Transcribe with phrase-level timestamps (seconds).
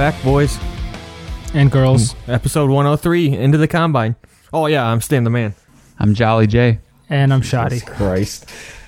[0.00, 0.58] back, boys.
[1.52, 2.12] And girls.
[2.12, 2.30] Hmm.
[2.30, 4.16] Episode 103, Into the Combine.
[4.50, 5.54] Oh, yeah, I'm Stan the Man.
[5.98, 6.78] I'm Jolly J.
[7.10, 7.80] And I'm Shoddy.
[7.80, 8.46] Christ.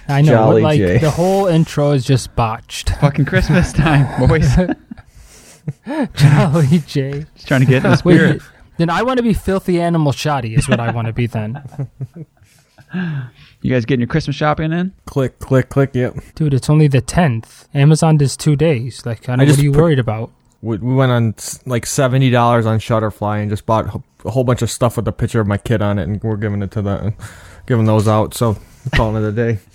[0.09, 0.97] I know, Jolly like J.
[0.97, 2.89] the whole intro is just botched.
[2.97, 4.57] Fucking Christmas time, boys.
[6.15, 7.27] Jolly J.
[7.35, 8.43] Just trying to get in the Wait, spirit.
[8.79, 11.63] then I want to be filthy animal shoddy is what I want to be then.
[13.61, 14.95] You guys getting your Christmas shopping in?
[15.05, 16.15] Click, click, click, yep.
[16.37, 17.69] Dude, it's only the tenth.
[17.75, 19.05] Amazon does two days.
[19.05, 20.31] Like, I don't, I what are you put- worried about?
[20.63, 21.35] We, we went on
[21.67, 25.41] like $70 on Shutterfly and just bought a whole bunch of stuff with a picture
[25.41, 27.13] of my kid on it, and we're giving it to the,
[27.67, 28.35] giving those out.
[28.35, 28.57] So,
[28.95, 29.59] calling it a day.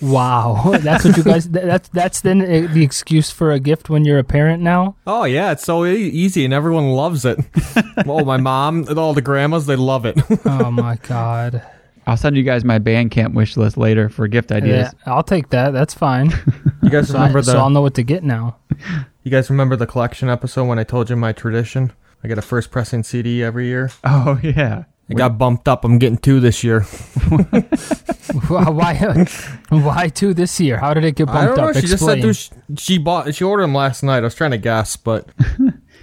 [0.00, 1.48] Wow, that's what you guys.
[1.48, 4.96] That's that's then uh, the excuse for a gift when you're a parent now.
[5.06, 7.38] Oh, yeah, it's so e- easy, and everyone loves it.
[8.06, 10.18] oh, my mom and all the grandmas, they love it.
[10.46, 11.62] Oh my god.
[12.08, 14.94] I'll send you guys my Bandcamp wish list later for gift ideas.
[15.06, 15.72] Yeah, I'll take that.
[15.74, 16.30] That's fine.
[16.82, 18.56] you guys So, I, remember the so I'll know what to get now.
[19.24, 21.92] You guys remember the collection episode when I told you my tradition?
[22.24, 23.90] I get a first pressing CD every year.
[24.02, 24.84] Oh yeah.
[25.10, 25.84] It got bumped up.
[25.84, 26.80] I'm getting two this year.
[28.48, 29.26] why?
[29.68, 30.78] Why two this year?
[30.78, 31.70] How did it get I bumped don't know.
[31.70, 31.76] up?
[31.76, 32.62] She just said Explain.
[32.70, 33.34] two, she bought.
[33.34, 34.18] She ordered them last night.
[34.18, 35.28] I was trying to guess, but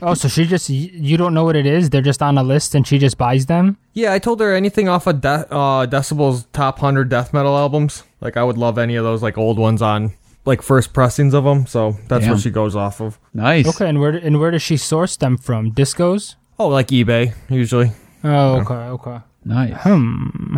[0.01, 1.89] Oh, so she just you don't know what it is?
[1.89, 3.77] They're just on a list and she just buys them.
[3.93, 8.03] yeah, I told her anything off of De- uh, Decibel's top hundred death metal albums.
[8.21, 10.13] Like I would love any of those like old ones on
[10.45, 11.65] like first pressings of them.
[11.65, 12.33] So that's Damn.
[12.33, 13.19] what she goes off of.
[13.33, 13.67] Nice.
[13.67, 15.71] Okay, and where and where does she source them from?
[15.71, 16.35] Discogs.
[16.59, 17.91] Oh, like eBay usually.
[18.23, 19.19] Oh, okay, okay.
[19.43, 19.73] Nice.
[19.81, 20.57] Hmm.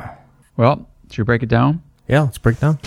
[0.55, 1.83] Well, should we break it down?
[2.07, 2.79] Yeah, let's break down.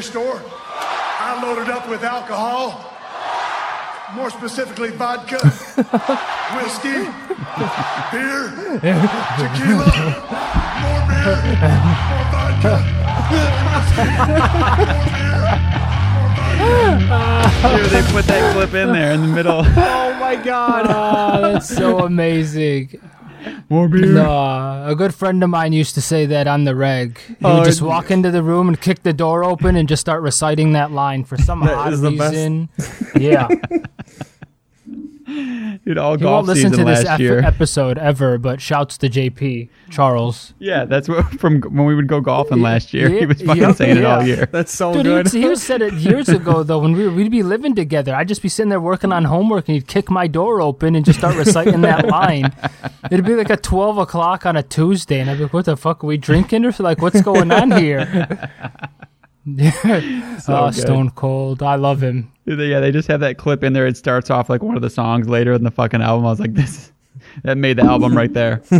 [0.00, 0.42] Liquor store.
[1.22, 2.92] I loaded up with alcohol,
[4.14, 5.36] more specifically vodka,
[6.56, 7.04] whiskey,
[8.10, 8.50] beer,
[9.36, 9.90] tequila,
[10.80, 11.36] more beer,
[12.08, 12.74] more vodka,
[13.30, 15.40] whiskey, more beer.
[17.76, 19.62] Dude, they put that clip in there in the middle.
[19.66, 20.86] Oh my god.
[20.88, 23.00] Oh, that's so amazing.
[23.70, 24.04] More beer.
[24.06, 27.18] Nah, a good friend of mine used to say that on the reg.
[27.20, 29.88] He Oh, would uh, just walk into the room and kick the door open and
[29.88, 32.32] just start reciting that line for some odd is the best.
[32.34, 32.68] reason.
[33.16, 33.46] Yeah,
[35.84, 38.36] Dude, all he golf won't listen season to this last ep- episode ever.
[38.38, 40.54] But shouts to JP Charles.
[40.58, 43.08] yeah, that's what from when we would go golfing last year.
[43.10, 44.46] Yeah, he was fucking yeah, saying it all year.
[44.52, 45.24] That's so Dude, he, good.
[45.32, 48.14] would- he said it years ago though when we, we'd be living together.
[48.14, 51.04] I'd just be sitting there working on homework and he'd kick my door open and
[51.04, 52.52] just start reciting that line.
[53.10, 55.76] It'd be like a twelve o'clock on a Tuesday, and I'd be like, "What the
[55.76, 58.50] fuck are we drinking?" Or like, "What's going on here?"
[60.48, 60.70] oh.
[60.70, 62.30] Stone Cold, I love him.
[62.46, 63.86] Yeah, they just have that clip in there.
[63.86, 66.26] It starts off like one of the songs later in the fucking album.
[66.26, 66.92] I was like, this
[67.44, 68.56] that made the album right there.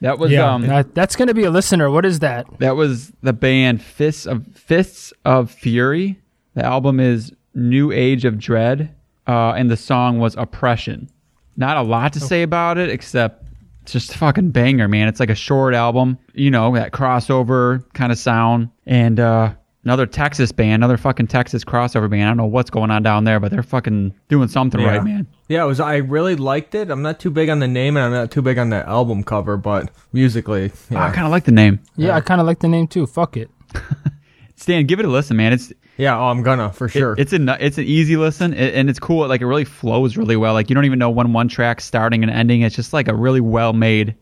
[0.00, 1.90] that was Yeah, um that, that's gonna be a listener.
[1.90, 2.46] What is that?
[2.58, 6.18] that was the band Fists of Fists of Fury.
[6.54, 8.94] The album is New Age of Dread,
[9.26, 11.08] uh, and the song was Oppression.
[11.56, 13.44] Not a lot to say about it except
[13.82, 15.08] it's just a fucking banger, man.
[15.08, 18.70] It's like a short album, you know, that crossover kind of sound.
[18.86, 22.22] And uh another Texas band, another fucking Texas crossover band.
[22.24, 24.96] I don't know what's going on down there, but they're fucking doing something Yeah.
[24.96, 25.26] right, man.
[25.48, 25.80] Yeah, it was.
[25.80, 26.90] I really liked it.
[26.90, 29.22] I'm not too big on the name, and I'm not too big on the album
[29.24, 31.80] cover, but musically, Oh, I kind of like the name.
[31.96, 33.06] Yeah, I kind of like the name too.
[33.06, 33.50] Fuck it.
[34.56, 35.52] Stan, give it a listen, man.
[35.52, 37.14] It's Yeah, oh, I'm gonna for It- sure.
[37.18, 39.26] it's a it's an easy listen, a- and it's cool.
[39.26, 40.52] Like it really flows really well.
[40.54, 42.62] Like you don't even know when one track's starting and ending.
[42.62, 44.14] It's just like a really well made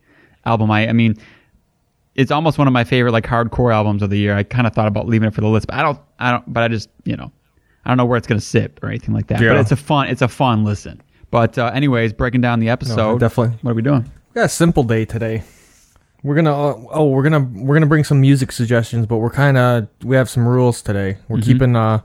[0.47, 0.71] album.
[0.71, 1.17] I I mean,
[2.21, 4.37] it's almost one of my favorite like hardcore albums of the year.
[4.37, 5.99] I kind of thought about leaving it for the list, but I don't.
[6.19, 6.53] I don't.
[6.53, 7.33] But I just you know,
[7.85, 9.41] I don't know where it's gonna sit or anything like that.
[9.41, 9.51] Yeah.
[9.51, 10.09] But it's a fun.
[10.09, 11.01] It's a fun listen.
[11.31, 13.21] But uh, anyways, breaking down the episode.
[13.21, 13.57] definitely.
[13.63, 14.03] What are we doing?
[14.03, 15.43] We got a simple day today.
[16.23, 19.57] We're gonna uh, oh we're gonna we're gonna bring some music suggestions, but we're kind
[19.57, 21.17] of we have some rules today.
[21.29, 21.51] We're Mm-hmm.
[21.53, 22.01] keeping uh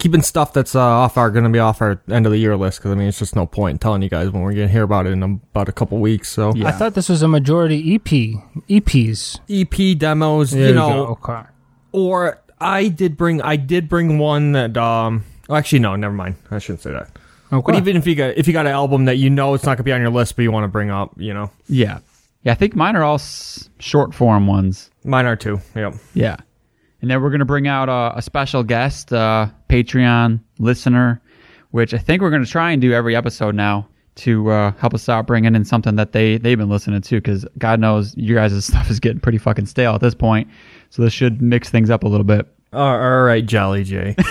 [0.00, 2.78] keeping stuff that's uh, off our gonna be off our end of the year list
[2.80, 4.82] because I mean it's just no point in telling you guys when we're gonna hear
[4.82, 6.28] about it in about a couple weeks.
[6.32, 6.66] So Yeah.
[6.68, 8.40] I thought this was a majority E EP.
[8.68, 9.38] EPs.
[9.48, 11.42] EP E demos, There you know, Okay.
[11.92, 16.34] or I did bring I did bring one that um oh, actually no never mind
[16.50, 17.08] I shouldn't say that.
[17.52, 17.62] Okay.
[17.72, 19.76] But even if you got if you got an album that you know it's not
[19.76, 21.98] gonna be on your list but you want to bring up, you know, Yeah,
[22.42, 22.52] yeah.
[22.52, 24.90] I think mine are all s- short form ones.
[25.04, 25.60] mine are too.
[25.74, 25.94] Yep.
[26.14, 26.36] Yeah.
[27.02, 31.20] And then we're going to bring out a, a special guest, uh, Patreon listener,
[31.70, 34.92] which I think we're going to try and do every episode now to uh, help
[34.92, 38.34] us out bringing in something that they, they've been listening to because God knows you
[38.34, 40.48] guys' stuff is getting pretty fucking stale at this point.
[40.90, 42.46] So this should mix things up a little bit.
[42.72, 44.14] All right, Jolly J.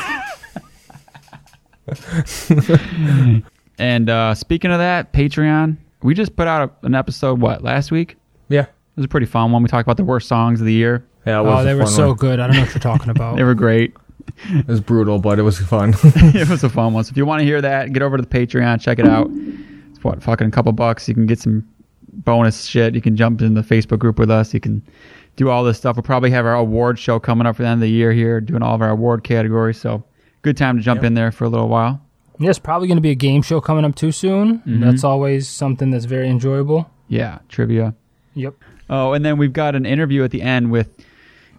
[3.79, 7.91] And uh, speaking of that, Patreon, we just put out a, an episode, what, last
[7.91, 8.17] week?
[8.49, 8.65] yeah.
[8.99, 9.63] It was a pretty fun one.
[9.63, 11.07] We talked about the worst songs of the year.
[11.25, 12.17] Yeah, it oh, was Oh, a they were fun so one.
[12.17, 12.39] good.
[12.41, 13.35] I don't know what you're talking about.
[13.37, 13.93] They were great.
[14.49, 15.93] It was brutal, but it was fun.
[16.03, 17.05] it was a fun one.
[17.05, 19.29] So if you want to hear that, get over to the Patreon, check it out.
[19.31, 21.07] It's what fucking a couple bucks.
[21.07, 21.65] You can get some
[22.11, 22.93] bonus shit.
[22.93, 24.53] You can jump in the Facebook group with us.
[24.53, 24.85] You can
[25.37, 25.95] do all this stuff.
[25.95, 28.41] We'll probably have our award show coming up for the end of the year here,
[28.41, 29.79] doing all of our award categories.
[29.79, 30.03] So
[30.41, 32.01] good time to jump in there for a little while.
[32.37, 34.59] Yes, probably going to be a game show coming up too soon.
[34.59, 34.81] Mm-hmm.
[34.81, 36.89] That's always something that's very enjoyable.
[37.07, 37.95] Yeah, trivia.
[38.35, 38.55] Yep.
[38.89, 40.89] Oh, and then we've got an interview at the end with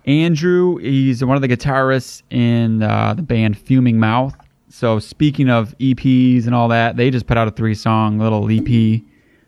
[0.07, 0.77] Andrew.
[0.79, 4.35] He's one of the guitarists in uh, the band Fuming Mouth.
[4.69, 8.51] So speaking of EPs and all that, they just put out a three song little
[8.51, 9.03] EP.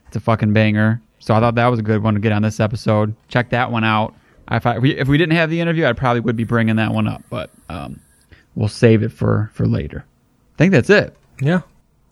[0.07, 1.01] It's a fucking banger.
[1.21, 3.15] So I thought that was a good one to get on this episode.
[3.29, 4.15] Check that one out.
[4.51, 7.07] If, I, if we didn't have the interview, I probably would be bringing that one
[7.07, 8.01] up, but um,
[8.57, 10.05] we'll save it for for later.
[10.55, 11.17] I think that's it.
[11.41, 11.61] yeah.
[11.61, 11.63] All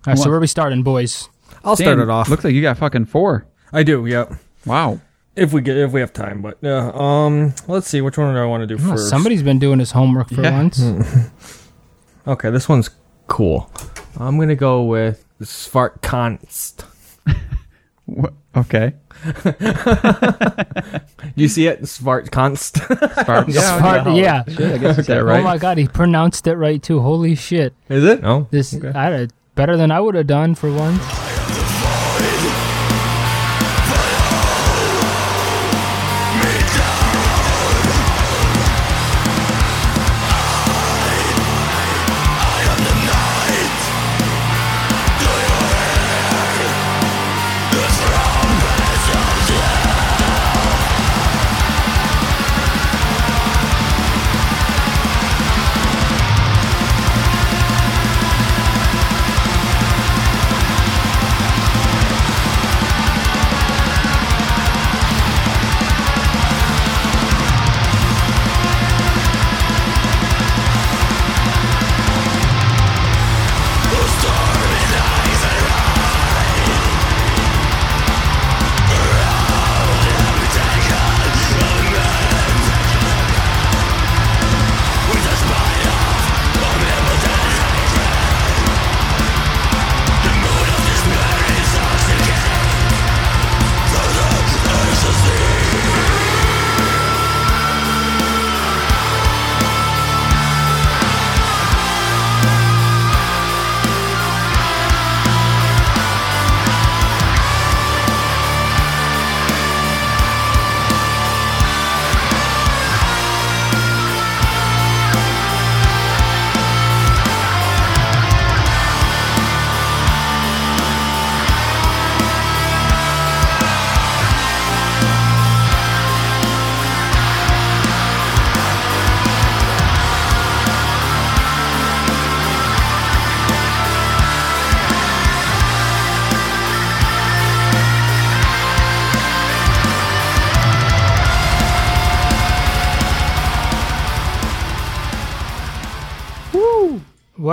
[0.07, 1.29] right, so where are we starting, boys?
[1.63, 2.31] I'll start it off.
[2.31, 3.45] Looks like you got fucking four.
[3.73, 4.07] I do.
[4.07, 4.33] Yep.
[4.67, 5.01] Wow.
[5.37, 6.91] If we get if we have time, but yeah.
[6.93, 8.01] Um, let's see.
[8.01, 9.09] Which one do I want to do first?
[9.09, 10.53] somebody's been doing his homework for Yeah.
[10.53, 10.83] once.
[12.27, 12.91] Okay, this one's
[13.29, 13.71] cool.
[14.19, 16.85] I'm gonna go with Svartkonst.
[18.07, 18.95] Wha- Okay.
[21.37, 21.83] You see it?
[21.83, 22.77] Svartkonst.
[23.23, 24.43] Spark- Smart- yeah.
[24.49, 25.41] Shit, I guess you said it right.
[25.41, 27.01] Oh my god, he pronounced it right too.
[27.01, 27.73] Holy shit!
[27.89, 28.21] Is it?
[28.25, 28.49] Oh.
[28.51, 28.91] This Okay.
[28.97, 31.01] I, better than I would have done for once.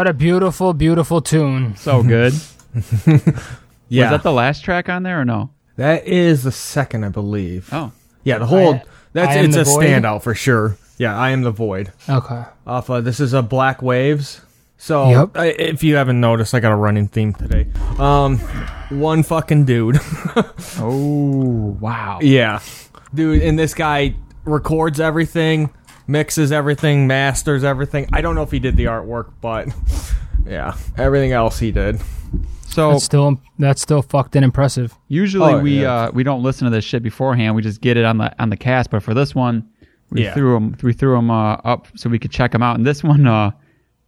[0.08, 1.76] What a beautiful, beautiful tune.
[1.76, 2.32] So good.
[3.90, 4.04] Yeah.
[4.06, 5.50] Was that the last track on there or no?
[5.76, 7.68] that is the second, I believe.
[7.74, 7.92] Oh.
[8.24, 9.84] Yeah, the whole I- that's I it's a Void?
[9.84, 10.78] standout for sure.
[10.98, 11.92] Yeah, I am the void.
[12.08, 12.44] Okay.
[12.66, 14.40] Off uh, this is a Black Waves.
[14.78, 15.38] So Yep.
[15.38, 17.68] I, if you haven't noticed, I got a running theme today.
[18.00, 18.38] Um,
[18.90, 20.00] one fucking dude.
[20.80, 22.20] Oh wow.
[22.22, 22.62] yeah,
[23.14, 25.70] dude, and this guy records everything,
[26.08, 28.08] mixes everything, masters everything.
[28.14, 29.68] I don't know if he did the artwork, but
[30.46, 32.00] yeah, everything else he did.
[32.68, 34.94] So That's still that's still fucked and impressive.
[35.08, 35.94] usually Oh, we yeah.
[35.94, 37.56] uh, we don't listen to this shit beforehand.
[37.56, 38.92] We just get it on the on the cast.
[38.92, 39.68] But for this one,
[40.12, 40.34] we Yeah.
[40.34, 42.76] threw them we threw them uh, up so we could check them out.
[42.78, 43.52] And this one, uh,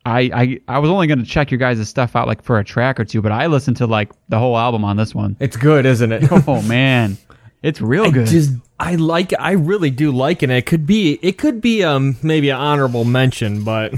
[0.05, 2.99] I I I was only gonna check your guys' stuff out like for a track
[2.99, 5.35] or two, but I listened to like the whole album on this one.
[5.39, 6.23] It's good, isn't it?
[6.47, 7.17] Oh man,
[7.63, 8.27] it's real I good.
[8.27, 10.50] just I like I really do like it.
[10.50, 13.93] It could be it could be um maybe an honorable mention, but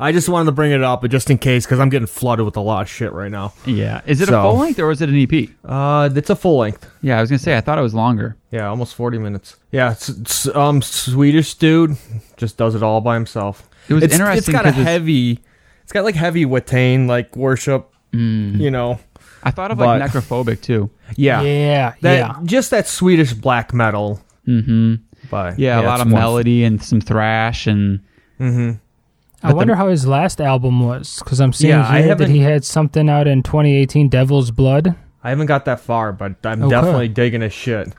[0.00, 2.44] I just wanted to bring it up, but just in case because I'm getting flooded
[2.44, 3.52] with a lot of shit right now.
[3.66, 5.48] yeah, is it a full length or is it an EP?
[5.64, 6.88] Uh, it's a full length.
[7.02, 8.36] Yeah, I was gonna say I thought it was longer.
[8.50, 9.56] Yeah, almost 40 minutes.
[9.70, 11.96] Yeah, it's, it's um Swedish dude
[12.36, 13.68] just does it all by himself.
[13.88, 15.40] It was it's, It's interesting got a it's- heavy.
[15.82, 17.92] It's got like heavy Watain like worship.
[18.12, 18.58] Mm.
[18.60, 18.98] You know.
[19.42, 20.90] I thought of like necrophobic too.
[21.14, 21.42] Yeah.
[21.42, 22.36] Yeah, That, yeah.
[22.44, 24.20] Just that Swedish black metal.
[24.46, 24.94] Mm-hmm.
[25.30, 28.00] But Yeah, a lot of one- melody and some thrash and
[28.40, 32.38] I wonder how his last album was because I'm seeing Yeah, I here that he
[32.40, 34.94] had something out in 2018, Devil's Blood.
[35.22, 36.70] I haven't got that far, but I'm Okay.
[36.70, 37.92] definitely digging his shit.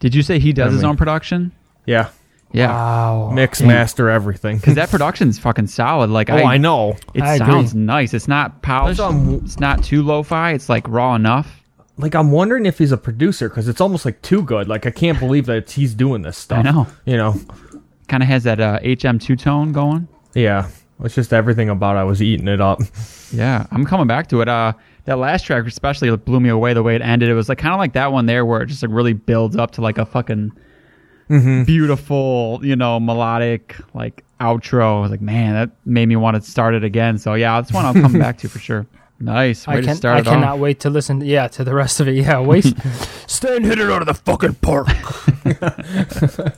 [0.00, 0.88] did you say he does his Definitely.
[0.90, 1.52] own production?
[1.86, 2.08] Yeah.
[2.52, 2.68] Yeah.
[2.68, 3.30] Wow.
[3.32, 4.56] Mix, And- master, everything.
[4.58, 6.10] Because that production's fucking solid.
[6.10, 6.96] Like oh, I, know.
[7.14, 7.46] It I agree.
[7.46, 8.12] sounds nice.
[8.14, 8.98] It's not polished.
[8.98, 10.52] That's, it's not too lo-fi.
[10.52, 11.55] It's like raw enough.
[11.98, 14.68] Like, I'm wondering if he's a producer because it's almost like too good.
[14.68, 16.58] Like, I can't believe that he's doing this stuff.
[16.58, 16.86] I know.
[17.06, 17.34] You know?
[18.08, 20.06] Kind of has that uh, HM2 tone going.
[20.34, 20.68] Yeah.
[21.02, 22.00] It's just everything about it.
[22.00, 22.80] I was eating it up.
[23.32, 24.48] Yeah, I'm coming back to it.
[24.48, 24.72] Uh,
[25.06, 27.28] that last track especially blew me away the way it ended.
[27.28, 29.56] It was like kind of like that one there where it just like really builds
[29.56, 30.52] up to like a fucking
[31.28, 31.64] Mm-hmm.
[31.64, 34.98] beautiful, you know, melodic like outro.
[34.98, 37.18] I was like, man, that made me want to start it again.
[37.18, 38.86] So yeah, that's one I'll come back to for sure.
[39.18, 39.66] Nice.
[39.66, 40.60] Way I to can start I cannot off.
[40.60, 41.20] wait to listen.
[41.22, 42.12] Yeah, to the rest of it.
[42.16, 42.64] Yeah, wait.
[43.26, 44.88] Stay and hit it out of the fucking park.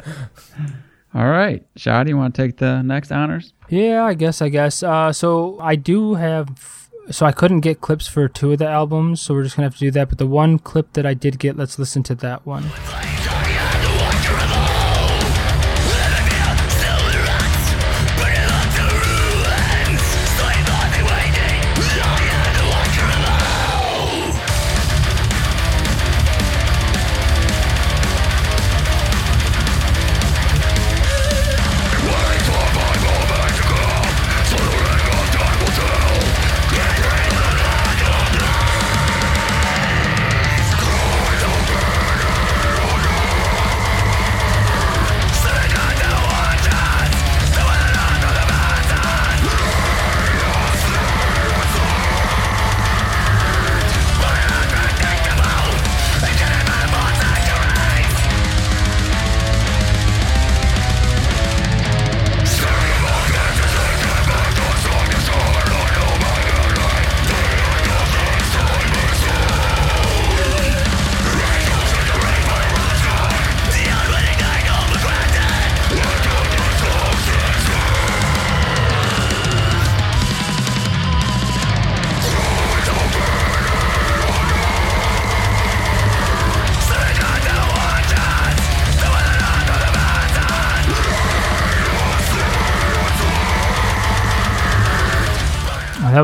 [1.15, 3.53] All right, Shadi, you want to take the next honors?
[3.69, 4.43] Yeah, I guess.
[4.43, 4.83] I guess.
[4.83, 6.89] Uh, so I do have.
[7.11, 9.75] So I couldn't get clips for two of the albums, so we're just gonna have
[9.75, 10.11] to do that.
[10.11, 12.65] But the one clip that I did get, let's listen to that one.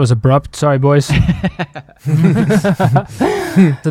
[0.04, 0.54] Was abrupt.
[0.54, 1.06] Sorry, boys.
[1.06, 1.14] so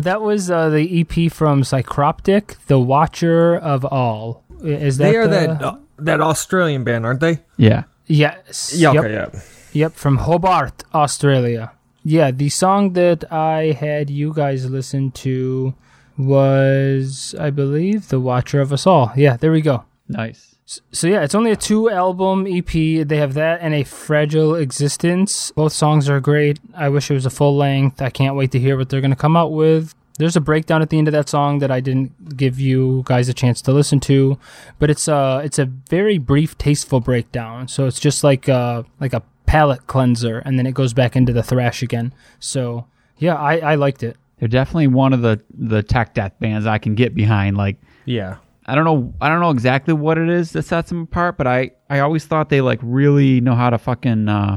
[0.00, 4.44] that was uh, the EP from Psychroptic, The Watcher of All.
[4.62, 7.40] Is that They are the- that uh, that Australian band, aren't they?
[7.56, 7.84] Yeah.
[8.06, 8.74] Yes.
[8.76, 9.04] Yeah, Yep.
[9.10, 9.40] yeah.
[9.72, 11.72] Yep, from Hobart, Australia.
[12.04, 15.74] Yeah, the song that I had you guys listen to
[16.16, 19.12] was, I believe, The Watcher of Us All.
[19.16, 19.84] Yeah, there we go.
[20.08, 20.53] Nice.
[20.66, 22.66] So yeah, it's only a two album EP.
[22.66, 25.50] They have that and a fragile existence.
[25.50, 26.58] Both songs are great.
[26.74, 28.00] I wish it was a full length.
[28.00, 29.94] I can't wait to hear what they're going to come out with.
[30.16, 33.28] There's a breakdown at the end of that song that I didn't give you guys
[33.28, 34.38] a chance to listen to,
[34.78, 37.66] but it's a it's a very brief, tasteful breakdown.
[37.68, 41.32] So it's just like a, like a palate cleanser, and then it goes back into
[41.32, 42.14] the thrash again.
[42.38, 42.86] So
[43.18, 44.16] yeah, I, I liked it.
[44.38, 47.56] They're definitely one of the the tech death bands I can get behind.
[47.56, 48.36] Like Yeah.
[48.66, 51.46] I don't know I don't know exactly what it is that sets them apart, but
[51.46, 54.56] I I always thought they like really know how to fucking uh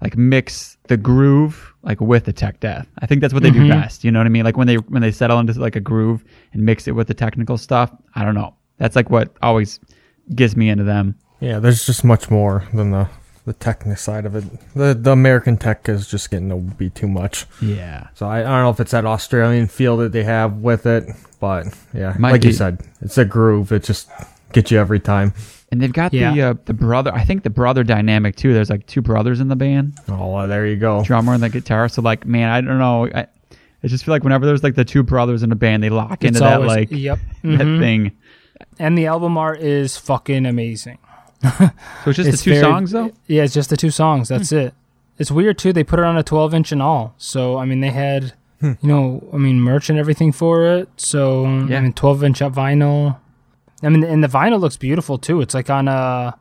[0.00, 2.86] like mix the groove like with the tech death.
[2.98, 4.04] I think that's what they do best.
[4.04, 4.44] You know what I mean?
[4.44, 7.14] Like when they when they settle into like a groove and mix it with the
[7.14, 7.90] technical stuff.
[8.14, 8.54] I don't know.
[8.78, 9.80] That's like what always
[10.34, 11.16] gets me into them.
[11.40, 13.08] Yeah, there's just much more than the
[13.46, 14.44] the technical side of it.
[14.74, 17.46] The the American tech is just getting to be too much.
[17.60, 18.08] Yeah.
[18.14, 21.04] So I, I don't know if it's that Australian feel that they have with it,
[21.40, 23.70] but yeah, Might like you said, it's a groove.
[23.72, 24.08] It just
[24.52, 25.34] gets you every time.
[25.70, 27.12] And they've got the uh, the brother.
[27.12, 28.54] I think the brother dynamic too.
[28.54, 31.02] There's like two brothers in the band, Oh, well, there you go.
[31.02, 31.88] drummer and the guitar.
[31.88, 33.06] So like, man, I don't know.
[33.12, 33.26] I,
[33.82, 36.22] I just feel like whenever there's like the two brothers in a band, they lock
[36.24, 37.18] into It's that like yep.
[37.42, 37.78] that Mhm.
[37.80, 38.12] thing.
[38.78, 40.98] And the album art is fucking amazing.
[42.04, 43.10] So it's just It's the two very- songs though.
[43.26, 44.28] Yeah, it's just the two songs.
[44.28, 44.56] That's Hmm.
[44.56, 44.74] it.
[45.18, 45.72] It's weird too.
[45.72, 47.14] They put it on a 12 inch and all.
[47.18, 48.72] So I mean, they had Hmm.
[48.80, 50.88] you know, I mean, merch and everything for it.
[50.96, 51.78] So Yeah.
[51.78, 53.16] I mean, 12 inch up vinyl.
[53.82, 55.40] I mean, and the vinyl looks beautiful too.
[55.40, 56.34] It's like on a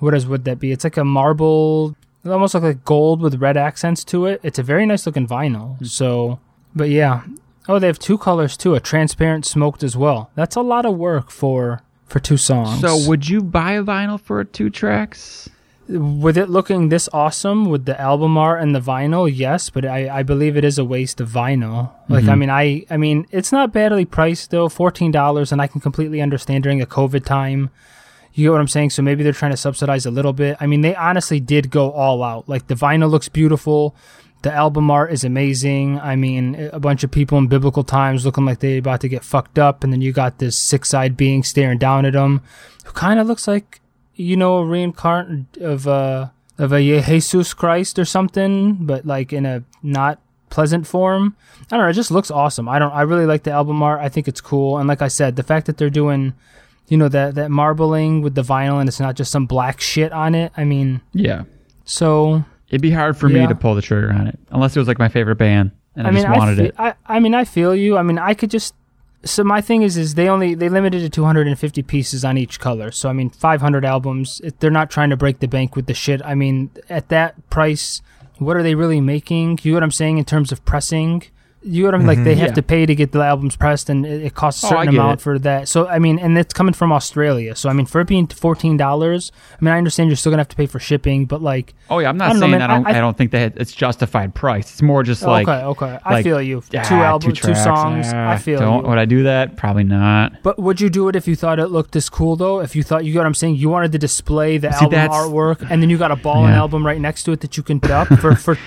[0.00, 0.70] what is would that be?
[0.72, 4.40] It's like a marble, it almost look like gold with red accents to it.
[4.42, 5.78] It's a very nice looking vinyl.
[5.78, 5.84] Hmm.
[5.84, 6.38] So,
[6.74, 7.22] but yeah.
[7.66, 8.74] Oh, they have two colors too.
[8.74, 10.30] A transparent smoked as well.
[10.34, 12.80] That's a lot of work for for two songs.
[12.80, 15.48] So would you buy a vinyl for two tracks?
[15.86, 20.08] with it looking this awesome with the album art and the vinyl yes but i,
[20.08, 21.92] I believe it is a waste of vinyl.
[22.08, 22.38] Like i mm-hmm.
[22.38, 26.62] mean i i mean it's not badly priced though $14 and i can completely understand
[26.62, 27.70] during a covid time.
[28.32, 28.90] You get what i'm saying?
[28.90, 30.56] So maybe they're trying to subsidize a little bit.
[30.58, 32.48] I mean they honestly did go all out.
[32.48, 33.94] Like the vinyl looks beautiful
[34.44, 35.98] the album art is amazing.
[35.98, 39.24] I mean, a bunch of people in biblical times looking like they about to get
[39.24, 42.40] fucked up, and then you got this six-eyed being staring down at them,
[42.84, 43.80] who kind of looks like,
[44.14, 49.32] you know, a reincarnate uh, of a of a Jesus Christ or something, but like
[49.32, 50.20] in a not
[50.50, 51.34] pleasant form.
[51.72, 51.90] I don't know.
[51.90, 52.68] It just looks awesome.
[52.68, 52.92] I don't.
[52.92, 54.00] I really like the album art.
[54.00, 56.32] I think it's cool, and like I said, the fact that they're doing,
[56.86, 60.12] you know, that that marbling with the vinyl and it's not just some black shit
[60.12, 60.52] on it.
[60.56, 61.42] I mean, Yeah.
[61.84, 64.88] so It'd be hard for me to pull the trigger on it unless it was
[64.88, 66.74] like my favorite band and I, I mean, just wanted I, fe- it.
[66.78, 67.96] I, I mean, I feel you.
[67.96, 68.74] I mean, I could just.
[69.22, 72.90] So my thing is, is they only they limited to 250 pieces on each color.
[72.90, 74.40] So I mean, 500 albums.
[74.58, 76.20] They're not trying to break the bank with the shit.
[76.24, 78.02] I mean, at that price,
[78.38, 79.60] what are they really making?
[79.62, 81.22] You know what I'm saying in terms of pressing?
[81.66, 82.22] You know what I'm like?
[82.24, 82.54] They have Yeah.
[82.54, 84.84] to pay to get the albums pressed, and it, it costs a Oh, certain I
[84.92, 85.22] get amount it.
[85.22, 85.66] for that.
[85.68, 87.56] So I mean, and it's coming from Australia.
[87.56, 90.40] So I mean, for it being fourteen dollars, I mean, I understand you're still gonna
[90.40, 92.62] have to pay for shipping, but like, Oh yeah, I'm not I know, saying man.
[92.62, 92.86] I don't.
[92.86, 94.70] I- I, I- don't think that it's justified price.
[94.72, 96.62] It's more just like okay, okay, I feel you.
[96.76, 98.06] ah, two albums, two, tracks, songs.
[98.12, 98.88] ah, I feel Don't you.
[98.90, 99.56] would I do that?
[99.56, 100.42] Probably not.
[100.42, 102.60] But would you do it if you thought it looked this cool though?
[102.60, 104.98] If you thought you got what I'm saying, you wanted to display the See, album
[105.08, 106.60] artwork, and then you got a ball and Yeah.
[106.60, 108.58] album right next to it that you can put up for for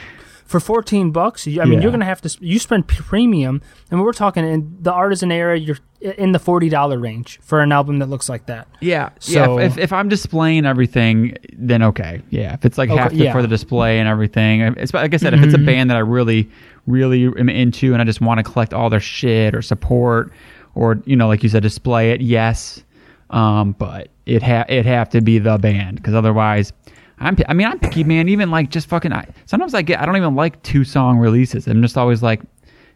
[0.47, 1.45] for 14 bucks.
[1.45, 1.81] you- I mean, Yeah.
[1.83, 2.37] you're gonna have to.
[2.41, 5.59] You spend premium, and we're talking in the artisan era.
[5.59, 8.67] You're in the forty dollar range for an album that looks like that.
[8.81, 9.65] Yeah, So- yeah.
[9.65, 12.21] If, if, if I'm displaying everything, then okay.
[12.29, 13.31] Yeah, if it's like Okay, half the, yeah.
[13.33, 14.61] for the display and everything.
[14.61, 16.49] It's like I said, if it's a band that I really,
[16.85, 20.31] really am into, and I just want to collect all their shit or support,
[20.75, 22.21] or you know, like you said, display it.
[22.21, 22.83] Yes,
[23.31, 26.71] um, but it ha- it have to be the band because otherwise.
[27.19, 28.29] I'm, I mean, I'm picky, man.
[28.29, 29.11] Even like just fucking.
[29.13, 29.99] I, sometimes I get.
[30.01, 31.67] I don't even like two song releases.
[31.67, 32.41] I'm just always like,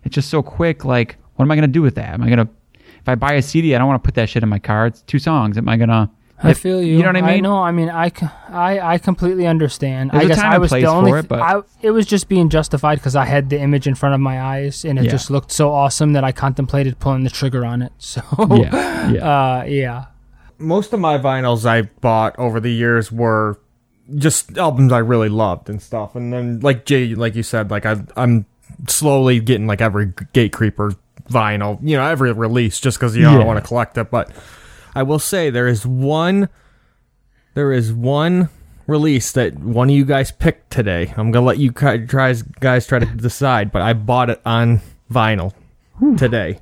[0.04, 0.86] it's just so quick.
[0.86, 2.14] Like, what am I gonna do with that?
[2.14, 4.44] Am I gonna, if I buy a CD, I don't want to put that shit
[4.44, 4.86] in my car.
[4.88, 5.58] It's two songs.
[5.58, 6.12] Am I gonna?
[6.44, 6.98] I if- feel you.
[6.98, 7.44] You know what I mean?
[7.44, 7.58] know.
[7.58, 8.12] I mean, I,
[8.50, 10.10] I, I completely understand.
[10.12, 11.12] There's I a guess time I was place the only.
[11.12, 13.94] for it, but- I, it was just being justified because I had the image in
[13.94, 15.12] front of my eyes, and it Yeah.
[15.12, 17.92] just looked so awesome that I contemplated pulling the trigger on it.
[18.00, 19.20] So Yeah, yeah.
[19.60, 20.06] uh, yeah.
[20.58, 23.60] Most of my vinyls I bought over the years were
[24.16, 26.16] just albums I really loved and stuff.
[26.16, 28.46] And then, like Jay, like you said, like I, I'm
[28.88, 30.96] slowly getting like every Gatecreeper
[31.30, 34.12] vinyl, you know, every release just because you know I want to collect it.
[34.12, 34.32] But
[34.96, 36.50] I will say there is one,
[37.54, 38.50] there is one
[38.88, 41.14] release that one of you guys picked today.
[41.16, 45.54] I'm gonna let you guys guys try to decide, but I bought it on vinyl
[46.18, 46.60] today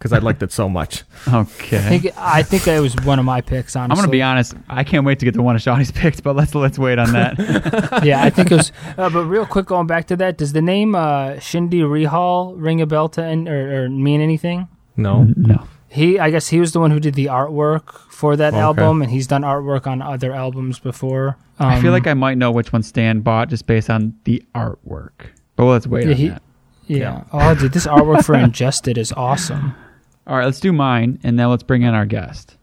[0.00, 1.04] because I liked it so much.
[1.28, 1.76] Okay.
[1.76, 3.76] I think I think it was one of my picks.
[3.76, 4.54] Honestly, I'm gonna be honest.
[4.68, 7.12] I can't wait to get the one of Shawnee's picks, but let's let's wait on
[7.12, 8.00] that.
[8.04, 8.72] yeah, I think it was.
[8.98, 12.80] Uh, but real quick, going back to that, does the name uh, Shindy Rehal ring
[12.80, 14.66] a bell to an- or, or mean anything?
[14.96, 15.66] No, no.
[15.88, 18.60] He, I guess, he was the one who did the artwork for that Okay.
[18.60, 21.36] album, and he's done artwork on other albums before.
[21.58, 24.42] Um, I feel like I might know which one Stan bought just based on the
[24.54, 25.26] artwork.
[25.56, 26.42] But let's wait Yeah, on he- that.
[26.86, 27.24] yeah.
[27.32, 29.74] Oh, dude, this artwork for Ingested is awesome.
[30.26, 32.56] All right, let's do mine, and then let's bring in our guest.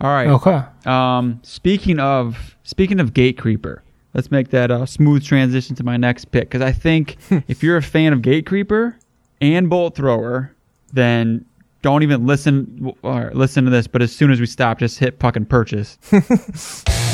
[0.00, 0.28] All right.
[0.28, 0.62] Okay.
[0.84, 3.80] Um, speaking of speaking of Gatecreeper,
[4.14, 7.16] let's make that a smooth transition to my next pick because I think
[7.48, 8.94] if you're a fan of Gatecreeper
[9.40, 10.54] and Bolt Thrower,
[10.92, 11.46] then
[11.82, 13.86] don't even listen or listen to this.
[13.86, 15.98] But as soon as we stop, just hit fucking purchase.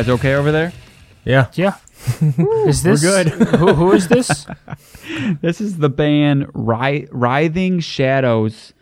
[0.00, 0.72] guys okay over there?
[1.26, 1.48] Yeah.
[1.54, 1.74] Yeah.
[2.66, 3.28] Is this good.
[3.28, 4.46] who, who is this?
[5.42, 8.72] This is the band Wri- Writhing Shadows.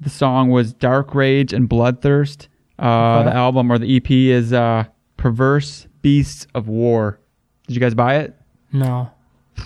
[0.00, 2.48] The song was Dark Rage and Bloodthirst.
[2.78, 3.30] Uh, Okay.
[3.30, 4.84] The album or the EP is uh,
[5.18, 7.20] Perverse Beasts of War.
[7.68, 8.34] Did you guys buy it?
[8.72, 9.10] No.
[9.56, 9.62] It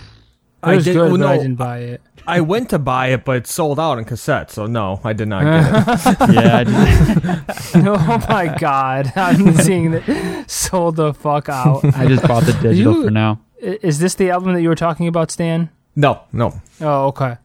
[0.61, 2.01] I was did- good, well, but I didn't buy it.
[2.29, 5.27] I went to buy it, but it sold out in cassette, so no, I did
[5.27, 6.33] not get it.
[6.33, 6.57] Yeah.
[6.57, 9.11] I just, oh my god!
[9.17, 11.83] I'm seeing that sold the fuck out.
[11.95, 13.39] I just bought the digital You- for now.
[13.61, 15.69] Is this the album that you were talking about, Stan?
[15.95, 16.53] No, no.
[16.79, 17.35] Oh, okay.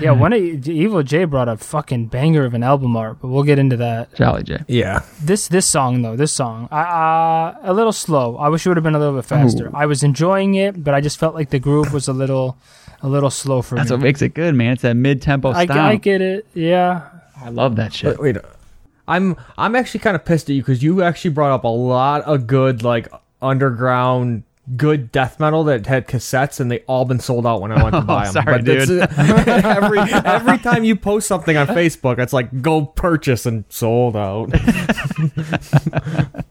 [0.00, 3.42] Yeah, one of Evil J brought a fucking banger of an album art, but we'll
[3.42, 4.14] get into that.
[4.14, 4.64] Jolly J.
[4.68, 5.02] Yeah.
[5.20, 8.36] This this song though, this song, I, uh, a little slow.
[8.36, 9.68] I wish it would have been a little bit faster.
[9.68, 9.72] Ooh.
[9.74, 12.56] I was enjoying it, but I just felt like the groove was a little,
[13.02, 13.96] a little slow for That's me.
[13.96, 14.72] That's what makes it good, man.
[14.72, 15.66] It's that mid-tempo I.
[15.68, 16.46] I get it.
[16.54, 17.08] Yeah,
[17.40, 18.18] I love that shit.
[18.18, 18.44] Wait, wait.
[19.08, 22.22] I'm I'm actually kind of pissed at you because you actually brought up a lot
[22.22, 23.08] of good like
[23.40, 24.42] underground
[24.76, 27.94] good death metal that had cassettes and they all been sold out when I went
[27.94, 28.32] to buy them.
[28.32, 29.02] sorry, that's- dude.
[29.18, 34.50] every every time you post something on Facebook, it's like go purchase and sold out.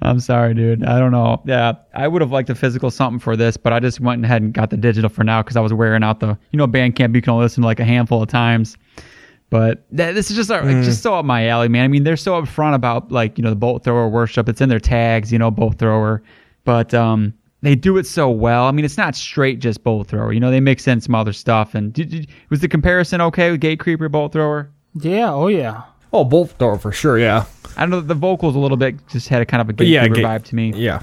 [0.00, 0.82] I'm sorry, dude.
[0.84, 1.42] I don't know.
[1.44, 4.40] Yeah, I would have liked a physical something for this, but I just went ahead
[4.40, 7.14] and got the digital for now because I was wearing out the, you know, Bandcamp.
[7.14, 8.76] You can only listen to like a handful of times.
[9.50, 11.84] But th- this is just uh, like, just so up my alley, man.
[11.84, 14.48] I mean, they're so upfront about like you know the bolt thrower worship.
[14.48, 16.22] It's in their tags, you know, bolt thrower.
[16.64, 18.64] But um, they do it so well.
[18.64, 20.32] I mean, it's not straight just bolt thrower.
[20.32, 21.74] You know, they mix in some other stuff.
[21.74, 24.70] And did, did, was the comparison okay with Gatecreeper bolt thrower?
[25.00, 25.82] yeah, oh yeah.
[26.12, 27.18] oh, bolt thrower for sure.
[27.18, 27.46] Yeah,
[27.76, 28.00] I don't know.
[28.00, 30.00] The vocals a little bit just had a kind of a Gate yeah.
[30.00, 30.72] Creeper Gate- vibe to me.
[30.74, 31.02] Yeah.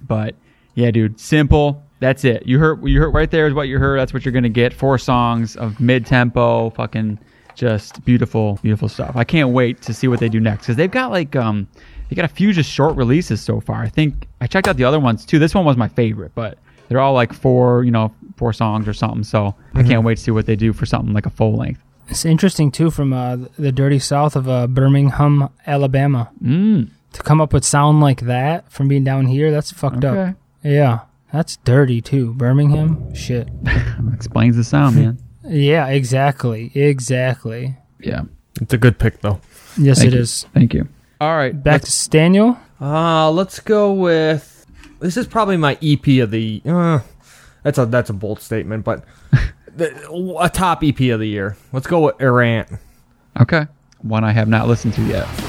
[0.00, 0.34] But
[0.74, 1.82] yeah, dude, simple.
[2.00, 2.46] That's it.
[2.46, 3.98] You heard you heard right there is what you heard.
[3.98, 4.72] That's what you're gonna get.
[4.72, 7.18] Four songs of mid tempo, fucking
[7.54, 9.16] just beautiful, beautiful stuff.
[9.16, 11.68] I can't wait to see what they do next because they've got like um
[12.08, 13.82] they got a few just short releases so far.
[13.82, 15.38] I think I checked out the other ones too.
[15.38, 18.92] This one was my favorite, but they're all like four, you know, four songs or
[18.94, 19.24] something.
[19.24, 21.82] So I can't wait to see what they do for something like a full length.
[22.08, 26.88] It's interesting too from uh, the dirty south of uh, Birmingham, Alabama, Mm.
[27.12, 29.50] to come up with sound like that from being down here.
[29.50, 30.30] That's fucked Okay.
[30.30, 30.36] up.
[30.62, 31.00] Yeah,
[31.32, 32.32] that's dirty too.
[32.34, 33.48] Birmingham, shit.
[34.14, 35.18] Explains the sound, man.
[35.50, 37.76] Yeah, exactly, exactly.
[38.00, 38.22] Yeah.
[38.60, 39.40] It's a good pick though.
[39.78, 40.20] Yes, Thank it you.
[40.22, 40.46] is.
[40.52, 40.88] Thank you.
[41.20, 41.60] All right.
[41.62, 42.58] Back to Staniel.
[42.80, 44.66] Uh, let's go with.
[45.00, 46.62] This is probably my EP of the.
[46.64, 47.00] Uh,
[47.62, 49.04] that's a that's a bold statement, but
[49.76, 51.56] the, a top EP of the year.
[51.72, 52.68] Let's go with Errant.
[53.40, 53.66] Okay.
[54.02, 55.47] One I have not listened to yet.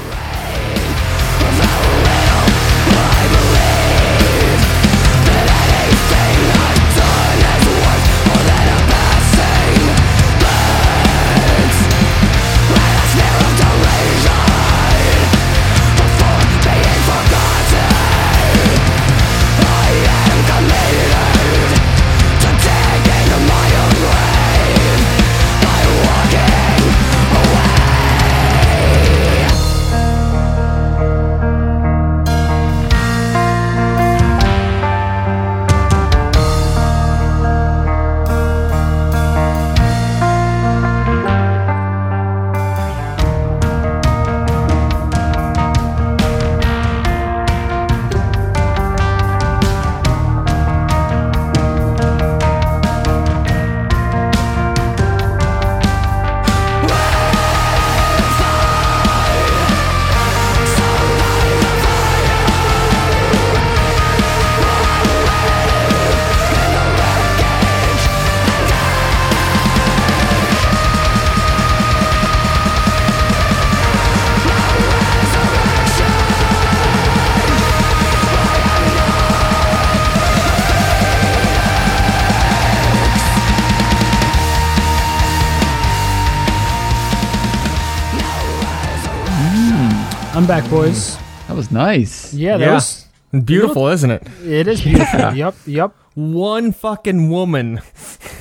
[90.50, 91.16] Back, boys.
[91.46, 92.34] That was nice.
[92.34, 92.74] Yeah, that Yeah.
[92.74, 93.06] was.
[93.44, 94.26] Beautiful, isn't it?
[94.44, 95.32] It is beautiful.
[95.32, 95.92] yep, yep.
[96.14, 97.80] One fucking woman.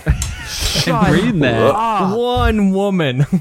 [0.87, 1.71] I'm reading that.
[1.75, 2.11] Ah.
[2.15, 3.19] One woman.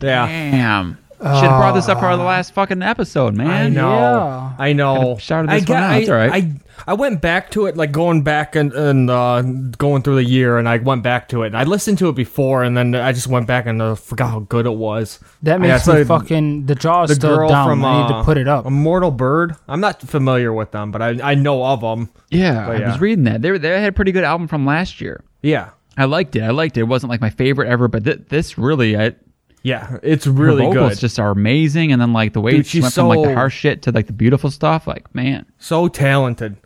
[0.00, 0.26] yeah.
[0.28, 0.98] Damn.
[1.18, 3.48] Should have brought this up for the last fucking episode, man.
[3.50, 3.90] I know.
[3.90, 4.52] Yeah.
[4.60, 4.94] I know.
[5.00, 5.90] Kinda shouted I this one got- out.
[5.90, 6.32] I, It's all right.
[6.32, 6.52] I,
[6.86, 10.58] I went back to it, like going back and, and uh, going through the year,
[10.58, 11.48] and I went back to it.
[11.48, 14.30] And I listened to it before, and then I just went back and uh, forgot
[14.30, 15.18] how good it was.
[15.42, 16.66] That makes so me fucking.
[16.66, 17.68] The jaw is The still girl down.
[17.68, 18.66] from I need uh, to put it up.
[18.66, 19.54] Immortal Bird.
[19.68, 22.10] I'm not familiar with them, but I I know of them.
[22.30, 23.42] yeah, But I was reading that.
[23.42, 25.24] They, were, they had a pretty good album from last year.
[25.42, 25.70] Yeah.
[25.96, 26.42] I liked it.
[26.42, 26.80] I liked it.
[26.80, 29.14] It wasn't like my favorite ever, but th- this really, I
[29.62, 30.98] Yeah, it's Her really vocals good.
[30.98, 33.32] just are amazing, and then like the way Dude, she she's went from like the
[33.34, 34.88] harsh shit to like the beautiful stuff.
[34.88, 36.56] Like man, so talented.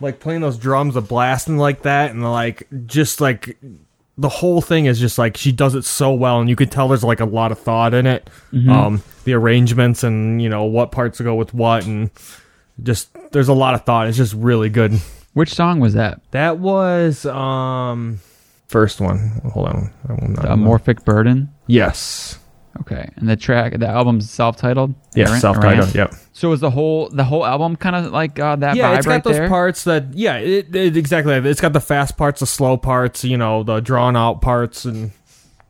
[0.00, 3.56] Like playing those drums, the blasting like that, and like just like
[4.18, 6.88] the whole thing is just like she does it so well, and you can tell
[6.88, 8.28] there's like a lot of thought in it.
[8.68, 12.10] Um, the arrangements and you know what parts go with what, and
[12.82, 14.06] just there's a lot of thought.
[14.08, 14.92] It's just really good.
[15.32, 16.20] which song was that?
[16.30, 18.20] That was um
[18.68, 19.40] first one.
[19.54, 21.48] Hold on, I will not The Amorphic Burden.
[21.66, 22.38] Yes,
[22.80, 24.94] Okay, and the track, the album's self-titled.
[25.14, 25.94] yes, self-titled.
[25.94, 26.14] Yep.
[26.36, 29.06] So is the whole the whole album kind of like uh, that yeah, vibe it's
[29.06, 29.48] got right those there?
[29.48, 31.32] parts that yeah, it, it exactly.
[31.32, 35.12] It's got the fast parts, the slow parts, you know, the drawn out parts, and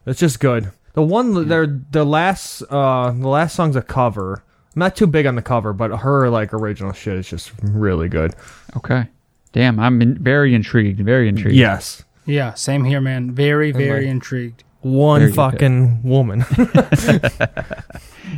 [0.06, 0.72] it's just good.
[0.94, 4.42] The one there, the last, uh, the last song's a cover.
[4.74, 8.08] I'm not too big on the cover, but her like original shit is just really
[8.08, 8.34] good.
[8.76, 9.06] Okay,
[9.52, 10.98] damn, I'm in, very intrigued.
[10.98, 11.56] Very intrigued.
[11.56, 13.30] Yes, Yeah, same here, man.
[13.30, 14.64] Very, very like- intrigued.
[14.82, 16.44] One Very good fucking woman.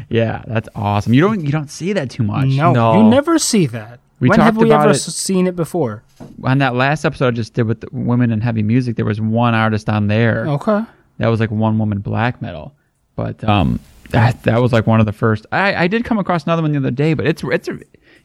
[0.08, 1.12] yeah, that's awesome.
[1.14, 2.48] You don't you don't see that too much.
[2.48, 2.94] No, No.
[3.02, 4.00] you never see that.
[4.20, 6.02] We when have we ever it- seen it before?
[6.42, 9.20] On that last episode I just did with the women in heavy music, there was
[9.20, 10.82] one artist on there Okay.
[11.18, 12.74] that was like one woman black metal,
[13.14, 13.78] but um,
[14.10, 15.46] that that was like one of the first.
[15.52, 17.68] I I did come across another one the other day, but it's it's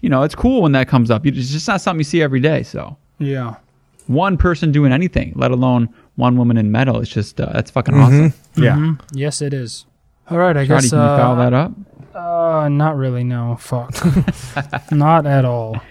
[0.02, 1.26] you know it's cool when that comes up.
[1.28, 2.64] It's just not something you see every day.
[2.64, 3.56] So Yeah.
[4.08, 7.94] one person doing anything, let alone one woman in metal, it's just uh, that's fucking
[7.96, 8.26] Mm-hmm.
[8.26, 8.34] awesome.
[8.64, 9.86] yeah, Yes, it is.
[10.30, 10.90] All right, I Shotty, guess.
[10.90, 11.72] can you uh, foul that up?
[12.16, 13.24] Uh, not really.
[13.24, 13.94] No, fuck,
[14.92, 15.82] not at all.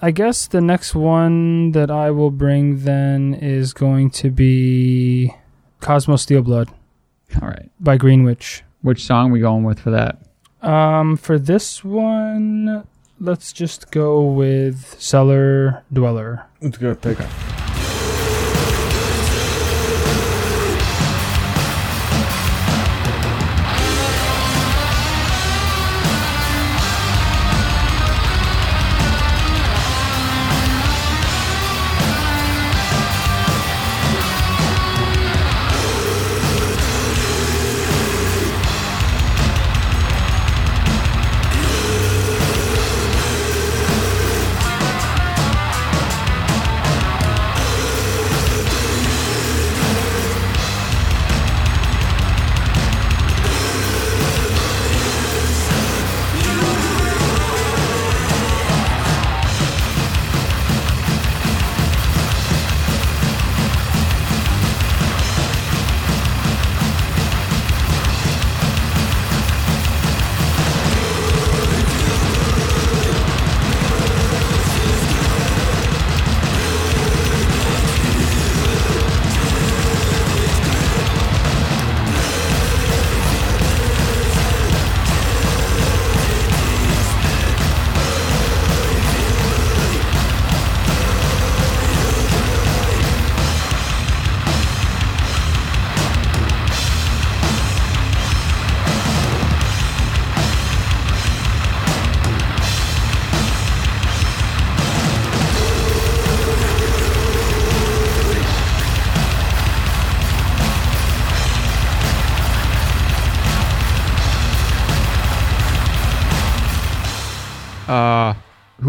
[0.00, 5.34] I guess the next one that I will bring then is going to be
[5.80, 6.68] Cosmo Steel Blood
[7.42, 8.62] All right, by Greenwich.
[8.82, 10.18] which song we going with for that?
[10.62, 12.86] Um, for this one,
[13.18, 16.44] let's just go with Cellar Dweller.
[16.60, 17.20] it's a good pick.
[17.20, 17.26] Uh,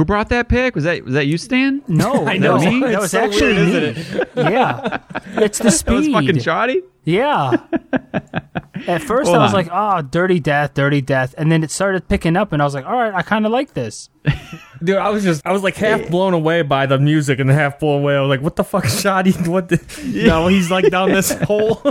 [0.10, 0.74] brought that pick?
[0.74, 1.84] Was that was that you, Stan?
[1.88, 2.54] No, I that know.
[2.56, 2.80] was, me?
[2.82, 4.02] that It's was so actually weird, me.
[4.02, 5.00] isn't Yeah,
[5.38, 6.14] it's the That was speed.
[6.14, 6.82] fucking shoddy.
[7.06, 7.52] Yeah.
[8.88, 9.54] At first, Hold I was on.
[9.54, 12.74] like, "Oh, dirty death, dirty death," and then it started picking up, and I was
[12.74, 14.10] like, "All right, I kind of like this."
[14.84, 17.80] Dude, I was just I was like half blown away by the music and half
[17.80, 18.16] blown away.
[18.16, 19.32] I was like, "What the fuck, Shoddy?
[19.32, 19.70] What?
[19.70, 19.80] The,
[20.26, 21.82] No, he's like down this hole."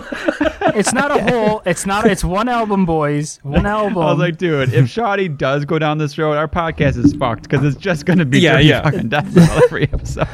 [0.75, 1.63] It's not a hole.
[1.67, 2.07] It's not.
[2.07, 3.41] It's one album, boys.
[3.43, 3.99] One album.
[4.03, 7.43] I was like, dude, if Shoddy does go down this road, our podcast is fucked
[7.43, 8.83] because it's just gonna be Yeah, dirty yeah.
[8.83, 10.29] fucking death metal every episode.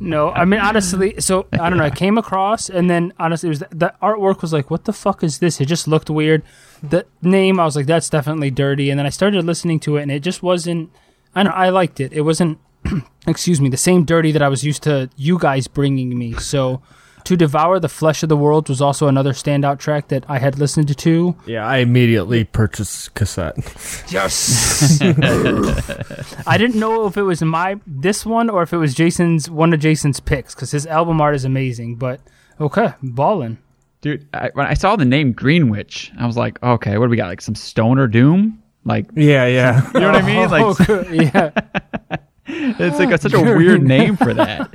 [0.00, 1.14] no, I mean honestly.
[1.20, 1.84] So I don't know.
[1.84, 5.22] I came across, and then honestly, it was the artwork was like, "What the fuck
[5.22, 6.42] is this?" It just looked weird.
[6.82, 10.02] The name, I was like, "That's definitely dirty," and then I started listening to it,
[10.02, 10.90] and it just wasn't.
[11.34, 11.52] I don't.
[11.52, 12.12] I liked it.
[12.12, 12.58] It wasn't.
[13.26, 13.68] excuse me.
[13.68, 16.34] The same dirty that I was used to you guys bringing me.
[16.34, 16.82] So.
[17.26, 20.58] To Devour the Flesh of the World was also another standout track that I had
[20.58, 21.36] listened to.
[21.46, 23.54] yeah, I immediately purchased cassette.
[24.10, 25.00] Yes.
[26.48, 29.72] I didn't know if it was my this one or if it was Jason's one
[29.72, 31.94] of Jason's picks because his album art is amazing.
[31.94, 32.20] But
[32.60, 33.58] okay, ballin'.
[34.00, 37.16] Dude, I, when I saw the name Greenwich, I was like, okay, what do we
[37.16, 37.28] got?
[37.28, 38.61] Like some stoner doom?
[38.84, 39.90] Like, Yeah, yeah.
[39.94, 40.50] you know what I mean?
[40.50, 41.50] Like, Oh, yeah.
[42.46, 44.72] it's like a, such a weird name for that.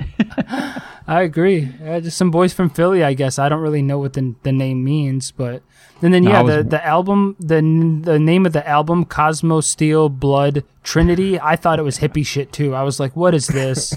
[1.06, 1.70] I agree.
[1.84, 3.38] Uh, just some boys from Philly, I guess.
[3.38, 5.62] I don't really know what the the name means, but
[6.02, 7.60] and then No, yeah, was- the the album, the
[8.04, 11.40] the name of the album, Cosmo Steel Blood Trinity.
[11.40, 12.74] I thought it was hippie shit too.
[12.74, 13.94] I was like, what is this?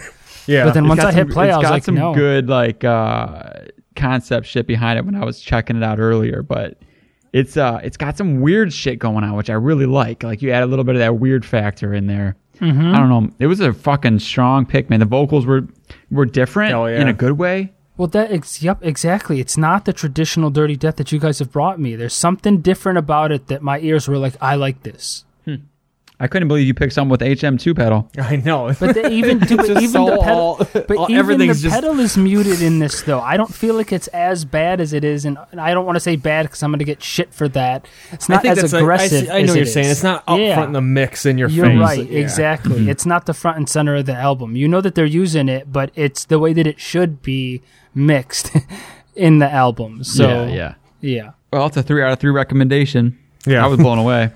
[0.48, 0.64] Yeah.
[0.66, 2.14] But then once I hit play, it's I was got like, some no.
[2.14, 3.52] good like uh,
[3.96, 6.78] concept shit behind it when I was checking it out earlier, but
[7.34, 10.24] it's uh it's got some weird shit going on, which I really like.
[10.24, 12.36] Like you add a little bit of that weird factor in there.
[12.60, 12.94] Mm-hmm.
[12.94, 13.30] I don't know.
[13.40, 15.00] It was a fucking strong pick, man.
[15.00, 15.68] The vocals were
[16.12, 17.02] were different yeah.
[17.02, 17.74] in a good way.
[17.98, 19.40] Well, that ex- yep, exactly.
[19.40, 21.96] It's not the traditional Dirty Death that you guys have brought me.
[21.96, 25.26] There's something different about it that my ears were like, I like this.
[26.24, 28.08] I couldn't believe you picked something with HM2 pedal.
[28.20, 28.72] I know.
[28.80, 31.48] But the, even dude, but just even the so pedal, all- but all- even the
[31.48, 33.20] just- pedal is muted in this though.
[33.20, 35.96] I don't feel like it's as bad as it is, and and I don't want
[35.96, 37.88] to say bad because I'm going to get shit for that.
[38.12, 39.26] It's I not think as that's like- I aggressive.
[39.26, 39.86] see- I, know as what you're saying.
[39.88, 39.92] is.
[39.94, 40.54] It's not up Yeah.
[40.56, 41.80] front in the mix in your You're face.
[41.80, 42.20] right, Yeah.
[42.20, 42.76] exactly.
[42.82, 42.90] Mm-hmm.
[42.90, 44.56] It's not the front and center of the album.
[44.56, 47.64] You know that they're using it, but it's the way that it should be
[47.96, 48.52] mixed
[49.16, 50.04] in the album.
[50.04, 50.74] So yeah, yeah.
[51.02, 51.32] yeah.
[51.52, 53.18] Well, it's a three out of three recommendation.
[53.48, 53.66] Yeah.
[53.66, 54.30] I was blown away.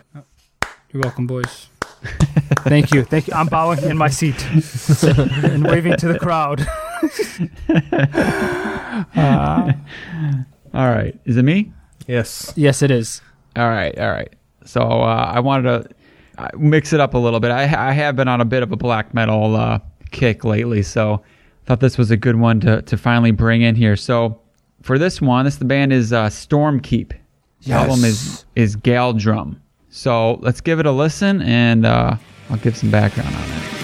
[0.92, 1.68] You're welcome, boys.
[2.60, 3.04] Thank you.
[3.04, 3.34] Thank you.
[3.34, 4.44] I'm bowing in my seat
[5.04, 6.66] and waving to the crowd.
[10.74, 11.72] All right, is it me?
[12.08, 12.54] Yes.
[12.56, 13.22] Yes, it is.
[13.56, 14.34] All right, all right.
[14.66, 15.96] So uh, I wanted to
[16.38, 17.52] uh, mix it up a little bit.
[17.52, 19.80] I, I have been on a bit of a black metal uh,
[20.12, 23.76] kick lately, so I thought this was a good one to, to finally bring in
[23.76, 23.96] here.
[23.96, 24.42] So
[24.82, 27.14] for this one, this the band is uh, Stormkeep.
[27.62, 29.60] The album is is Galdrum.
[29.96, 32.18] So let's give it a listen, and uh,
[32.50, 33.75] I'll give some background on it.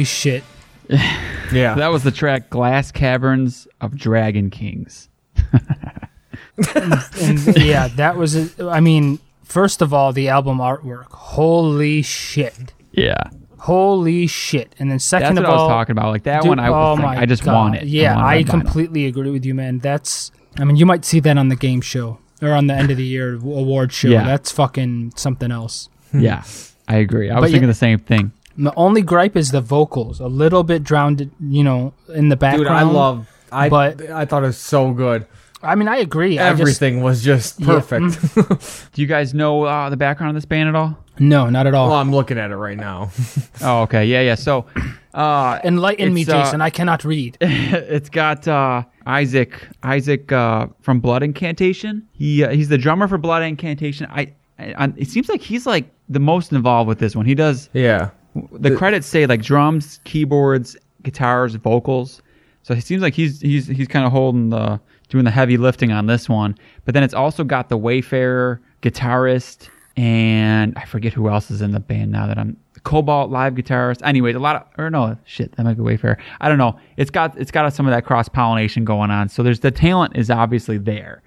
[0.00, 0.44] Holy shit.
[1.52, 1.74] Yeah.
[1.74, 5.08] That was the track "Glass Caverns of Dragon Kings."
[6.74, 11.06] And yeah, that was, a, I mean, first of all, the album artwork.
[11.10, 12.72] Holy shit.
[12.92, 14.76] Yeah, Holy shit.
[14.78, 16.10] And then second that's of what I all, was talking about.
[16.12, 17.54] Like that Dude, one, I oh was like, my I just God.
[17.54, 17.88] want it.
[17.88, 18.50] Yeah, want I, red vinyl.
[18.50, 19.80] completely agree with you, man.
[19.80, 22.92] That's, I mean, you might see that on the game show or on the end
[22.92, 24.08] of the year award show.
[24.08, 24.24] Yeah.
[24.24, 25.88] That's fucking something else.
[26.14, 26.44] Yeah,
[26.86, 27.28] I agree.
[27.28, 28.30] I was thinking yeah- the same thing.
[28.62, 32.64] The only gripe is the vocals, a little bit drowned, you know, in the background.
[32.64, 33.28] Dude, I love.
[33.50, 35.26] I But- I thought it was so good.
[35.62, 36.38] I mean, I agree.
[36.38, 37.66] I just, Everything was just Yeah.
[37.66, 38.34] perfect.
[38.94, 40.96] Do you guys know uh, the background of this band at all?
[41.18, 41.90] no, not at all.
[41.90, 43.10] well, I'm looking at it right now.
[43.62, 44.06] Oh, okay.
[44.06, 44.36] Yeah, yeah.
[44.36, 44.64] So,
[45.12, 46.62] uh, Enlighten me, it's, uh, Jason.
[46.62, 47.36] I cannot read.
[47.42, 49.52] it's got uh, Isaac
[49.82, 52.08] Isaac uh, from Blood Incantation.
[52.12, 54.06] He uh, he's the drummer for Blood Incantation.
[54.10, 57.26] I, I it seems like he's like the most involved with this one.
[57.26, 58.10] He does yeah.
[58.52, 62.22] The credits say like drums, keyboards, guitars, vocals.
[62.62, 65.92] So it seems like he's he's he's kind of holding the doing the heavy lifting
[65.92, 66.56] on this one.
[66.84, 71.72] But then it's also got the Wayfarer guitarist and I forget who else is in
[71.72, 74.02] the band now that I'm Cobalt live guitarist.
[74.02, 76.16] Anyways, a lot of or no shit that might be Wayfarer.
[76.40, 76.78] I don't know.
[76.96, 79.28] It's got it's got some of that cross pollination going on.
[79.28, 81.22] So there's the talent is obviously there.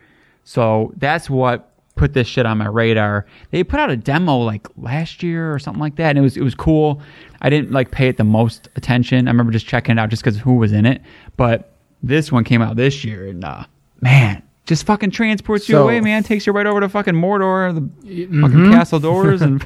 [0.46, 3.26] So that's what put this shit on my radar.
[3.52, 6.38] They put out a demo like last year or something like that, and it was
[6.38, 7.02] it was cool.
[7.42, 9.28] I didn't like pay it the most attention.
[9.28, 11.02] I remember just checking it out just because who was in it.
[11.38, 13.66] But this one came out this year, and uh,
[14.02, 16.24] man, just fucking transports you away, man.
[16.24, 19.66] Takes you right over to fucking Mordor, the fucking castle doors, and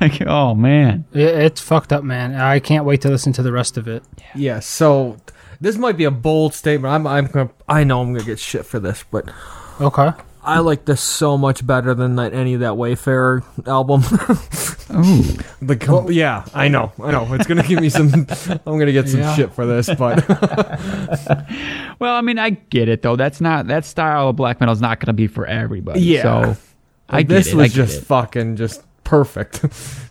[0.00, 1.04] like, oh man.
[1.12, 2.34] It, it's fucked up, man.
[2.34, 4.02] I can't wait to listen to the rest of it.
[4.34, 5.16] Yeah, so
[5.60, 6.92] this might be a bold statement.
[6.92, 9.30] I'm I'm gonna, I know I'm gonna get shit for this, but
[9.80, 10.10] Okay.
[10.44, 14.02] I like this so much better than that any of that Wayfarer album.
[14.94, 15.22] Oh,
[15.62, 17.32] the yeah, I know, I know.
[17.32, 18.12] It's gonna give me some.
[18.66, 19.34] I'm gonna get some Yeah.
[19.34, 20.28] shit for this, but
[21.98, 23.16] well, I mean, I get it though.
[23.16, 26.00] That's not that style of black metal is not going to be for everybody.
[26.00, 26.22] Yeah.
[26.54, 26.60] so
[27.08, 27.54] I this it.
[27.54, 28.04] was I just it.
[28.04, 29.64] fucking just perfect.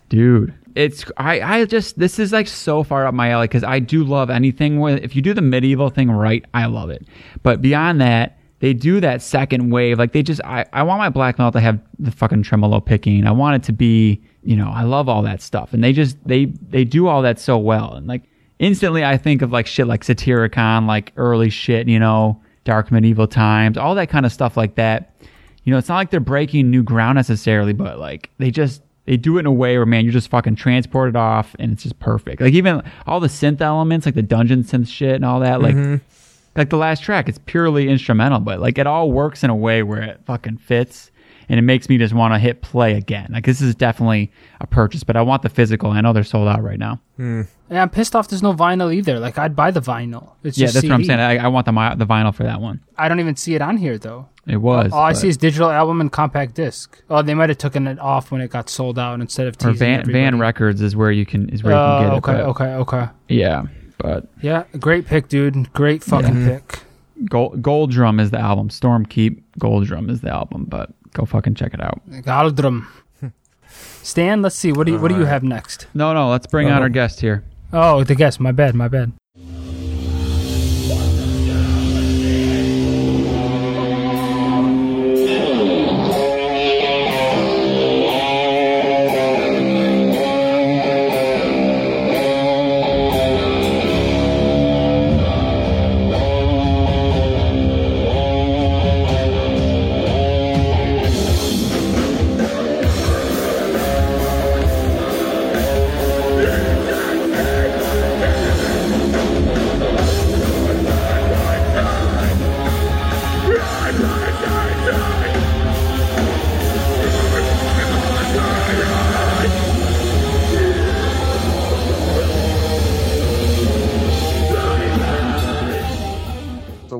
[0.08, 3.78] dude it's i i just this is like so far up my alley because i
[3.78, 7.06] do love anything with if you do the medieval thing right i love it
[7.42, 11.08] but beyond that they do that second wave like they just i i want my
[11.08, 13.26] black metal to have the fucking tremolo picking.
[13.26, 15.74] I want it to be you know i love all that stuff.
[15.74, 17.94] And they just they they do all that so well.
[17.94, 18.22] And like
[18.58, 23.26] instantly i think of like shit like satyricon like early shit you know dark medieval
[23.26, 25.12] times all that kind of stuff like that.
[25.64, 29.16] You know, it's not like they're breaking new ground necessarily, but like they just they
[29.16, 31.98] do it in a way where man, you're just fucking transported off and it's just
[31.98, 32.40] perfect.
[32.40, 35.74] Like even all the synth elements, like the dungeon synth shit and all that, like
[35.74, 35.96] mm-hmm.
[36.56, 39.82] Like the last track, it's purely instrumental, but like it all works in a way
[39.82, 41.10] where it fucking fits
[41.48, 43.30] and it makes me just want to hit play again.
[43.32, 44.30] Like this is definitely
[44.60, 45.90] a purchase, but I want the physical.
[45.90, 47.00] I know they're sold out right now.
[47.16, 47.42] Hmm.
[47.68, 49.18] And I'm pissed off there's no vinyl either.
[49.18, 50.32] Like, I'd buy the vinyl.
[50.44, 51.20] It's Yeah, just that's what I'm saying.
[51.20, 52.80] I, I want the the vinyl for that one.
[52.98, 54.28] I don't even see it on here, though.
[54.46, 54.92] It was.
[54.92, 57.00] All I see is digital album and compact disc.
[57.08, 59.72] Oh, they might have taken it off when it got sold out instead of or
[59.72, 60.04] teasing Van.
[60.04, 62.44] Van Records is where you can is where you Oh, can get okay, it.
[62.44, 62.74] but- okay,
[63.04, 63.12] okay.
[63.28, 63.62] Yeah,
[64.02, 65.72] but Yeah, great pick, dude.
[65.72, 66.48] Great fucking mm-hmm.
[66.48, 66.80] pick.
[67.26, 68.68] Gold, Gold Drum is the album.
[68.68, 72.02] Stormkeep Gold Drum is the album, but go fucking check it out.
[72.10, 72.86] Galdrum.
[74.02, 74.72] Stan, let's see.
[74.72, 75.86] What do you, what do you have next?
[75.94, 77.44] No, no, let's bring uh, out our guest here.
[77.72, 78.40] Oh, the guest.
[78.40, 78.74] My bad.
[78.74, 79.12] My bad.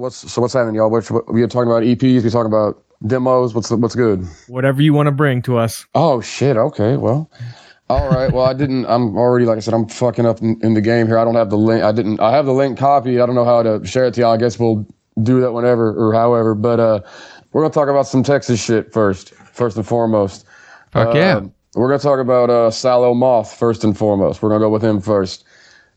[0.03, 0.91] What's so what's happening, y'all?
[0.91, 2.25] What, what, we are talking about EPs?
[2.25, 3.55] We talking about demos?
[3.55, 4.27] What's what's good?
[4.49, 5.87] whatever you want to bring to us.
[5.95, 6.57] Oh shit.
[6.57, 6.97] Okay.
[6.99, 7.31] Well.
[7.89, 8.33] All right.
[8.33, 8.87] Well, I didn't.
[8.87, 9.75] I'm already like I said.
[9.75, 11.19] I'm fucking up in, in the game here.
[11.19, 11.85] I don't have the link.
[11.85, 12.21] I didn't.
[12.21, 13.21] I have the link copied.
[13.21, 14.33] I don't know how to share it to y'all.
[14.33, 14.87] I guess we'll
[15.23, 16.55] do that whenever or however.
[16.55, 17.01] But uh,
[17.53, 19.31] we're gonna talk about some Texas shit first.
[19.35, 20.47] First and foremost.
[20.93, 21.37] Fuck yeah.
[21.37, 24.43] Um, we're gonna talk about uh, Sallow Moth first and foremost.
[24.43, 25.45] We're gonna go with him first.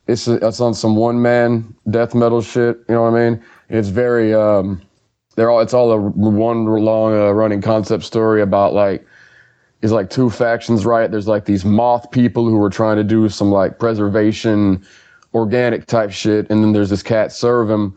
[0.08, 2.78] It's it's on some one man death metal shit.
[2.90, 3.44] You know what I mean?
[3.70, 4.82] It's very um,
[5.36, 9.06] they're all it's all a one long uh, running concept story about like
[9.82, 11.10] is like two factions, right?
[11.12, 14.86] There's like these moth people who are trying to do some like preservation,
[15.34, 17.94] organic type shit, and then there's this cat Servum,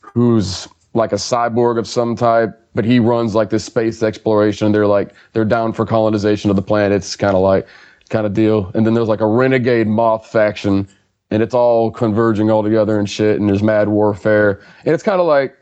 [0.00, 4.66] who's like a cyborg of some type, but he runs like this space exploration.
[4.66, 7.66] and They're like they're down for colonization of the planets, kind of like
[8.08, 8.70] kind of deal.
[8.74, 10.88] And then there's like a renegade moth faction,
[11.30, 13.40] and it's all converging all together and shit.
[13.40, 15.56] And there's mad warfare, and it's kind of like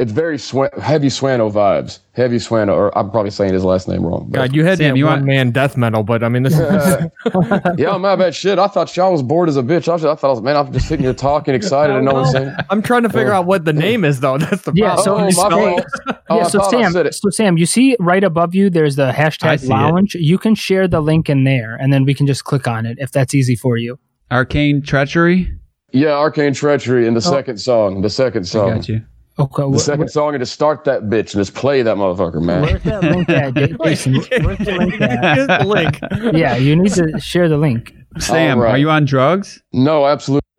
[0.00, 1.98] it's very Swan- heavy Swano vibes.
[2.12, 4.28] Heavy Swano, or I'm probably saying his last name wrong.
[4.30, 6.42] but- God, you had Sam, that you one want- man death metal, but I mean,
[6.42, 6.60] this is
[7.78, 8.58] yeah, my bad shit.
[8.58, 9.88] I thought y'all was bored as a bitch.
[9.88, 12.14] I, was, I thought, I was, man, I'm just sitting here talking, excited, and no
[12.14, 12.50] one's saying.
[12.70, 13.40] I'm trying to figure oh.
[13.40, 14.38] out what the name is, though.
[14.38, 15.32] That's the Yeah, problem.
[15.32, 15.84] so Oh, my Hey.
[16.30, 19.60] Oh, yeah, I so Sam, so Sam, you see right above you, there's the hashtag
[19.60, 19.70] see it.
[19.70, 20.14] lounge.
[20.14, 22.96] You can share the link in there, and then we can just click on it
[23.00, 23.98] if that's easy for you.
[24.30, 25.52] Arcane Treachery.
[25.92, 27.30] Yeah, Arcane Treachery in the oh.
[27.30, 28.02] second song.
[28.02, 28.74] The second I song.
[28.76, 29.02] got you.
[29.38, 32.42] Okay, The wh- second song, and just start that bitch and just play that motherfucker,
[32.42, 32.62] man.
[32.62, 34.14] where's that link at, J- Jason?
[34.44, 35.66] Where's the link at?
[35.66, 35.98] Link.
[36.36, 37.94] Yeah, you need to share the link.
[38.18, 38.72] Sam, All right.
[38.72, 39.62] are you on drugs?
[39.72, 40.40] No, absolutely.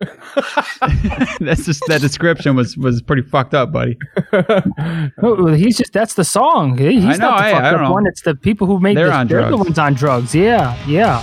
[1.40, 3.96] That's just that description was was pretty fucked up, buddy.
[4.32, 4.42] No,
[5.22, 6.76] oh, well, he's just that's the song.
[6.78, 7.92] He's I know, not the hey, fucked I don't up know.
[7.92, 8.06] one.
[8.06, 9.14] It's the people who make They're this.
[9.14, 10.34] on They're the ones on drugs.
[10.34, 11.22] Yeah, yeah.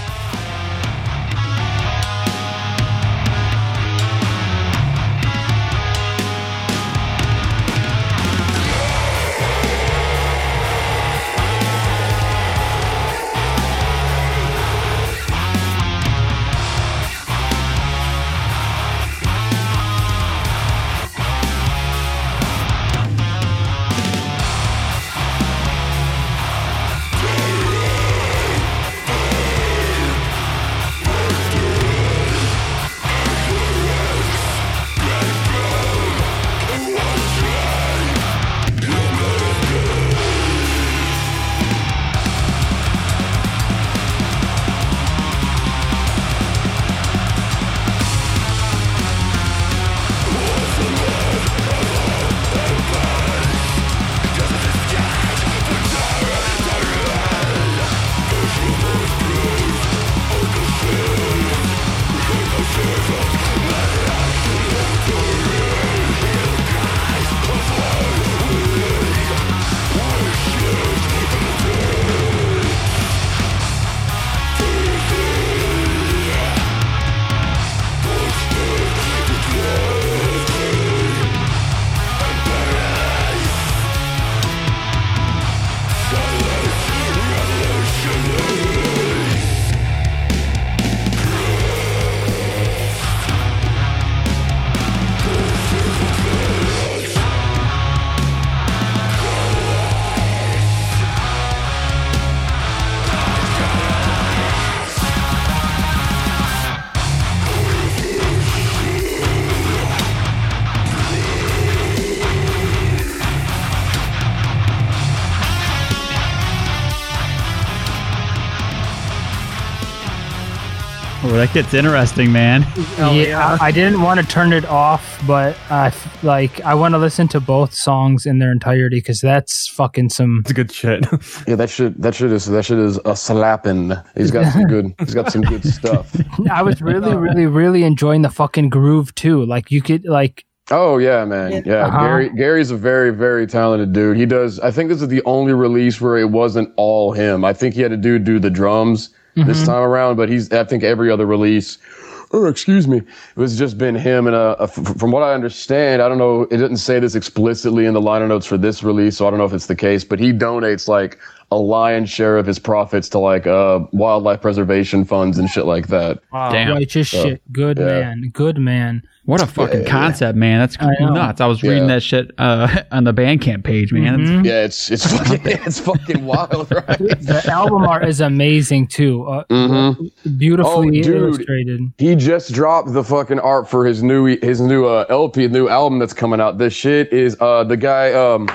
[121.40, 122.66] That gets interesting, man.
[122.98, 126.94] yeah, I, I didn't want to turn it off, but I f- like I want
[126.94, 130.40] to listen to both songs in their entirety because that's fucking some.
[130.42, 131.06] It's good shit.
[131.48, 132.00] Yeah, that shit.
[132.02, 133.94] That shit is that shit is a slapping.
[134.18, 134.94] He's got some good.
[135.00, 136.14] He's got some good stuff.
[136.52, 139.46] I was really, really, really enjoying the fucking groove too.
[139.46, 141.64] Like you could like Oh yeah, man.
[141.66, 142.00] Yeah, Uh-huh.
[142.00, 142.30] Gary.
[142.36, 144.18] Gary's a very, very talented dude.
[144.18, 144.60] He does.
[144.60, 147.44] I think this is the only release where it wasn't all him.
[147.46, 149.10] I think he had a dude do the drums
[149.46, 150.52] this time around, but he's.
[150.52, 151.78] I think every other release.
[152.32, 152.98] Oh, excuse me.
[152.98, 156.44] It was just been him and uh, f- from what I understand, I don't know.
[156.44, 159.40] It didn't say this explicitly in the liner notes for this release, so I don't
[159.40, 160.04] know if it's the case.
[160.04, 161.18] But he donates like
[161.52, 165.88] a lion's share of his profits to like uh wildlife preservation funds and shit like
[165.88, 166.20] that.
[166.32, 166.74] Damn.
[166.74, 167.42] righteous shit.
[167.52, 167.86] Good yeah.
[167.86, 168.30] man.
[168.34, 169.02] Good man.
[169.26, 170.58] What a fucking concept, man.
[170.60, 171.40] That's I nuts.
[171.40, 174.18] I was reading that shit uh, on the Bandcamp page, man.
[174.20, 174.46] Mm-hmm.
[174.46, 176.98] Yeah, it's it's fucking it's fucking wild, right?
[176.98, 179.24] The album art is amazing too.
[179.28, 179.94] Uh,
[180.38, 181.06] Beautifully Oh, dude.
[181.08, 181.94] illustrated.
[182.00, 186.00] He just dropped the fucking art for his new his new uh, LP, new album
[186.00, 186.58] that's coming out.
[186.58, 188.50] This shit is uh the guy um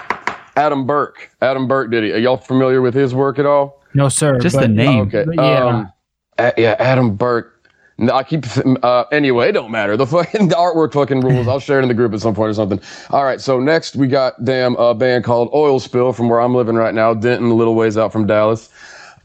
[0.56, 1.30] Adam Burke.
[1.42, 2.12] Adam Burke did it.
[2.14, 3.82] Are y'all familiar with his work at all?
[3.94, 4.38] No sir.
[4.38, 5.00] Just but- the name.
[5.08, 5.24] Okay.
[5.32, 5.64] Yeah.
[5.64, 5.92] Um,
[6.38, 7.50] a- yeah, Adam Burke.
[7.96, 8.44] No, I keep
[8.82, 9.50] uh, anyway.
[9.50, 9.96] It don't matter.
[9.96, 11.46] The fucking the artwork fucking rules.
[11.46, 12.80] I'll share it in the group at some point or something.
[13.10, 13.40] All right.
[13.40, 16.92] So next we got damn a band called Oil Spill from where I'm living right
[16.92, 18.68] now, Denton, a little ways out from Dallas.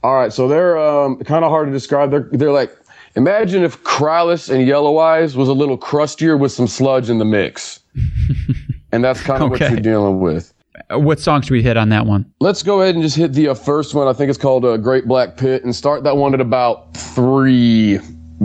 [0.04, 0.32] All right.
[0.32, 2.12] So they're um, kind of hard to describe.
[2.12, 2.76] They're they're like
[3.16, 7.26] imagine if Krallice and Yellow Eyes was a little crustier with some sludge in the
[7.26, 7.80] mix,
[8.92, 10.54] and that's kind of what you're dealing with.
[10.92, 12.26] Uh, What song should we hit on that one?
[12.40, 14.08] Let's go ahead and just hit the uh, first one.
[14.08, 18.00] I think it's called uh, Great Black Pit, and start that one at about three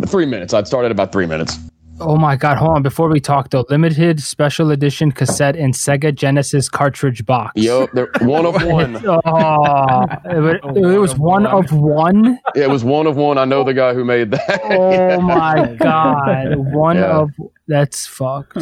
[0.07, 0.53] three minutes.
[0.53, 1.59] I'd start at about three minutes.
[2.01, 2.83] Oh my god, hold on.
[2.83, 7.53] Before we talk though, limited special edition cassette in Sega Genesis cartridge box.
[7.57, 9.01] Yup, they're one of one.
[9.07, 12.39] Oh, it, it was one of one.
[12.57, 13.39] It was one of one.
[13.39, 14.61] I know the guy who made that.
[14.65, 17.19] Oh my god, one Yeah.
[17.21, 17.31] of
[17.69, 18.59] that's fucked.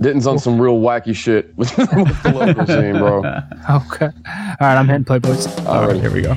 [0.00, 1.88] Denton's on some real wacky shit with, with
[2.22, 3.18] the local scene, bro.
[3.70, 5.46] Okay, all right, I'm hitting play, boys.
[5.66, 6.34] All right, here we go.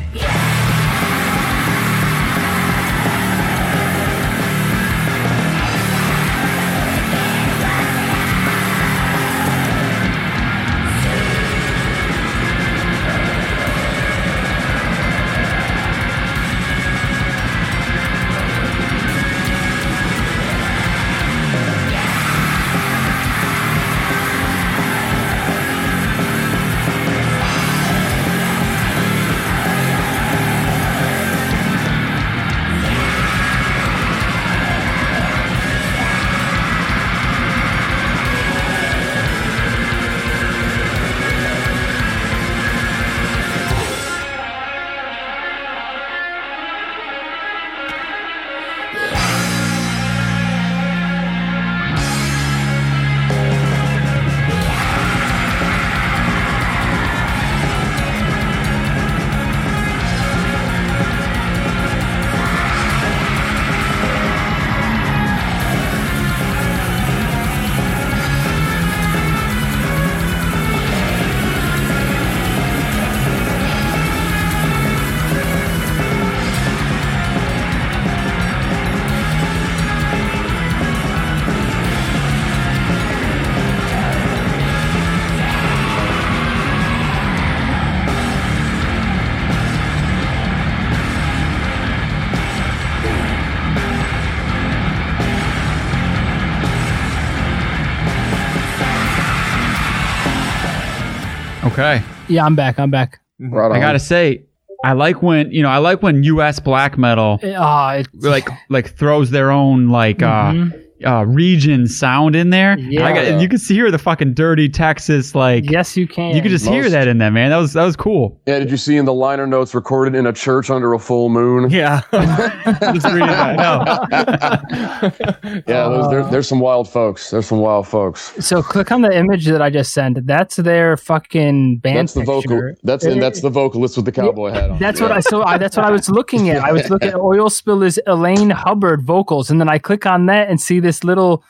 [102.28, 102.80] Yeah, I'm back.
[102.80, 103.20] I'm back.
[103.40, 103.76] Right on.
[103.76, 104.44] I gotta say,
[104.84, 106.60] I like when you know I like when U.S.
[106.60, 110.78] black metal eh, ah, it, like like throws their own like uh, mm-hmm.
[111.06, 112.78] Uh region sound in there.
[112.80, 113.06] Yeah.
[113.06, 115.70] I got, and you can hear the fucking dirty Texas like.
[115.70, 116.36] yes, you can.
[116.36, 117.50] You could just hear that in there, man.
[117.52, 118.40] That was that was cool.
[118.48, 121.30] yeah, did you see in the liner notes recorded in a church under a full
[121.30, 121.70] moon?
[121.70, 122.02] yeah.
[122.94, 123.58] Just reading that.
[123.58, 125.12] No.
[125.68, 127.30] Yeah, those, there, there's some wild folks.
[127.32, 128.34] There's some wild folks.
[128.46, 130.26] So click on the image that I just sent.
[130.26, 132.74] That's their fucking band That's the vocal.
[132.84, 134.80] That's and that's the vocalist with the cowboy hat on.
[134.80, 135.08] That's Yeah.
[135.08, 136.64] what I so I, that's what I was looking at.
[136.64, 140.26] I was looking at Oil Spill is Elaine Hubbard vocals, and then I click on
[140.28, 141.44] that and see this little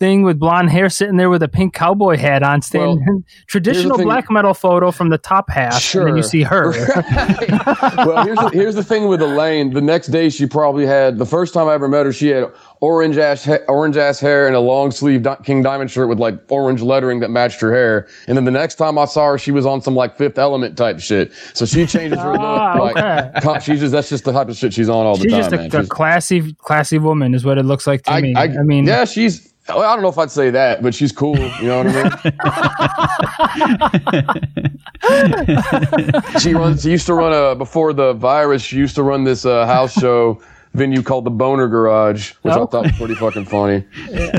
[0.00, 4.30] thing with blonde hair sitting there with a pink cowboy hat on, standing traditional black
[4.30, 6.70] metal photo from the top half, and then you see her.
[7.98, 9.72] well, here's the, here's the thing with Elaine.
[9.72, 12.12] The next day, she probably had the first time I ever met her.
[12.12, 16.08] She had orange ass ha- orange ass hair and a long sleeve King Diamond shirt
[16.08, 18.08] with like orange lettering that matched her hair.
[18.26, 20.78] And then the next time I saw her, she was on some like Fifth Element
[20.78, 21.30] type shit.
[21.52, 22.94] So she changes her Ah, look.
[22.94, 23.60] Like, okay.
[23.60, 25.72] she's just that's just the type of shit she's on all the She's time, She's
[25.72, 28.34] just a, a classy, classy woman, is what it looks like to I, me.
[28.34, 29.49] I, I mean, yeah, she's.
[29.68, 31.38] Well, I don't know if I'd say that, but she's cool.
[31.38, 32.30] You know what I
[36.24, 36.40] mean?
[36.40, 36.82] she runs.
[36.82, 38.62] She used to run a before the virus.
[38.62, 40.40] She used to run this uh, house show
[40.74, 42.62] venue called the Boner Garage, which Oh.
[42.62, 43.84] I thought was pretty fucking funny.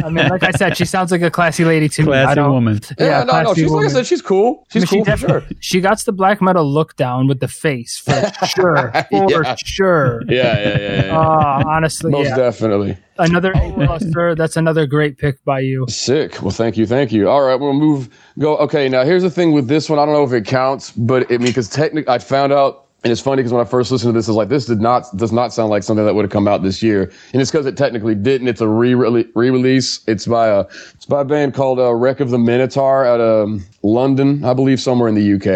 [0.04, 2.14] I mean, like I said, she sounds like a classy lady to me.
[2.14, 2.80] I Classy don't, woman.
[2.98, 3.44] Yeah, no, no.
[3.44, 4.66] classy She's like I said, she's cool.
[4.72, 5.58] She's I mean, she cool for definitely- sure.
[5.60, 8.14] She got the black metal look down with the face for
[8.48, 9.56] sure, for Yeah.
[9.64, 10.22] sure.
[10.28, 11.06] Yeah, yeah, yeah.
[11.08, 11.18] yeah.
[11.20, 12.36] Uh, honestly, Most yeah.
[12.38, 12.98] definitely.
[13.18, 14.34] Another A cluster.
[14.34, 15.86] That's another great pick by you.
[15.90, 16.42] Sick.
[16.42, 17.30] Well, thank you, thank you.
[17.30, 18.10] All right, we'll move.
[18.40, 18.58] Go.
[18.58, 20.00] Okay, now here's the thing with this one.
[20.00, 23.12] I don't know if it counts, but I mean, because technically, I found out, and
[23.12, 25.06] it's funny because when I first listened to this, I was like, this did not
[25.18, 27.66] does not sound like something that would have come out this year, and it's because
[27.66, 28.48] it technically didn't.
[28.48, 30.02] It's a re re-release.
[30.08, 30.62] It's by a
[30.94, 34.54] it's by a band called uh, Wreck of the Minotaur out of um, London, I
[34.54, 35.48] believe, somewhere in the UK,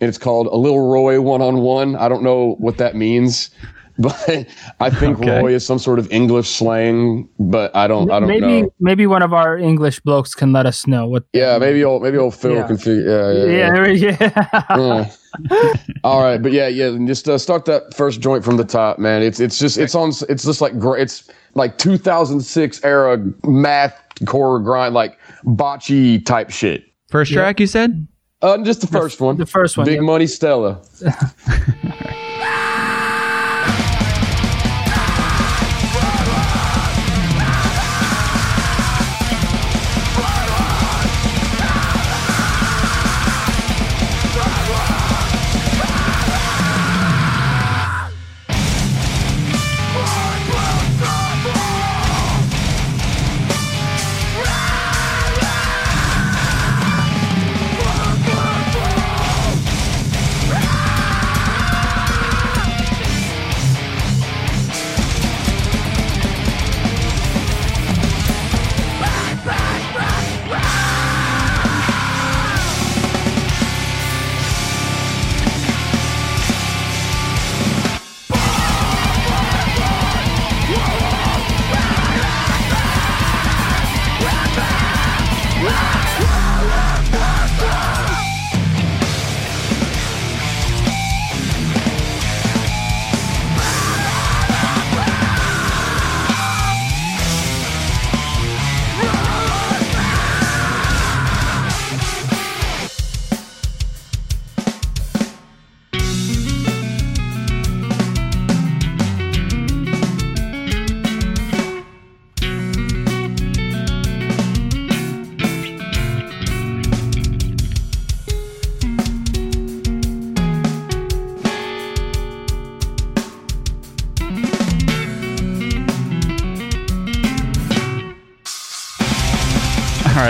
[0.00, 1.94] and it's called A Little Roy One on One.
[1.96, 3.50] I don't know what that means.
[3.98, 4.46] But
[4.80, 5.38] I think Okay.
[5.42, 8.10] Roy is some sort of English slang, but I don't.
[8.10, 8.46] I don't maybe know.
[8.48, 11.24] maybe maybe one of our English blokes can let us know what.
[11.34, 12.66] Yeah, maybe old maybe old Phil Yeah.
[12.66, 13.04] can figure.
[13.04, 13.72] Yeah, yeah, Yeah, yeah.
[13.74, 15.10] there- yeah.
[15.50, 15.72] Yeah.
[16.04, 16.86] All right, but yeah, yeah.
[16.86, 19.22] and Just uh, start that first joint from the top, man.
[19.22, 20.12] It's it's just it's on.
[20.28, 26.84] It's just like gr- it's like 2006 era math core grind, like botchy type shit.
[27.08, 28.06] First track, you said?
[28.40, 29.36] Uh, just the first one.
[29.36, 30.04] the first one, Big yep.
[30.04, 30.82] Money Stella.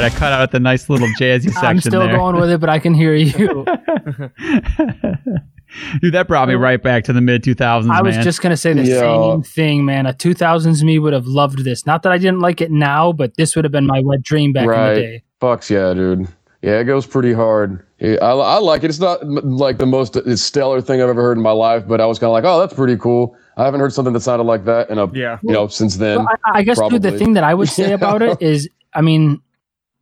[0.02, 2.16] right, I cut out the nice little jazzy section I'm still there.
[2.16, 3.64] going with it, but I can hear you.
[6.02, 8.24] Dude, that brought me right back to the mid 2000s, I was man.
[8.24, 9.00] just gonna say the Yeah.
[9.00, 10.04] same thing, man.
[10.06, 11.86] A 2000s me would have loved this.
[11.86, 14.52] Not that I didn't like it now, but this would have been my wet dream
[14.52, 15.22] back in the day.
[15.40, 16.28] Fucks yeah, dude.
[16.60, 17.84] Yeah, it goes pretty hard.
[17.98, 18.90] Yeah, I, I like it.
[18.90, 22.00] It's not like the most uh, stellar thing I've ever heard in my life, but
[22.00, 23.34] I was kind of like, oh, that's pretty cool.
[23.56, 25.38] I haven't heard something that sounded like that in a Yeah.
[25.42, 26.18] you know since then.
[26.18, 29.00] Well, I, I guess, dude, the thing that I would say about it is, I
[29.00, 29.40] mean,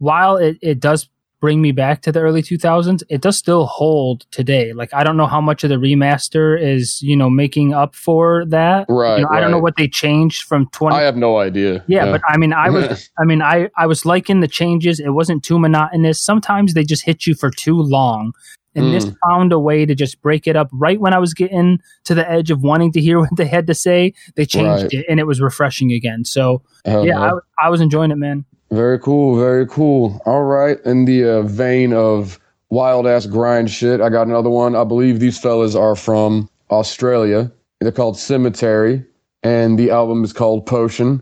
[0.00, 1.08] while it, it does
[1.40, 4.74] bring me back to the early 2000s, it does still hold today.
[4.74, 8.44] Like, I don't know how much of the remaster is, you know, making up for
[8.48, 8.84] that.
[8.90, 10.94] Right, You know, I don't know what they changed from 20.
[10.96, 11.82] I have no idea.
[11.88, 15.00] yeah, but I mean, I was, I mean, I, I was liking the changes.
[15.00, 16.20] It wasn't too monotonous.
[16.20, 18.32] Sometimes they just hit you for too long.
[18.74, 19.16] And this Mm.
[19.26, 22.30] found a way to just break it up right when I was getting to the
[22.30, 24.12] edge of wanting to hear what they had to say.
[24.36, 24.92] They changed Right.
[24.92, 26.24] it and it was refreshing again.
[26.24, 27.18] So, yeah.
[27.18, 27.30] I,
[27.66, 28.44] I was enjoying it, man.
[28.70, 30.22] Very cool, very cool.
[30.26, 32.38] All right, in the uh, vein of
[32.70, 34.76] wild ass grind shit, I got another one.
[34.76, 37.50] I believe these fellas are from Australia.
[37.80, 39.04] They're called Cemetery,
[39.42, 41.20] and the album is called Potion.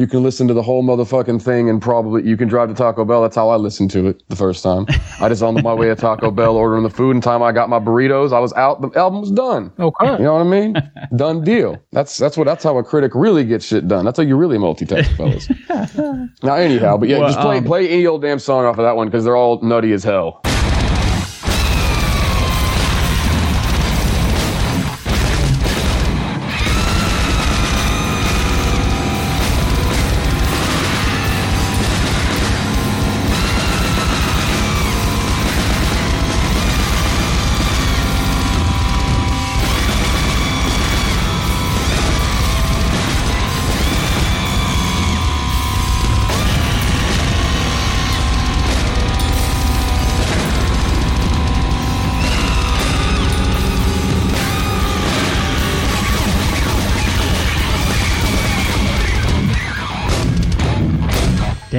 [0.00, 3.04] You can listen to the whole motherfucking thing and probably you can drive to Taco
[3.04, 3.20] Bell.
[3.20, 4.86] That's how I listened to it the first time.
[5.20, 7.68] I just on my way to Taco Bell ordering the food and time I got
[7.68, 8.80] my burritos, I was out.
[8.80, 9.70] The album was done.
[9.78, 10.12] Okay.
[10.12, 10.74] You know what I mean?
[11.16, 11.76] done deal.
[11.92, 14.06] That's that's what that's how a critic really gets shit done.
[14.06, 15.50] That's how you really multitask, fellas.
[16.42, 18.84] now anyhow, but yeah, Well, just play um, play any old damn song off of
[18.84, 20.40] that one because they're all nutty as hell.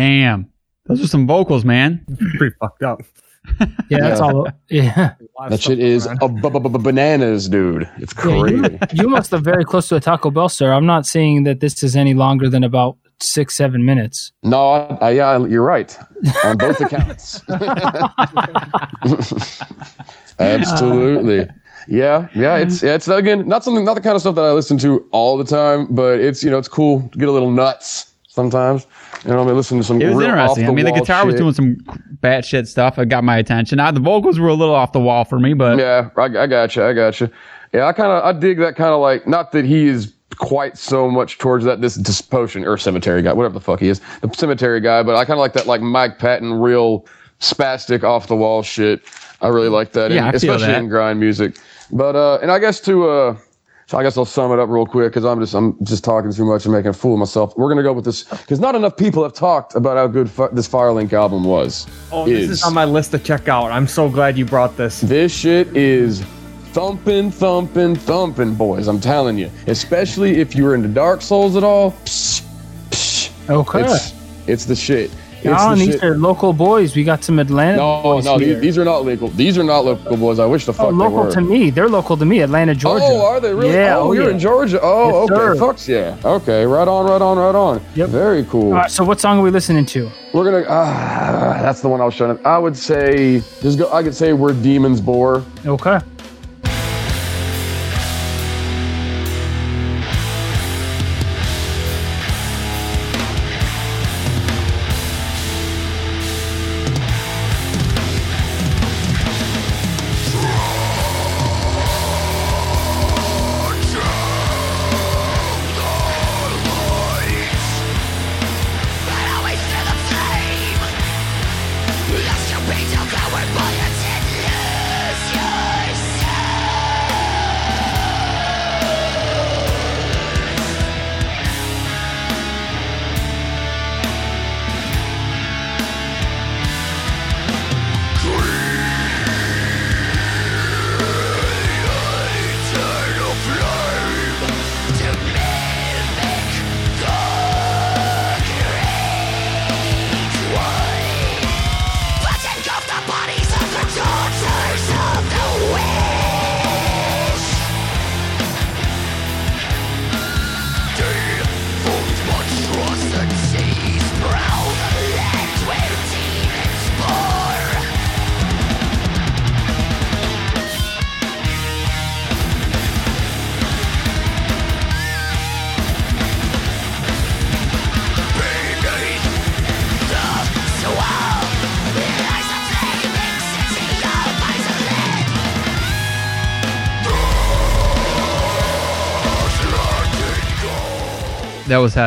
[0.02, 0.48] Damn.
[0.88, 2.04] Those are some vocals, man.
[2.38, 3.02] Pretty fucked up.
[3.90, 4.26] Yeah, that's Yeah.
[4.28, 4.48] all.
[4.70, 5.14] Yeah.
[5.50, 7.90] That shit is a b- b- b- bananas, dude.
[7.98, 8.78] It's crazy.
[8.94, 10.72] You must have very close to a Taco Bell, sir.
[10.72, 14.32] I'm not saying that this is any longer than about six, seven minutes.
[14.44, 15.98] No, I, I, yeah, you're right
[16.46, 17.42] on both accounts.
[20.40, 21.48] Uh, Absolutely.
[21.88, 24.52] Yeah, yeah, it's yeah, it's again not something, not the kind of stuff that I
[24.54, 27.52] listen to all the time, but it's you know it's cool to get a little
[27.52, 28.88] nuts sometimes.
[29.26, 30.02] You know, I mean, listen to some.
[30.02, 30.68] It was interesting.
[30.68, 31.76] I mean, the guitar was doing some
[32.22, 32.98] batshit stuff.
[32.98, 33.78] It got my attention.
[33.78, 36.48] Now, the vocals were a little off the wall for me, but Yeah, I, I
[36.48, 36.84] got you.
[36.84, 37.30] I got you.
[37.74, 40.78] Yeah, I kind of I dig that kind of like not that he is quite
[40.78, 44.02] so much towards that this this potion or cemetery guy, whatever the fuck he is,
[44.22, 45.04] the cemetery guy.
[45.04, 47.06] But I kind of like that like Mike Patton real
[47.40, 49.02] spastic off the wall shit.
[49.42, 50.84] I really like that, Yeah, in- I feel especially that.
[50.84, 51.58] in grind music.
[51.92, 53.38] But uh, and I guess to uh.
[53.92, 56.32] So I guess I'll sum it up real quick because I'm just I'm just talking
[56.32, 57.54] too much and making a fool of myself.
[57.58, 60.48] We're gonna go with this because not enough people have talked about how good fi-
[60.54, 61.88] this Firelink album was.
[62.10, 63.70] Oh, this is on my list to check out.
[63.70, 65.02] I'm so glad you brought this.
[65.02, 66.22] This shit is
[66.72, 68.88] thumping, thumping, thumping, boys.
[68.88, 69.52] I'm telling you.
[69.68, 71.92] Especially if you're into Dark Souls at all.
[72.06, 72.44] Psh,
[72.92, 73.82] psh, Okay.
[73.82, 74.14] it's,
[74.48, 75.12] it's the shit.
[75.46, 76.04] Oh, the these shit.
[76.04, 76.96] are local boys.
[76.96, 79.30] We got some Atlanta No, boys no, these, these are not local.
[79.30, 80.40] These are not local boys.
[80.40, 81.70] I wish the fuck oh, local to me.
[81.70, 82.42] They're local to me.
[82.42, 83.06] Atlanta, Georgia.
[83.08, 83.74] Oh, are they really?
[83.74, 83.98] Yeah.
[83.98, 84.32] Oh, you're yeah.
[84.32, 84.80] in Georgia.
[84.82, 85.36] Oh, Yes, okay.
[85.36, 85.56] sir.
[85.56, 86.30] Fucks yeah.
[86.30, 87.82] Okay, right on, right on, right on.
[87.96, 88.10] Yep.
[88.10, 88.68] Very cool.
[88.68, 90.10] All right, so what song are we listening to?
[90.34, 90.66] We're gonna.
[90.70, 92.48] Ah, that's the one I was trying to.
[92.48, 93.92] I would say just go.
[93.92, 95.44] I could say we're demons bore.
[95.66, 96.00] Okay.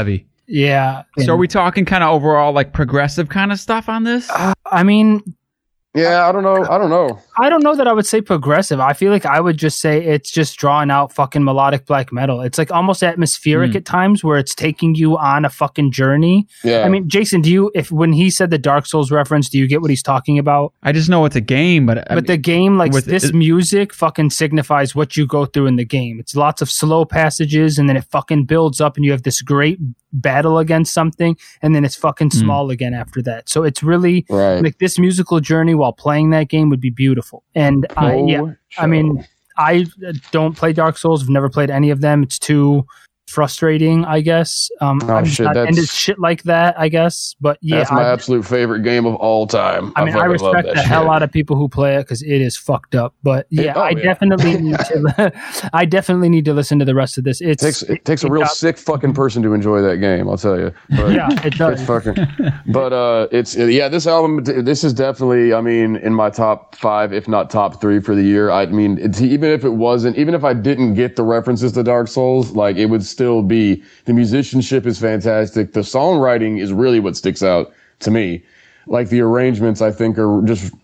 [0.04, 0.26] Heavy.
[0.46, 1.04] Yeah.
[1.20, 4.28] So are we talking kind of overall like progressive kind of stuff on this?
[4.30, 5.22] Uh, I mean,
[5.96, 6.56] Yeah, I don't know.
[6.68, 7.20] I don't know.
[7.38, 8.80] I don't know that I would say progressive.
[8.80, 12.40] I feel like I would just say it's just drawing out fucking melodic black metal.
[12.40, 13.76] It's like almost atmospheric Hmm.
[13.76, 16.48] at times where it's taking you on a fucking journey.
[16.64, 16.80] Yeah.
[16.84, 19.68] I mean, Jason, do you if when he said the Dark Souls reference, do you
[19.68, 20.72] get what he's talking about?
[20.82, 23.24] I just know it's a game, but, I but mean, the game, like with- this
[23.24, 26.18] it- music, fucking signifies what you go through in the game.
[26.18, 29.42] It's lots of slow passages, and then it fucking builds up, and you have this
[29.42, 29.78] great
[30.14, 32.38] battle against something, and then it's fucking Hmm.
[32.38, 33.48] small again after that.
[33.48, 34.62] So it's really Right.
[34.62, 37.42] like this musical journey while playing that game would be beautiful.
[37.54, 38.42] And I, yeah,
[38.78, 39.26] I mean,
[39.58, 41.22] I uh, don't play Dark Souls.
[41.22, 42.22] I've never played any of them.
[42.22, 42.86] It's too
[43.28, 44.04] frustrating.
[44.04, 44.70] I guess.
[44.80, 46.78] Um, Oh, I'm just shit, not into shit like that.
[46.78, 49.92] I guess, but yeah, That's my I, absolute favorite game of all time.
[49.96, 52.02] I mean, I, fucking love respect that the hell out of people who play it
[52.02, 53.14] because it is fucked up.
[53.22, 54.02] But yeah, oh, I yeah.
[54.02, 55.70] definitely need to.
[55.72, 57.40] I definitely need to listen to the rest of this.
[57.40, 60.28] It's It takes it takes a real got- sick fucking person to enjoy that game.
[60.28, 60.72] I'll tell you.
[60.90, 61.80] But Yeah, it does.
[61.80, 62.14] It's fucking.
[62.66, 63.88] But uh, it's yeah.
[63.88, 65.52] This album, this is definitely.
[65.54, 68.50] I mean, in my top five, if not top three for the year.
[68.50, 71.82] I mean, it's, even if it wasn't, even if I didn't get the references to
[71.82, 73.82] Dark Souls, like it would still be.
[74.04, 75.72] The musicianship is fantastic.
[75.72, 78.42] The songwriting is really what sticks out to me.
[78.86, 80.74] Like the arrangements, I think are just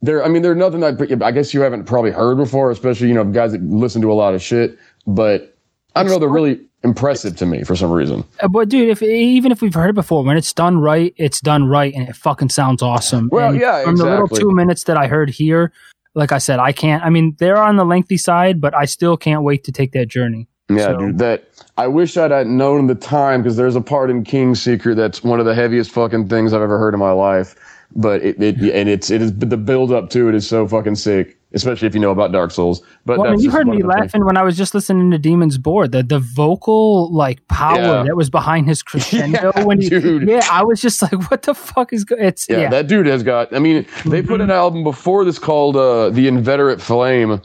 [0.00, 0.24] there.
[0.24, 3.24] I mean, they're nothing that I guess you haven't probably heard before, especially you know
[3.24, 4.78] guys that listen to a lot of shit.
[5.06, 5.54] But
[5.94, 8.24] I don't know, they're really impressive to me for some reason.
[8.40, 11.40] Uh, But dude, if even if we've heard it before, when it's done right, it's
[11.40, 13.28] done right, and it fucking sounds awesome.
[13.30, 15.72] Well, And yeah, From the little two minutes that I heard here,
[16.14, 17.02] like I said, I can't.
[17.04, 20.08] I mean, they're on the lengthy side, but I still can't wait to take that
[20.08, 20.48] journey.
[20.76, 21.18] Yeah, So- dude.
[21.18, 21.44] That
[21.78, 25.22] I wish I'd had known the time because there's a part in King's Secret that's
[25.24, 27.54] one of the heaviest fucking things I've ever heard in my life.
[27.94, 30.94] But it, it and it's it is the build up to it is so fucking
[30.94, 32.82] sick, especially if you know about Dark Souls.
[33.04, 33.94] But Well, I mean, you heard me the things.
[34.00, 35.92] laughing when I was just listening to Demon's Board.
[35.92, 38.02] The the vocal like power Yeah.
[38.04, 40.26] that was behind his crescendo Yeah, when he, dude.
[40.26, 42.16] yeah, I was just like, what the fuck is go-?
[42.18, 43.54] it's Yeah, yeah, that dude has got.
[43.54, 47.42] I mean, they put an album before this called uh, "The Inveterate Flame."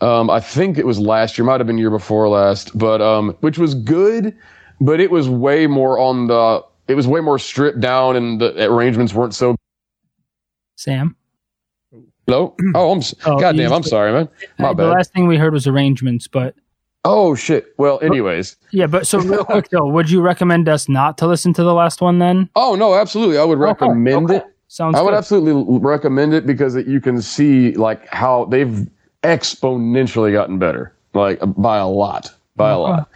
[0.00, 3.36] Um, I think it was last year, might have been year before last, but um,
[3.40, 4.36] which was good,
[4.80, 6.64] but it was way more on the.
[6.86, 9.56] It was way more stripped down, and the arrangements weren't so.
[10.76, 11.16] Sam.
[12.26, 12.54] Hello.
[12.74, 13.02] Oh, I'm.
[13.24, 14.28] Oh, goddamn, I'm sorry, man.
[14.58, 14.90] My the bad.
[14.90, 16.54] last thing we heard was arrangements, but
[17.04, 17.74] Oh shit.
[17.78, 18.56] Well, anyways.
[18.70, 21.72] yeah, but so real quick though, would you recommend us not to listen to the
[21.72, 22.50] last one then?
[22.54, 23.38] Oh no, absolutely.
[23.38, 24.36] I would recommend okay.
[24.36, 24.44] it.
[24.66, 28.86] Sounds I would absolutely recommend it because it, you can see like how they've
[29.22, 33.08] exponentially gotten better, like by a lot, by a lot.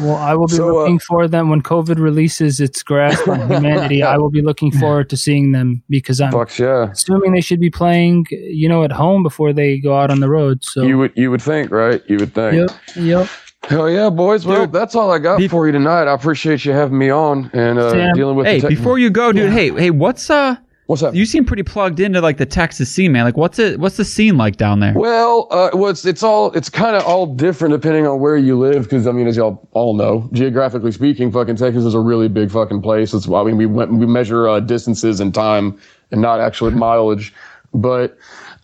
[0.00, 3.40] Well, I will be So, uh, looking for them when COVID releases its grasp on
[3.50, 4.02] humanity.
[4.02, 6.90] I will be looking forward to seeing them because I'm Fucks yeah.
[6.92, 10.28] assuming they should be playing, you know, at home before they go out on the
[10.28, 10.62] road.
[10.64, 12.02] So You would you would think, right?
[12.08, 12.54] You would think.
[12.56, 13.28] yep, yep.
[13.64, 14.46] Hell yeah, boys.
[14.46, 14.72] Well, Dude.
[14.72, 16.04] that's all I got for you tonight.
[16.04, 18.14] I appreciate you having me on and uh, Sam.
[18.14, 18.46] dealing with.
[18.46, 19.52] Hey, the tech- before you go, dude.
[19.52, 20.56] Hey, hey, what's uh?
[20.90, 21.14] What's up?
[21.14, 23.24] You seem pretty plugged into like the Texas scene, man.
[23.24, 23.78] Like, what's it?
[23.78, 24.92] What's the scene like down there?
[24.94, 28.58] Well, uh, well, it's, it's all it's kind of all different depending on where you
[28.58, 28.82] live.
[28.82, 32.50] Because I mean, as y'all all know, geographically speaking, fucking Texas is a really big
[32.50, 33.12] fucking place.
[33.12, 35.78] That's why I mean, we went, we measure uh, distances and time
[36.10, 37.32] and not actually mileage.
[37.72, 38.18] But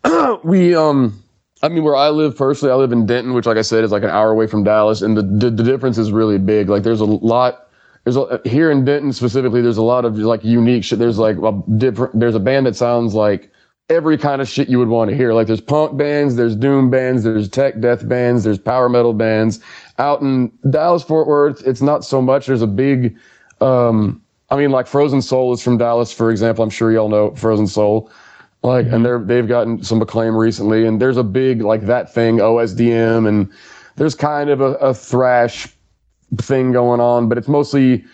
[0.45, 1.23] we um.
[1.63, 3.91] I mean, where I live personally, I live in Denton, which, like I said, is
[3.91, 6.69] like an hour away from Dallas, and the the, the difference is really big.
[6.69, 7.66] Like, there's a lot.
[8.07, 9.61] There's a, here in Denton specifically.
[9.61, 11.01] There's a lot of like unique shit.
[11.01, 12.21] There's like a different.
[12.21, 13.51] There's a band that sounds like
[13.91, 15.35] every kind of shit you would want to hear.
[15.35, 19.59] Like there's punk bands, there's doom bands, there's tech death bands, there's power metal bands.
[19.99, 22.47] Out in Dallas Fort Worth, it's not so much.
[22.47, 23.19] There's a big,
[23.61, 26.63] um, I mean, like Frozen Soul is from Dallas, for example.
[26.63, 28.09] I'm sure y'all know Frozen Soul.
[28.63, 32.37] Like, and they're they've gotten some acclaim recently, and there's a big like that thing
[32.37, 33.53] OSDM, and
[33.97, 35.76] there's kind of a, a thrash
[36.39, 38.05] thing going on, but it's mostly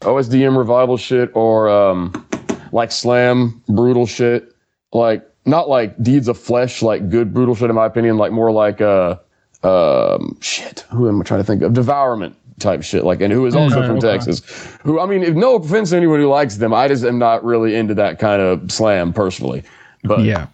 [0.00, 2.26] OSDM revival shit or um,
[2.72, 4.52] like slam brutal shit
[4.92, 8.50] like not like deeds of flesh, like good brutal shit in my opinion, like more
[8.52, 9.16] like uh
[9.62, 10.80] um shit.
[10.90, 11.72] Who am I trying to think of?
[11.72, 13.04] Devourment type shit.
[13.04, 14.10] Like and who is also Okay, from okay.
[14.12, 14.40] Texas.
[14.82, 17.44] Who I mean, if no offense to anyone who likes them, I just am not
[17.44, 19.62] really into that kind of slam personally.
[20.04, 20.46] But Yeah.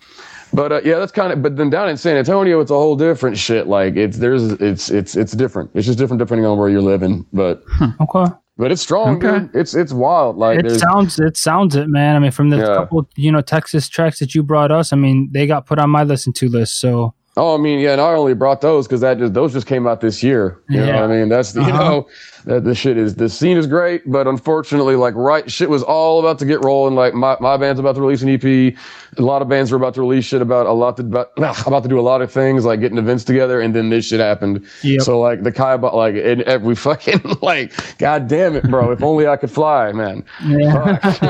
[0.53, 1.43] But uh, yeah, that's kind of.
[1.43, 3.67] But then down in San Antonio, it's a whole different shit.
[3.67, 5.71] Like it's there's it's it's it's different.
[5.75, 7.27] It's just different depending on where you're living.
[7.33, 7.63] But
[8.01, 8.33] Okay.
[8.57, 9.41] but it's strong, Okay.
[9.41, 9.51] dude.
[9.55, 10.37] It's it's wild.
[10.37, 12.17] Like It sounds it sounds it, man.
[12.17, 12.75] I mean, from the Yeah.
[12.77, 15.91] couple you know Texas tracks that you brought us, I mean, they got put on
[15.91, 16.81] my listen to list.
[16.81, 19.67] So Oh, I mean, yeah, and I only brought those because that just those just
[19.67, 20.59] came out this year.
[20.71, 21.01] You know Yeah.
[21.03, 21.29] what I mean?
[21.29, 21.83] That's the, you Uh-huh.
[21.91, 22.09] know
[22.47, 26.19] that the shit is the scene is great, but unfortunately, like right shit was all
[26.19, 26.95] about to get rolling.
[26.95, 28.75] Like my, my band's about to release an EP.
[29.19, 31.29] A lot of bands were about to release shit about a lot to, about
[31.67, 34.21] about to do a lot of things like getting events together, and then this shit
[34.21, 34.65] happened.
[34.83, 35.03] Yep.
[35.03, 38.93] So like the Kai, like and, and we fucking like, god damn it, bro!
[38.93, 40.25] If only I could fly, man.
[40.47, 41.21] yeah,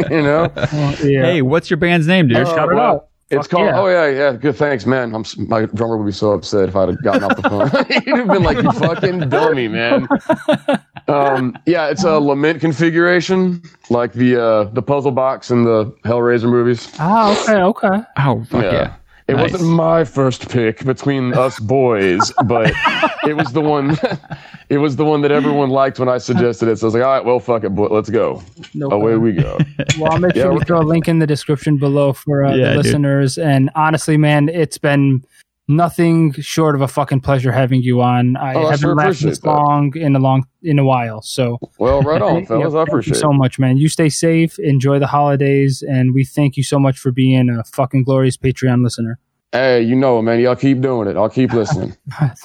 [0.10, 0.48] you know.
[0.72, 1.22] Well, yeah.
[1.26, 2.36] Hey, what's your band's name, dude?
[2.36, 3.08] Uh, shout it well, out.
[3.28, 3.66] It's called.
[3.66, 3.80] yeah.
[3.80, 4.32] Oh yeah, yeah.
[4.36, 4.54] Good.
[4.56, 5.12] Thanks, man.
[5.14, 5.24] I'm.
[5.48, 7.68] My drummer would be so upset if I'd have gotten off the phone.
[8.04, 10.06] He'd have been like, "You fucking dummy, man."
[11.08, 11.56] Um.
[11.66, 16.92] Yeah, it's a lament configuration, like the uh the puzzle box in the Hellraiser movies.
[16.98, 18.02] ah, okay, okay.
[18.18, 18.96] Oh, fuck yeah.
[19.28, 19.52] It Nice.
[19.52, 22.72] wasn't my first pick between us boys, but
[23.24, 23.98] it was the one.
[24.68, 26.78] it was the one that everyone liked when I suggested it.
[26.78, 28.40] So I was like, "All right, well, fuck it, boy, let's go."
[28.72, 29.22] No Away problem.
[29.22, 29.58] we go.
[29.98, 32.44] Well, I'll make Yeah, sure we we're- throw a link in the description below for
[32.44, 32.84] uh, Yeah, the dude.
[32.84, 33.36] listeners.
[33.38, 35.24] And honestly, man, it's been
[35.68, 38.36] nothing short of a fucking pleasure having you on.
[38.36, 39.48] I Oh, haven't sure laughed this that.
[39.48, 41.22] long in a long in a while.
[41.22, 42.74] So Well, right on, Yeah, fellas.
[42.74, 43.76] I thank appreciate you so much, man.
[43.76, 47.64] You stay safe, enjoy the holidays, and we thank you so much for being a
[47.64, 49.18] fucking glorious Patreon listener.
[49.52, 50.40] Hey, you know it, man.
[50.40, 51.16] Y'all keep doing it.
[51.16, 51.96] I'll keep listening.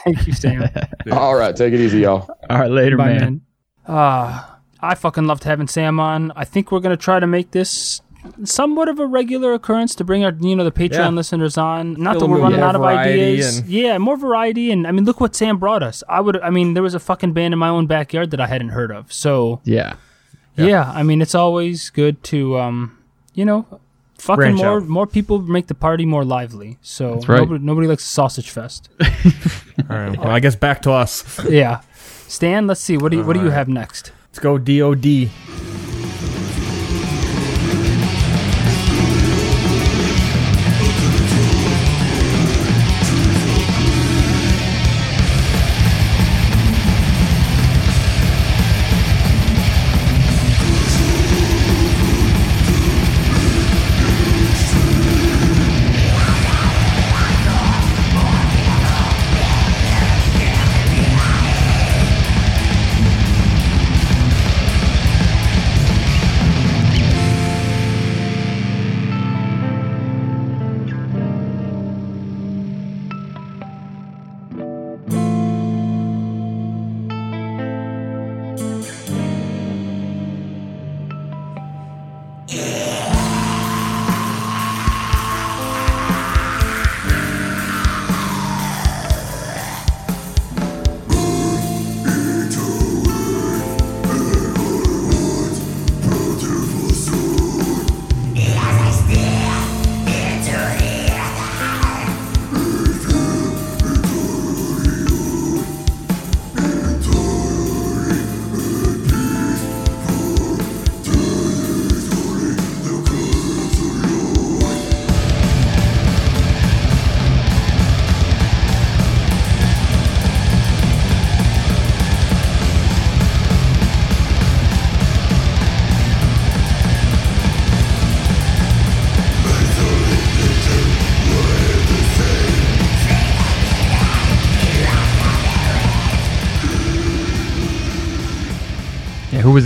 [0.03, 0.69] thank you, Sam.
[1.11, 2.30] All right, take it easy, y'all.
[2.49, 3.19] All right, later, Bye, man.
[3.19, 3.41] man.
[3.88, 4.43] Uh,
[4.80, 6.32] I fucking loved having Sam on.
[6.36, 8.01] I think we're gonna try to make this
[8.43, 11.09] somewhat of a regular occurrence to bring our you know the Patreon Yeah.
[11.09, 11.93] listeners on.
[11.93, 13.57] Not Feel that we're running out of ideas.
[13.59, 16.03] and- Yeah, more variety, and I mean, look what Sam brought us.
[16.09, 16.39] I would.
[16.41, 18.91] I mean, there was a fucking band in my own backyard that I hadn't heard
[18.91, 19.11] of.
[19.11, 19.93] So Yeah.
[20.55, 22.97] yeah, I mean, it's always good to um,
[23.34, 23.65] you know.
[24.19, 24.88] Fucking Branch more, out.
[24.88, 26.78] more people make the party more lively.
[26.84, 27.39] So right.
[27.39, 28.88] nobody, nobody likes a sausage fest.
[29.89, 30.15] All right.
[30.15, 31.43] Well, I guess back to us.
[31.49, 31.82] yeah,
[32.28, 32.67] Stan.
[32.67, 32.97] Let's see.
[32.97, 34.11] What do you, what do you have next?
[34.30, 35.32] Let's go DOD.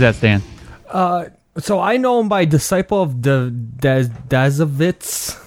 [0.00, 0.42] that, Stan?
[1.58, 5.42] So I know him by Disciple of the Daz- Dazovitz.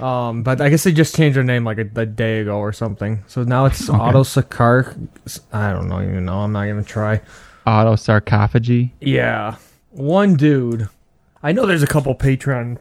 [0.00, 2.72] Um, but I guess they just changed their name like a, a day ago or
[2.72, 3.22] something.
[3.26, 4.96] So now it's Auto Sakar.
[5.52, 6.38] I don't know even know.
[6.38, 7.20] I'm not gonna try.
[7.66, 8.92] Auto sarcophagy.
[9.00, 9.56] Yeah,
[9.90, 10.88] one dude.
[11.42, 12.78] I know there's a couple Patreon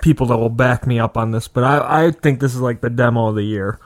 [0.00, 2.80] people that will back me up on this, but I I think this is like
[2.82, 3.80] the demo of the year.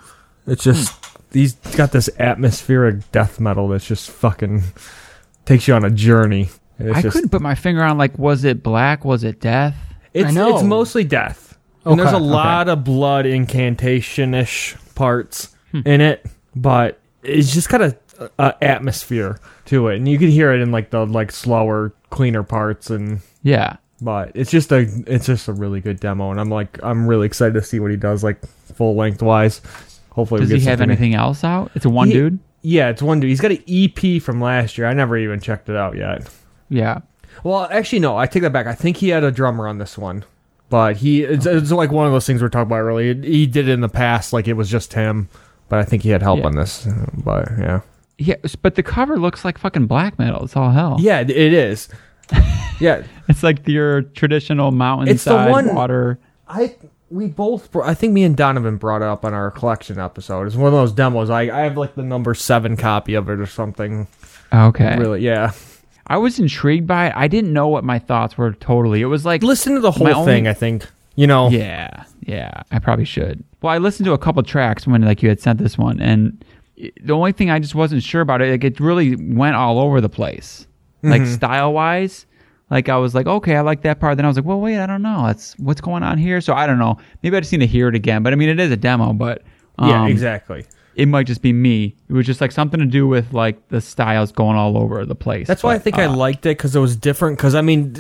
[0.47, 0.95] It's just
[1.33, 4.63] he's got this atmospheric death metal that's just fucking
[5.45, 6.49] takes you on a journey.
[6.79, 9.05] It's I just, couldn't put my finger on like was it black?
[9.05, 9.77] Was it death?
[10.13, 10.55] It's I know.
[10.55, 11.57] it's mostly death.
[11.85, 15.81] And there's a Okay, lot of blood incantation ish parts Hmm.
[15.85, 16.25] in it,
[16.55, 17.97] but it's just got a,
[18.39, 22.43] a atmosphere to it, and you can hear it in like the like slower, cleaner
[22.45, 23.77] parts, and Yeah.
[24.01, 27.27] but it's just a it's just a really good demo, and I'm like I'm really
[27.27, 29.61] excited to see what he does like full length wise.
[30.11, 31.73] Hopefully, Does we he get have something- anything else out?
[31.75, 32.39] It's a one He- dude.
[32.67, 33.29] Yeah, it's one dude.
[33.29, 34.87] He's got an EP from last year.
[34.87, 36.29] I never even checked it out yet.
[36.71, 37.01] Yeah.
[37.43, 38.17] Well, actually, no.
[38.17, 38.67] I take that back.
[38.67, 40.25] I think he had a drummer on this one,
[40.71, 43.13] but he it's, it's like one of those things we are talking about earlier.
[43.15, 45.29] He did it in the past, like it was just him,
[45.69, 46.47] but I think he had help Yeah.
[46.47, 46.89] on this.
[47.23, 47.81] But yeah,
[48.17, 50.45] Yeah, but the cover looks like fucking black metal.
[50.45, 50.97] It's all hell.
[51.01, 51.89] yeah, it is.
[52.81, 56.19] yeah, It's like your traditional mountainside one- water.
[56.49, 56.77] I
[57.15, 57.75] we both.
[57.77, 60.47] I think me and Donovan brought it up on our collection episode.
[60.47, 61.31] It's one of those demos.
[61.31, 64.07] I I have like the number seven copy of it or something.
[64.53, 64.97] Okay.
[64.99, 65.53] Really, yeah.
[66.07, 67.13] I was intrigued by it.
[67.17, 69.01] I didn't know what my thoughts were totally.
[69.01, 70.47] It was like Listen to the whole My only- thing.
[70.49, 70.87] I think
[71.17, 71.49] you know.
[71.49, 73.43] Yeah, yeah, I probably should.
[73.63, 76.45] Well, I listened to a couple tracks when like you had sent this one, and
[77.01, 80.01] the only thing I just wasn't sure about it, like it really went all over
[80.01, 80.67] the place,
[81.03, 81.33] like Mm-hmm.
[81.35, 82.27] style wise.
[82.71, 84.17] Like I was like, okay, I like that part.
[84.17, 85.27] Then I was like, well, wait, I don't know.
[85.27, 86.41] That's what's going on here.
[86.41, 86.97] So I don't know.
[87.23, 88.23] Maybe I just need to hear it again.
[88.23, 89.43] But I mean, it is a demo, but
[89.79, 90.65] um, yeah, exactly.
[90.97, 91.97] It might just be me.
[92.09, 95.17] It was just like something to do with like the styles going all over the
[95.17, 95.47] place.
[95.49, 97.37] That's why I But, think I uh, liked it because it was different.
[97.37, 97.97] Because I mean,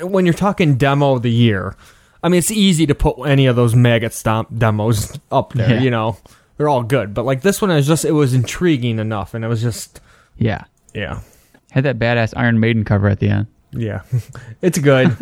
[0.00, 1.76] when you're talking demo of the year,
[2.22, 5.74] I mean it's easy to put any of those maggot stomp demos up there.
[5.74, 5.80] Yeah.
[5.80, 6.16] You know,
[6.56, 7.12] they're all good.
[7.14, 10.00] But like this one is just it was intriguing enough, and it was just
[10.38, 10.64] Yeah,
[10.94, 11.20] yeah,
[11.70, 13.46] had that badass Iron Maiden cover at the end.
[13.72, 14.02] Yeah,
[14.62, 15.16] it's good.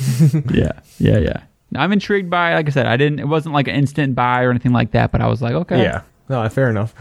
[0.52, 1.42] yeah, yeah, yeah.
[1.76, 2.52] I'm intrigued by.
[2.52, 2.54] it.
[2.56, 3.20] Like I said, I didn't.
[3.20, 5.12] It wasn't like an instant buy or anything like that.
[5.12, 6.02] But I was like, okay, Yeah.
[6.28, 6.94] No, fair enough.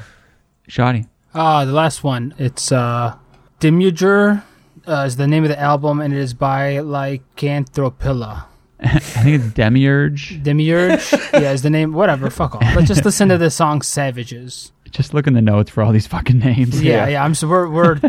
[0.67, 1.05] shoddy.
[1.33, 2.33] Uh, the last one.
[2.37, 3.15] It's uh,
[3.59, 4.43] Demiurger
[4.87, 8.45] uh, is the name of the album, and it is by Lycanthropilla.
[8.81, 10.41] I think it's Demiurge.
[10.41, 11.93] Demiurge, yeah, is the name.
[11.93, 12.75] Whatever, fuck off.
[12.75, 16.07] Let's just listen to the song "Savages." Just look in the notes for all these
[16.07, 16.81] fucking names.
[16.81, 17.23] Yeah, yeah.
[17.23, 17.99] I'm so we're we're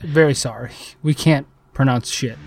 [0.00, 0.70] very sorry.
[1.02, 2.38] We can't pronounce shit.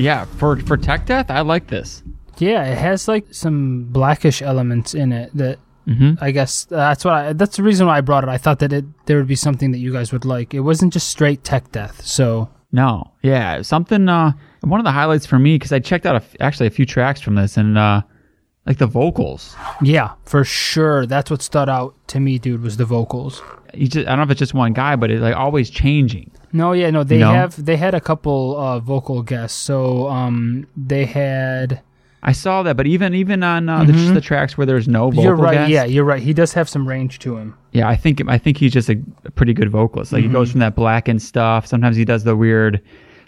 [0.00, 0.24] Yeah.
[0.38, 2.02] For for Tech Death, I like this.
[2.38, 5.58] Yeah, it has like some blackish elements in it that
[5.90, 6.22] Mm-hmm.
[6.22, 8.30] I guess that's what I, that's the reason why I brought it.
[8.30, 10.54] I thought that it there would be something that you guys would like.
[10.54, 12.04] It wasn't just straight tech death.
[12.04, 14.08] So No, yeah, something.
[14.08, 16.70] Uh, one of the highlights for me because I checked out a f actually a
[16.70, 18.02] few tracks from this and uh,
[18.66, 19.56] like the vocals.
[19.82, 22.62] yeah, for sure, that's what stood out to me, dude.
[22.62, 23.42] Was the vocals.
[23.74, 26.30] You just I don't know if it's just one guy, but it's like always changing.
[26.52, 29.58] No, yeah, no, they have they had a couple uh, vocal guests.
[29.58, 31.80] So um, they had.
[32.22, 35.10] I saw that, but even even on uh, the, just the tracks where there's no
[35.10, 35.26] vocal Mm-hmm.
[35.26, 35.68] you're right.
[35.70, 36.20] Yeah, you're right.
[36.22, 37.56] He does have some range to him.
[37.72, 40.12] yeah, I think I think he's just a, a pretty good vocalist.
[40.12, 40.34] Like he Mm-hmm.
[40.36, 41.66] goes from that blackened stuff.
[41.66, 42.82] Sometimes he does the weird.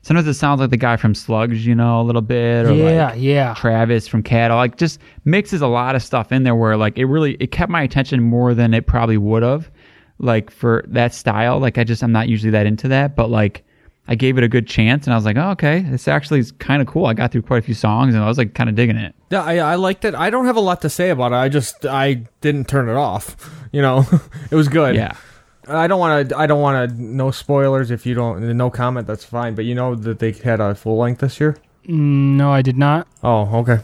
[0.05, 3.11] Sometimes it sounds like the guy from Slugs, you know, a little bit, or Yeah,
[3.13, 3.55] like yeah.
[3.55, 4.57] Travis from Cattle.
[4.57, 7.71] Like just mixes a lot of stuff in there where like it really it kept
[7.71, 9.71] my attention more than it probably would have.
[10.19, 13.65] Like for that style, like I just I'm not usually that into that, but like
[14.09, 16.53] I gave it a good chance and I was like, oh, okay, this actually is
[16.53, 17.07] kind of cool.
[17.07, 19.15] I got through quite a few songs and I was like kind of digging it.
[19.31, 20.15] Yeah, I, I liked it.
[20.15, 21.37] I don't have a lot to say about it.
[21.37, 23.37] I just I didn't turn it off.
[23.73, 24.05] You know,
[24.51, 24.95] it was good.
[24.97, 25.17] Yeah.
[25.67, 26.37] I don't want to.
[26.37, 27.03] I don't want to.
[27.03, 27.91] No spoilers.
[27.91, 29.07] If you don't, no comment.
[29.07, 29.55] That's fine.
[29.55, 31.57] But you know that they had a full length this year.
[31.89, 33.09] Mm, No, I did not.
[33.23, 33.79] Oh, okay.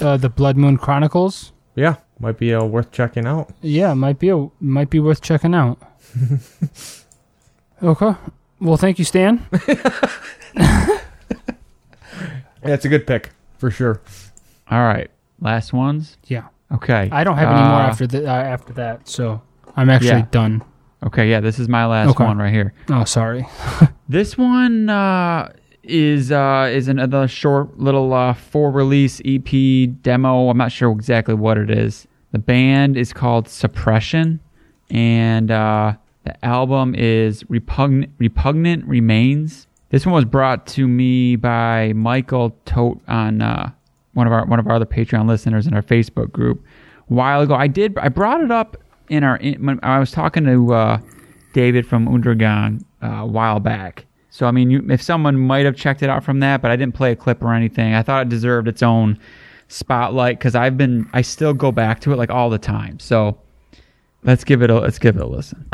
[0.00, 1.52] Uh, the Blood Moon Chronicles.
[1.76, 3.50] Yeah, might be uh, worth checking out.
[3.62, 5.78] Yeah, might be a, might be worth checking out.
[7.82, 8.14] okay.
[8.60, 9.46] Well, thank you, Stan.
[12.64, 14.00] Yeah, it's a good pick for sure.
[14.70, 15.08] All right,
[15.40, 16.18] last ones.
[16.26, 19.40] Yeah, Okay, I don't have any more Uh, after the uh, after that, so
[19.76, 20.26] I'm actually Yeah.
[20.32, 20.62] done.
[21.06, 22.24] Okay, yeah, this is my last Okay.
[22.24, 22.72] one right here.
[22.90, 23.46] Oh, sorry.
[24.10, 25.52] This one uh,
[25.84, 30.48] is uh, is another short little uh, for release EP demo.
[30.50, 32.07] I'm not sure exactly what it is.
[32.32, 34.40] The band is called Suppression,
[34.90, 35.94] and uh,
[36.24, 39.66] the album is Repugnant, Repugnant Remains.
[39.90, 43.70] This one was brought to me by Michael Tote on uh,
[44.12, 46.62] one of our one of our other Patreon listeners in our Facebook group
[47.10, 47.54] a while ago.
[47.54, 48.76] I did I brought it up
[49.08, 51.00] in our in, I was talking to uh,
[51.54, 54.04] David from Undergang uh, a while back.
[54.30, 56.76] So I mean, you, if someone might have checked it out from that, but I
[56.76, 57.94] didn't play a clip or anything.
[57.94, 59.18] I thought it deserved its own
[59.68, 62.98] spotlight because I've been I still go back to it like all the time.
[62.98, 63.38] So
[64.24, 65.68] let's give it a let's give it a listen.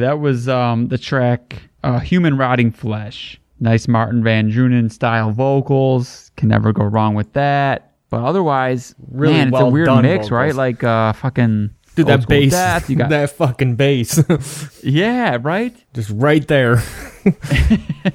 [0.00, 6.30] That was um, the track uh, "Human Rotting Flesh." Nice Martin Van Drunen style vocals.
[6.36, 7.92] Can never go wrong with that.
[8.08, 10.54] But otherwise, Really man, it's a weird done mix, right?
[10.54, 12.52] Like uh, fucking Dude, that bass.
[12.52, 12.88] Death.
[12.90, 14.80] You got that fucking bass.
[14.82, 15.74] yeah, right.
[15.94, 16.82] Just right there.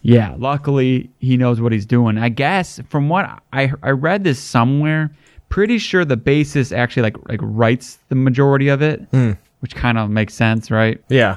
[0.00, 2.18] Yeah, luckily he knows what he's doing.
[2.18, 5.10] I guess from what I I read this somewhere,
[5.48, 9.32] pretty sure the bassist actually like like writes the majority of it, Hmm.
[9.60, 11.02] Which kind of makes sense, right?
[11.08, 11.36] Yeah.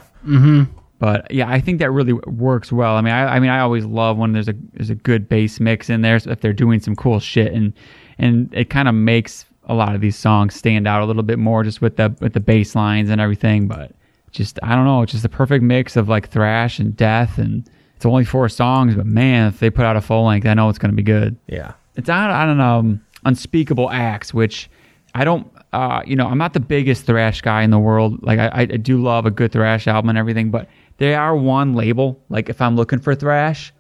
[1.00, 2.96] But yeah, I think that really works well.
[2.96, 5.60] I mean, I, I mean, I always love when there's a there's a good bass
[5.60, 7.74] mix in there So if they're doing some cool shit, and
[8.20, 11.40] and it kind of makes a lot of these songs stand out a little bit
[11.40, 13.68] more just with the with the bass lines and everything.
[13.68, 13.94] But
[14.32, 17.68] just I don't know, it's just the perfect mix of like thrash and death, and
[17.96, 20.70] it's only four songs, but man, if they put out a full length, I know
[20.70, 21.74] it's going to be good Yeah.
[21.96, 24.70] it's on on um, Unspeakable Axe which
[25.14, 28.40] i don't uh, you know i'm not the biggest thrash guy in the world like
[28.40, 30.68] I, I do love a good thrash album and everything but
[30.98, 33.74] they are one label like if i'm looking for thrash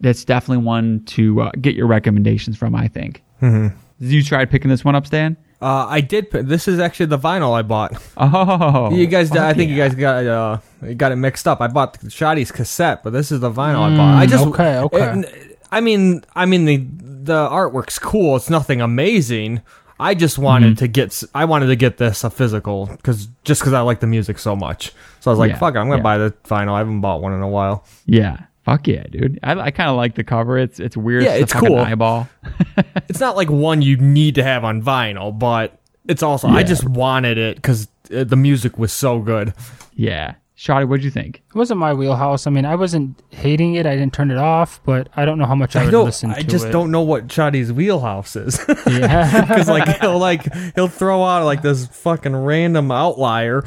[0.00, 3.74] that's definitely one to uh, get your recommendations from i think mm-hmm.
[4.00, 6.30] did you try picking this one up stan Uh, I did.
[6.30, 7.90] Put, this is actually the vinyl I bought.
[8.16, 11.60] oh you guys, I think you guys got uh, you got it mixed up.
[11.60, 14.22] I bought the Shoddy's cassette, but this is the vinyl I bought.
[14.22, 15.20] I just okay, okay.
[15.20, 18.36] it- I mean, I mean the the artwork's cool.
[18.36, 19.62] It's nothing amazing.
[20.00, 20.84] I just wanted Mm-hmm.
[20.84, 21.22] to get.
[21.34, 24.54] I wanted to get this a physical because just because I like the music so
[24.56, 24.92] much.
[25.20, 26.02] So I was like, Yeah, "Fuck it, I'm gonna yeah.
[26.02, 27.84] buy the vinyl." I haven't bought one in a while.
[28.06, 31.36] yeah fuck yeah dude i, I kind of like the cover it's it's weird Yeah,
[31.36, 31.78] a it's cool.
[31.78, 32.28] eyeball
[33.08, 36.84] It's not like one you need to have on vinyl, but it's also I just
[36.86, 39.54] wanted it because the music was so good.
[39.94, 42.48] yeah Shotty, what'd you think It wasn't my wheelhouse.
[42.48, 43.86] I mean, I wasn't hating it.
[43.86, 46.04] I didn't turn it off, but I don't know how much I, I would don't.
[46.06, 46.70] listen to I just it.
[46.72, 48.58] don't know what Shoddy's wheelhouse is.
[48.90, 49.42] Yeah.
[49.42, 53.62] because like he'll like he'll throw out like this fucking random outlier.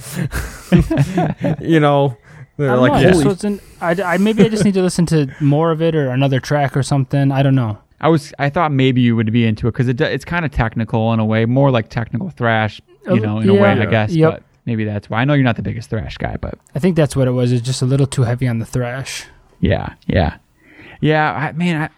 [1.62, 2.18] you know,
[2.58, 3.26] they're like know, holy.
[3.26, 6.40] wasn't- I, I- maybe I just need to listen to more of it or another
[6.40, 7.32] track or something.
[7.32, 7.78] I don't know.
[8.02, 10.52] I was I thought maybe you would be into it because it, it's kind of
[10.52, 13.82] technical in a way, more like technical thrash, you Oh, know, in a way yeah.
[13.82, 14.12] I guess.
[14.12, 14.32] Yep.
[14.34, 15.20] But maybe that's why.
[15.22, 17.52] I know you're not the biggest thrash guy, but I think that's what it was.
[17.52, 19.26] It's just a little too heavy on the thrash.
[19.60, 20.38] yeah, yeah,
[21.02, 21.34] yeah.
[21.34, 21.90] I, man, I,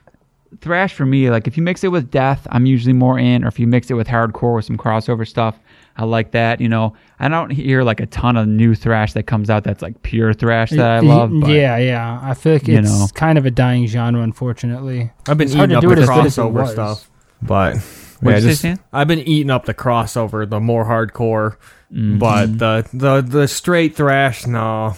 [0.61, 3.47] thrash for me, like if you mix it with death, I'm usually more in, or
[3.47, 5.59] if you mix it with hardcore with some crossover stuff,
[5.97, 6.59] I like that.
[6.59, 9.83] You know, I don't hear like a ton of new thrash that comes out that's
[9.83, 11.29] like pure thrash that I love.
[11.41, 12.19] But yeah, yeah.
[12.23, 13.07] I feel like you it's know.
[13.13, 15.11] kind of a dying genre, unfortunately.
[15.27, 17.09] I've been It's hard eating to up do the it as as crossover stuff,
[17.43, 17.77] but
[18.23, 18.79] What'd yeah, you just- Stan?
[18.93, 21.57] I've been eating up the crossover, the more hardcore,
[21.93, 22.17] Mm-hmm.
[22.17, 24.95] but the the the straight thrash, no.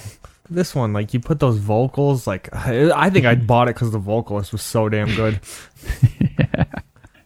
[0.49, 3.91] This one, like you put those vocals, like I I think I bought it because
[3.91, 5.39] the vocalist was so damn good.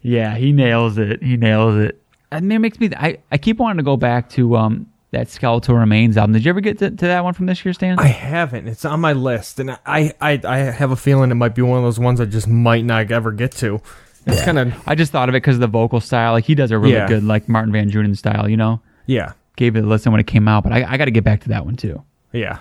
[0.01, 1.21] Yeah, he nails it.
[1.21, 2.01] He nails it.
[2.31, 2.89] I mean, it makes me.
[2.95, 6.33] I, I keep wanting to go back to um that Skeletal Remains album.
[6.33, 7.99] Did you ever get to, to that one from this year, Stan?
[7.99, 8.67] I haven't.
[8.69, 11.77] It's on my list, and I, I I have a feeling it might be one
[11.77, 13.81] of those ones I just might not ever get to.
[14.25, 16.31] It's kind of I just thought of it because of the vocal style.
[16.31, 17.07] Like he does a really Yeah.
[17.07, 18.47] good like Martin Van Drunen style.
[18.47, 21.05] You know, yeah, gave it a listen when it came out, but I, I got
[21.05, 22.01] to get back to that one too.
[22.31, 22.59] yeah.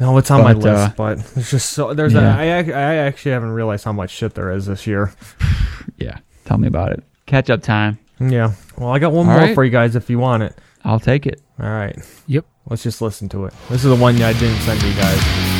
[0.00, 2.34] No, it's on my list, uh, but there's just so there's yeah.
[2.34, 5.14] a, I I actually haven't realized how much shit there is this year.
[5.96, 7.04] Yeah, tell me about it.
[7.26, 7.98] Catch up time.
[8.18, 8.54] Yeah.
[8.78, 9.54] Well, I got one All more right.
[9.54, 10.56] for you guys if you want it.
[10.82, 11.42] I'll take it.
[11.60, 11.98] All right.
[12.26, 12.46] Yep.
[12.66, 13.54] Let's just listen to it.
[13.68, 15.59] This is the one I didn't send you guys.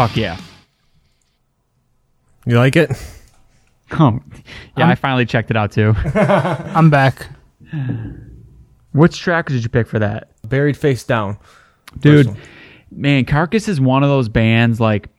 [0.00, 0.38] Fuck yeah.
[2.46, 2.90] You like it?
[3.90, 4.24] Um,
[4.78, 5.94] yeah, I finally checked it out too.
[6.14, 7.26] I'm back.
[8.92, 10.30] Which track did you pick for that?
[10.48, 11.36] Buried face down.
[11.98, 12.36] dude one.
[12.90, 15.10] man carcass is one of those bands like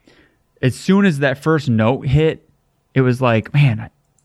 [0.64, 2.50] as soon as that first note hit
[2.96, 3.82] it was like man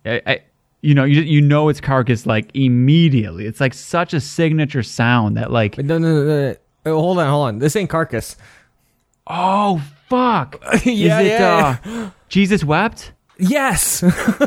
[0.06, 0.40] i, I, I
[0.80, 5.36] you know you, you know it's carcass like immediately it's like such a signature sound
[5.36, 6.56] that like No, no, no, no.
[6.86, 7.58] Oh, hold on, hold on.
[7.58, 8.36] This ain't carcass.
[9.26, 14.00] oh fuck Yeah, is it yeah, uh jesus wept Yes.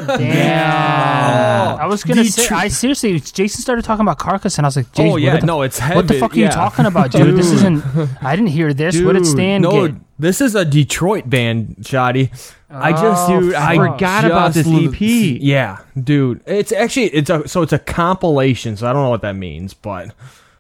[0.53, 1.80] Damn.
[1.80, 2.48] I was gonna The say.
[2.48, 3.19] tr- I seriously.
[3.19, 5.61] Jason started talking about Carcass, and I was like, Jason, oh yeah, what the, no,
[5.61, 5.95] it's heavy.
[5.95, 6.49] what the fuck are you yeah.
[6.49, 7.38] talking about, dude?
[7.38, 7.84] This isn't.
[8.23, 8.99] I didn't hear this.
[8.99, 9.98] what did Dude, Stan No, get?
[10.18, 12.31] this is a Detroit band, Shoddy.
[12.72, 13.94] I just, Oh, dude, I fuck.
[13.94, 14.99] forgot about just this l- EP.
[14.99, 18.76] Yeah, dude, it's actually it's a so it's a compilation.
[18.76, 20.15] So I don't know what that means, but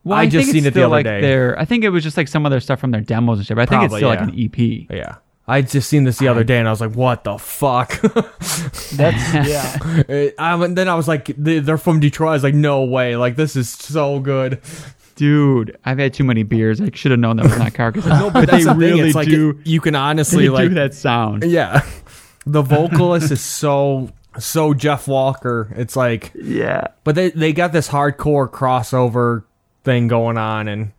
[0.09, 1.21] well, I, I, just think seen it the other like day.
[1.21, 3.55] their i think it was just like some other stuff from their demos and shit
[3.55, 4.19] but i think it's still yeah.
[4.19, 4.57] like an ep
[4.89, 5.15] Yeah,
[5.47, 7.99] I just seen this the other day, and I was like, "What the fuck?"
[8.93, 9.77] That's yeah.
[10.07, 12.83] It- I, and then I was like, they- "They're from Detroit." I was like, "No
[12.83, 13.15] way!
[13.15, 14.61] Like this is so good."
[15.15, 18.29] dude i've had too many beers i should have known that was not carcass No,
[18.29, 18.79] but, they that's the thing.
[18.79, 21.81] really It's like do it- you can honestly they like do that sound Yeah.
[22.45, 25.73] The vocalist is so so Jeff Walker.
[25.75, 29.43] It's like yeah but they they got this hardcore crossover
[29.89, 30.91] thing going on and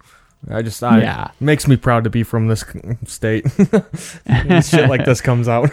[0.51, 1.31] I just I, Yeah.
[1.39, 2.65] makes me proud to be from this
[3.07, 3.47] state.
[4.65, 5.71] Shit like this comes out.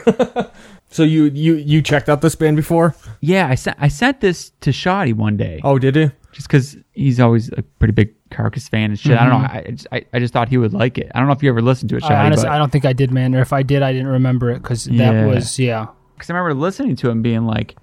[0.90, 2.96] so you you you checked out this band before?
[3.22, 6.12] Yeah, I sent I sent this to Shoddy one day, Oh, did you?
[6.34, 9.18] just because he's always a pretty big Carcass fan and shit.
[9.20, 9.48] I don't know.
[9.48, 9.58] Mm-hmm.
[9.58, 11.12] I, I just, I, I just thought he would like it.
[11.16, 12.72] I don't know if you ever listened to it, I Shoddy, honestly, but I don't
[12.72, 13.34] think I did, man.
[13.34, 15.26] Or if I did, I didn't remember it because that Yeah.
[15.26, 15.88] was yeah.
[16.14, 17.76] because I remember listening to him being like,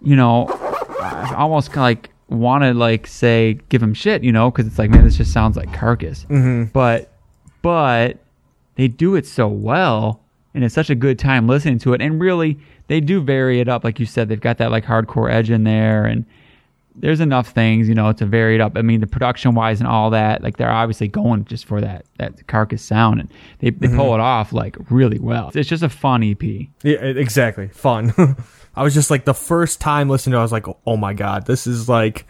[0.00, 0.46] you know,
[1.36, 5.04] almost like want to like say give him shit, you know, because it's like man,
[5.04, 6.24] this just sounds like Carcass.
[6.24, 6.64] Mm-hmm.
[6.72, 7.12] But
[7.62, 8.18] but
[8.74, 10.20] they do it so well,
[10.54, 12.02] and it's such a good time listening to it.
[12.02, 14.28] And really, they do vary it up, like you said.
[14.28, 16.24] They've got that like hardcore edge in there, and
[16.94, 18.76] there's enough things, you know, to vary it up.
[18.76, 22.04] I mean, the production wise and all that, like they're obviously going just for that
[22.18, 25.50] that carcass sound, and they they pull it off like really well.
[25.54, 26.42] It's just a fun EP.
[26.82, 27.68] Yeah, exactly.
[27.68, 28.12] Fun.
[28.74, 31.12] I was just like the first time listening to it, I was like, "Oh my
[31.14, 32.26] god, this is like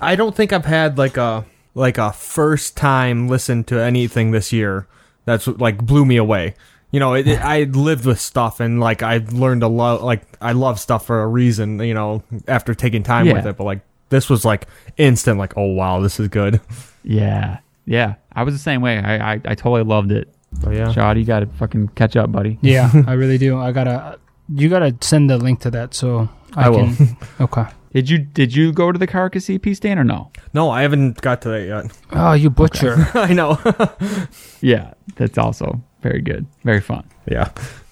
[0.00, 4.52] I don't think I've had like a like a first time listen to anything this
[4.52, 4.86] year
[5.24, 6.54] that's like blew me away.
[6.90, 10.02] You know, it, it, I lived with stuff and like I learned a lot.
[10.04, 13.64] like I love stuff for a reason, you know, after taking time with it, but
[13.64, 13.80] like
[14.10, 16.60] this was like instant like, "Oh wow, this is good."
[17.06, 18.14] Yeah, yeah.
[18.32, 18.96] I was the same way.
[18.98, 20.32] I I, I totally loved it.
[20.62, 20.90] So yeah.
[20.90, 22.58] Shot, you got to fucking catch up, buddy.
[22.62, 23.58] Yeah, I really do.
[23.58, 24.18] I gotta.
[24.48, 26.94] You gotta send the link to that so I, I will.
[26.94, 27.16] can.
[27.40, 27.64] Okay.
[27.92, 30.32] Did you did you go to the Carcass EP stand or no?
[30.52, 31.98] No, I haven't got to that yet.
[32.12, 32.96] Oh, you butcher.
[33.14, 33.58] I know.
[34.60, 37.04] Yeah, that's also very good, very fun.
[37.30, 37.50] yeah.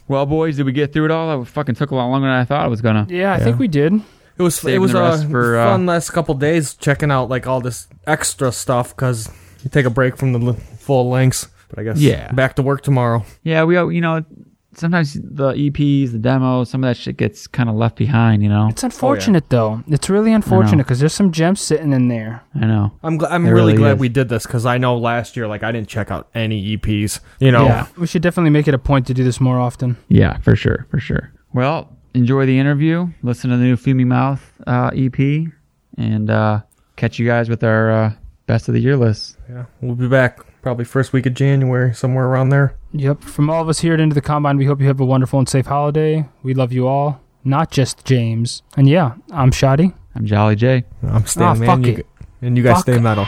[0.09, 1.39] Well, boys, did we get through it all?
[1.39, 3.07] That fucking took a lot longer than I thought it was gonna.
[3.09, 3.93] yeah, I think we did.
[4.39, 7.47] It was Saving it was a for, uh, fun last couple days checking out like
[7.47, 9.31] all this extra stuff because
[9.63, 11.49] you take a break from the full lengths.
[11.69, 12.33] But I guess Yeah.
[12.33, 13.25] back to work tomorrow.
[13.45, 14.25] Yeah, we you know
[14.75, 18.43] sometimes the EPs, the demos, some of that shit gets kind of left behind.
[18.43, 19.83] You know, It's unfortunate though.
[19.89, 22.43] It's really unfortunate because there's some gems sitting in there.
[22.55, 22.93] I know.
[23.03, 25.47] I'm gl- I'm It really, really glad we did this because I know last year
[25.47, 27.21] like I didn't check out any EPs.
[27.41, 29.97] You know, Yeah, we should definitely make it a point to do this more often.
[30.09, 31.33] Yeah, for sure, for sure.
[31.53, 33.09] Well, enjoy the interview.
[33.23, 35.19] Listen to the new Fuming Mouth uh, EP,
[35.99, 36.61] and uh,
[36.97, 38.13] catch you guys with our uh,
[38.47, 39.37] best of the year list.
[39.51, 39.65] yeah.
[39.81, 42.77] We'll be back probably first week of January, somewhere around there.
[42.93, 43.23] Yep.
[43.23, 45.39] From all of us here at Into the Combine, we hope you have a wonderful
[45.39, 46.27] and safe holiday.
[46.43, 48.63] We love you all, not just James.
[48.77, 49.93] And yeah, I'm Shoddy.
[50.15, 50.85] I'm Jolly J.
[51.03, 52.07] I'm staying Ah, man, fuck you it.
[52.43, 53.27] and you guys Fuck stay metal.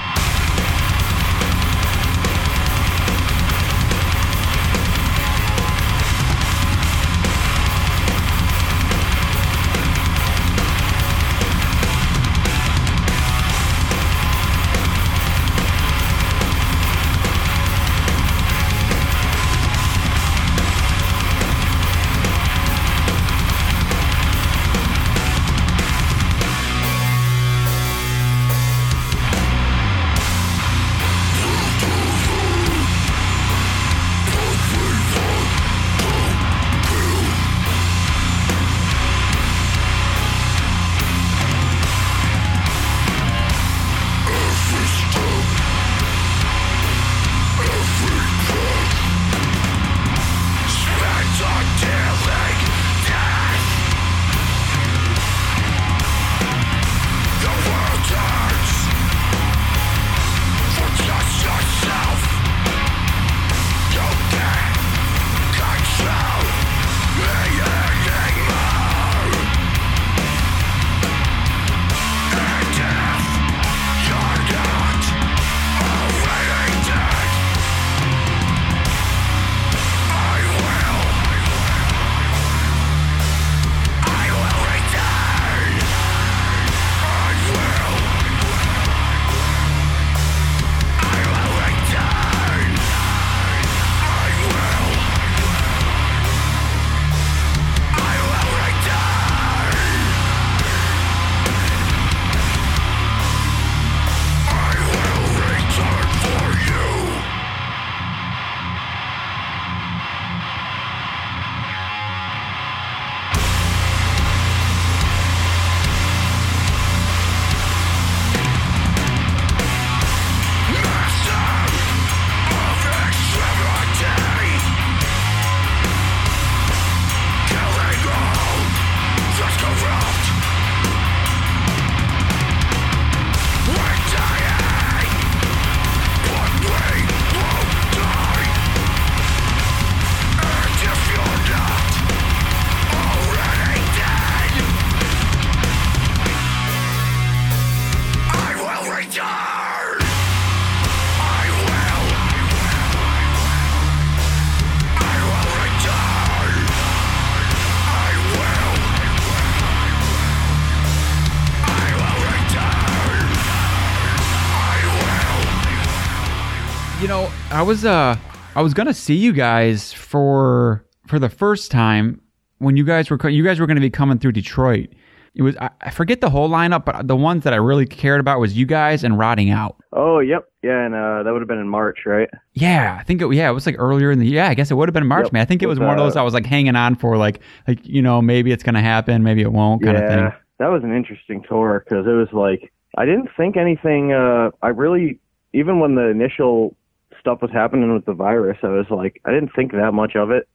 [167.65, 168.17] Was uh
[168.55, 172.21] I was gonna see you guys for for the first time
[172.59, 174.89] when you guys were you guys were gonna be coming through Detroit.
[175.35, 178.21] It was I, I forget the whole lineup, but the ones that I really cared
[178.21, 179.77] about was you guys and Rotting Out.
[179.93, 180.45] Oh, yep.
[180.63, 182.29] Yeah, and uh, that would have been in March, right?
[182.53, 184.49] Yeah, I think it, yeah, it was like earlier in the yeah.
[184.49, 185.33] I guess it would have been March, Yep.
[185.33, 185.43] man.
[185.43, 187.41] I think it was one of those uh, I was like hanging on for, like
[187.67, 190.41] like you know maybe it's gonna happen, maybe it won't, kind yeah, of thing.
[190.61, 194.13] that was an interesting tour because it was like I didn't think anything.
[194.13, 195.19] Uh, I really
[195.53, 196.77] even when the initial
[197.25, 200.31] stuff was happening with the virus, I was like I didn't think that much of
[200.31, 200.47] it,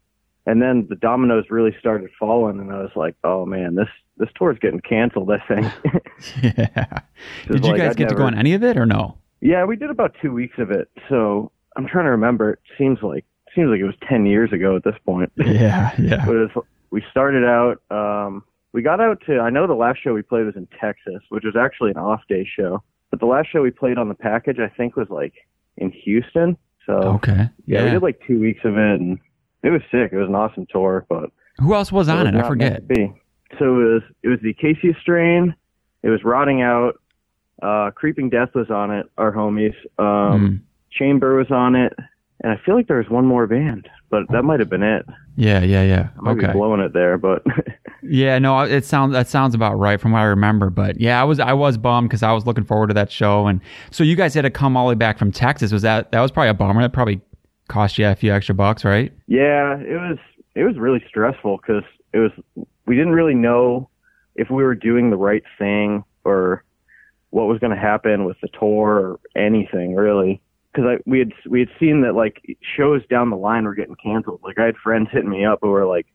[0.45, 4.29] and then the dominoes really started falling, and I was like, oh man, this this
[4.35, 5.31] tour's getting canceled.
[5.31, 5.73] I think.
[6.43, 6.99] Yeah.
[7.47, 9.17] Did you like, guys I'd get to go on any of it or no?
[9.41, 12.53] yeah, we did about two weeks of it, so I'm trying to remember.
[12.53, 13.25] It seems like
[13.55, 15.31] seems like it was ten years ago at this point.
[15.37, 16.23] Yeah, yeah.
[16.25, 17.81] But it was, we started out.
[17.89, 18.43] Um,
[18.73, 19.39] we got out to.
[19.39, 22.21] I know the last show we played was in Texas, which was actually an off
[22.29, 22.83] day show.
[23.09, 25.33] But the last show we played on the package, I think, was like
[25.79, 26.57] in Houston.
[26.85, 27.49] So Okay.
[27.65, 29.17] yeah, we did like two weeks of it, and
[29.63, 30.11] it was sick.
[30.13, 32.35] It was an awesome tour, but Who else was on was it?
[32.35, 32.83] I forget.
[33.57, 35.55] So it was it was the Casey Strain.
[36.03, 36.99] It was Rotting Out.
[37.61, 39.07] Uh, Creeping Death was on it.
[39.17, 39.75] Our homies.
[39.97, 41.93] Um, Chamber was on it,
[42.41, 45.05] and I feel like there was one more band, but that might have been it.
[45.35, 46.09] Yeah, yeah, yeah.
[46.17, 46.47] I might Okay.
[46.47, 47.43] be blowing it there, but
[48.03, 50.69] Yeah, no, it sounds that sounds about right from what I remember.
[50.69, 53.47] But yeah, I was I was bummed because I was looking forward to that show,
[53.47, 53.59] and
[53.91, 55.71] so you guys had to come all the way back from Texas.
[55.71, 56.81] Was that that was probably a bummer?
[56.81, 57.21] That probably
[57.67, 59.11] cost you a few extra bucks, right?
[59.27, 60.17] Yeah, it was
[60.55, 61.83] it was really stressful because
[62.13, 62.31] it was
[62.85, 63.89] we didn't really know
[64.35, 66.63] if we were doing the right thing or
[67.31, 70.41] what was going to happen with the tour or anything really.
[70.71, 72.41] Because I we had we had seen that like
[72.77, 74.41] shows down the line were getting canceled.
[74.43, 76.05] Like I had friends hitting me up who were like,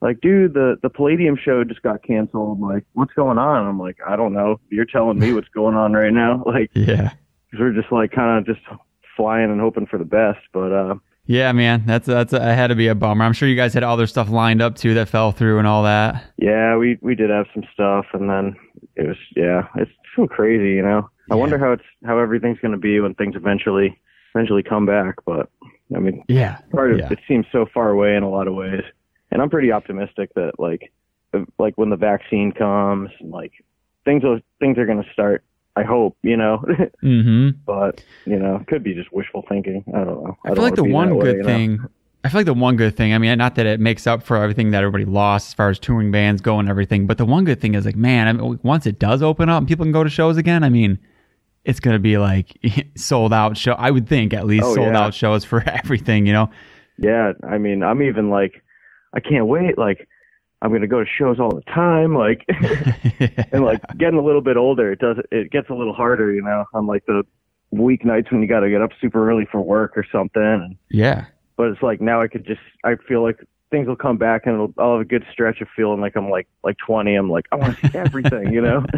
[0.00, 2.60] like dude, the the Palladium show just got canceled.
[2.60, 3.66] Like what's going on?
[3.66, 4.58] I'm like I don't know.
[4.68, 6.42] You're telling me what's going on right now.
[6.46, 7.10] Like Yeah,
[7.50, 8.66] 'cause we're just like kind of just
[9.16, 10.40] flying and hoping for the best.
[10.52, 10.94] But uh
[11.30, 11.84] yeah, man.
[11.86, 13.24] That's that's that had to be a bummer.
[13.24, 15.66] I'm sure you guys had all other stuff lined up too that fell through and
[15.66, 16.24] all that.
[16.38, 18.56] Yeah, we we did have some stuff, and then
[18.96, 21.08] it was yeah, it's so crazy, you know.
[21.30, 23.96] I wonder how it's how everything's going to be when things eventually
[24.34, 25.14] eventually come back.
[25.24, 25.48] But
[25.94, 27.12] I mean, Yeah, part of yeah.
[27.12, 28.82] it seems so far away in a lot of ways,
[29.30, 30.92] and I'm pretty optimistic that like
[31.60, 33.52] like when the vaccine comes, like
[34.04, 35.44] things will things are going to start.
[35.76, 36.62] I hope, you know,
[37.02, 37.50] Mm-hmm.
[37.64, 39.84] but you know, could be just wishful thinking.
[39.94, 40.36] I don't know.
[40.44, 41.46] I don't feel like the one that way, good you know?
[41.48, 41.78] thing.
[42.22, 43.14] I feel like the one good thing.
[43.14, 45.78] I mean, not that it makes up for everything that everybody lost as far as
[45.78, 48.60] touring bands go and everything, but the one good thing is like, man, I mean,
[48.62, 50.98] once it does open up and people can go to shows again, I mean,
[51.64, 52.58] it's gonna be like
[52.96, 53.72] sold out show.
[53.72, 55.00] I would think at least Oh, sold yeah.
[55.00, 56.26] out shows for everything.
[56.26, 56.50] You know?
[56.98, 58.62] Yeah, I mean, I'm even like,
[59.14, 59.78] I can't wait.
[59.78, 60.06] Like,
[60.62, 62.14] I'm gonna go to shows all the time.
[62.14, 62.44] Like,
[63.52, 66.42] and like getting a little bit older, it does it gets a little harder, you
[66.42, 67.24] know, on like the
[67.74, 70.76] weeknights when you got to get up super early for work or something.
[70.90, 71.26] Yeah.
[71.56, 73.38] but it's like now I could just, I feel like
[73.70, 76.28] things will come back and it'll, I'll have a good stretch of feeling like I'm
[76.30, 77.14] like like 20.
[77.14, 78.84] I'm like I want to see everything, you know.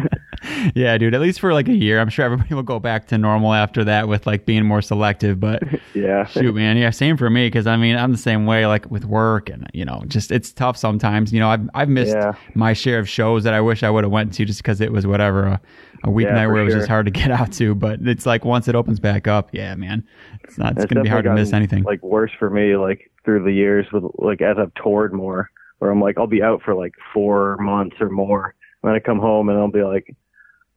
[0.75, 1.13] Yeah, dude.
[1.15, 3.85] At least for like a year, I'm sure everybody will go back to normal after
[3.85, 5.39] that with like being more selective.
[5.39, 5.63] But
[5.93, 6.25] yeah.
[6.25, 8.67] shoot, man, yeah, same for me because I mean I'm the same way.
[8.67, 11.31] Like with work and you know, just it's tough sometimes.
[11.31, 12.33] You know, I've I've missed Yeah.
[12.55, 14.91] my share of shows that I wish I would have went to just because it
[14.91, 15.61] was whatever a,
[16.03, 16.79] a weeknight Yeah, where it was sure.
[16.81, 17.75] just hard to get out to.
[17.75, 20.05] But it's like once it opens back up, yeah, man,
[20.43, 20.73] it's not.
[20.73, 21.83] It's, It's gonna be hard to miss anything.
[21.83, 25.49] Like worse for me, like through the years with like as I've toured more,
[25.79, 28.55] where I'm like I'll be out for like four months or more.
[28.81, 30.15] And then I come home and I'll be like,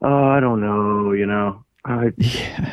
[0.02, 1.64] oh, I don't know, you know.
[1.84, 2.16] I've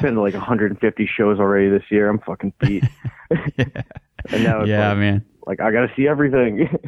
[0.01, 2.09] been to like 150 shows already this year.
[2.09, 2.83] I'm fucking beat.
[3.29, 5.25] and now yeah, like, man.
[5.45, 6.67] like I got to see everything.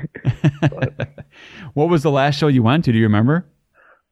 [1.73, 2.91] What was the last show you went to?
[2.93, 3.45] Do you remember?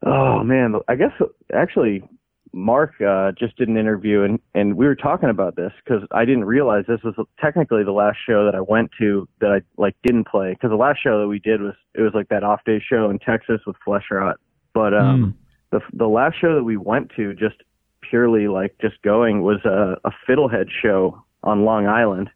[0.06, 1.12] Oh man, I guess
[1.54, 2.04] actually
[2.52, 6.26] Mark uh, just did an interview and and we were talking about this because I
[6.26, 9.96] didn't realize this was technically the last show that I went to that I like
[10.04, 12.62] didn't play because the last show that we did was it was like that off
[12.66, 14.38] day show in Texas with Flesh Rot,
[14.74, 15.36] but um
[15.72, 17.56] the the last show that we went to just
[18.02, 22.30] purely like just going was a, a fiddlehead show on Long Island.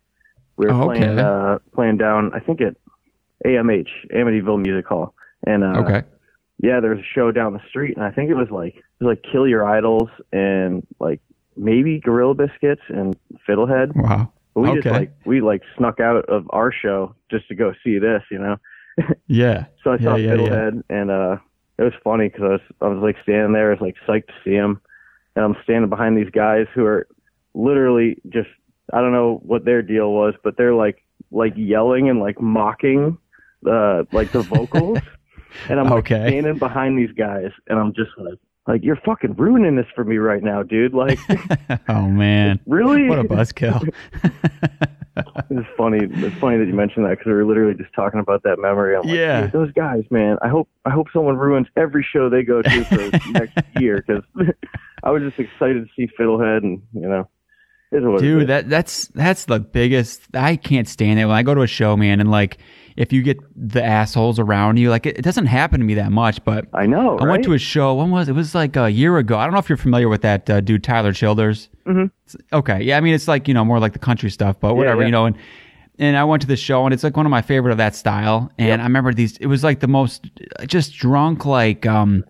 [0.55, 1.21] We were Oh, playing okay.
[1.21, 2.75] uh, playing down I think at
[3.45, 5.13] AMH Amityville Music Hall
[5.45, 6.03] and uh, Okay.
[6.59, 9.03] Yeah, there was a show down the street, and I think it was like it
[9.03, 11.21] was like Kill Your Idols and like
[11.55, 13.15] maybe Gorilla Biscuits and
[13.47, 13.95] Fiddlehead.
[13.95, 14.31] Wow.
[14.53, 14.81] But we okay.
[14.81, 18.39] just like we like snuck out of our show just to go see this, you
[18.39, 18.57] know.
[19.27, 19.65] yeah.
[19.83, 20.37] So I saw Yeah, yeah, yeah.
[20.37, 21.37] Fiddlehead, and uh,
[21.77, 24.27] it was funny because I was I was like standing there, I was like psyched
[24.27, 24.81] to see him,
[25.35, 27.07] and I'm standing behind these guys who are
[27.53, 28.49] literally just
[28.91, 33.17] I don't know what their deal was, but they're like like yelling and like mocking
[33.69, 34.99] uh like the vocals,
[35.69, 39.75] and I'm like standing behind these guys, and I'm just like like you're fucking ruining
[39.75, 40.93] this for me right now, dude.
[40.93, 41.19] Like,
[41.89, 43.07] Oh man, really?
[43.09, 43.89] what a buzzkill.
[45.49, 45.97] It's funny.
[46.01, 48.95] It's funny that you mentioned that because we were literally just talking about that memory.
[48.95, 49.41] I'm like, Yeah.
[49.41, 50.37] "Dude, those guys, man.
[50.43, 54.23] I hope I hope someone ruins every show they go to for next year because
[55.03, 57.27] I was just excited to see Fiddlehead and you know,
[57.91, 60.21] it's what it Dude, that that's that's the biggest.
[60.35, 62.59] I can't stand it when I go to a show, man, and like
[62.97, 66.11] if you get the assholes around you, like it, it doesn't happen to me that
[66.11, 67.17] much, but I know.
[67.19, 67.93] I went to a show.
[67.93, 68.33] When was it?
[68.33, 69.37] Was like a year ago.
[69.37, 71.69] I don't know if you're familiar with that uh, dude, Tyler Childers.
[71.85, 72.05] Mm-hmm.
[72.51, 72.97] Okay, yeah.
[72.97, 75.05] I mean, it's like you know more like the country stuff, but whatever, yeah.
[75.05, 75.25] you know.
[75.27, 75.37] And
[75.99, 77.95] and I went to the show, and it's like one of my favorite of that
[77.95, 78.51] style.
[78.57, 79.37] And I remember these.
[79.37, 80.29] It was like the most
[80.65, 82.25] just drunk, like um,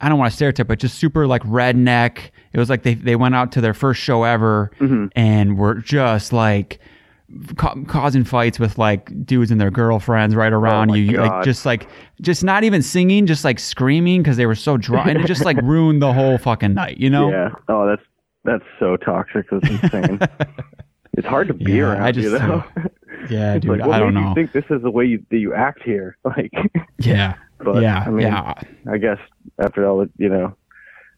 [0.00, 2.30] I don't want to stereotype, but just super like redneck.
[2.54, 5.06] It was like they they went out to their first show ever, Mm-hmm.
[5.14, 6.80] and were just like.
[7.56, 11.44] Ca- causing fights with like dudes and their girlfriends right oh around Oh you, like
[11.44, 11.88] just like
[12.20, 15.44] just not even singing, just like screaming because they were so drunk, and it just
[15.44, 17.30] like ruined the whole fucking night, you know?
[17.30, 17.50] Yeah.
[17.68, 18.02] Oh, that's
[18.44, 19.46] that's so toxic.
[19.50, 20.20] That's insane.
[21.14, 22.02] it's hard to be Yeah, around.
[22.02, 22.64] I just you know?
[23.30, 24.28] Yeah, dude, like, what I don't know.
[24.28, 26.18] You think this is the way you that you act here?
[26.24, 26.52] Like,
[26.98, 28.52] yeah, But, yeah, I mean- yeah.
[28.90, 29.18] I guess
[29.58, 30.54] after all, you know,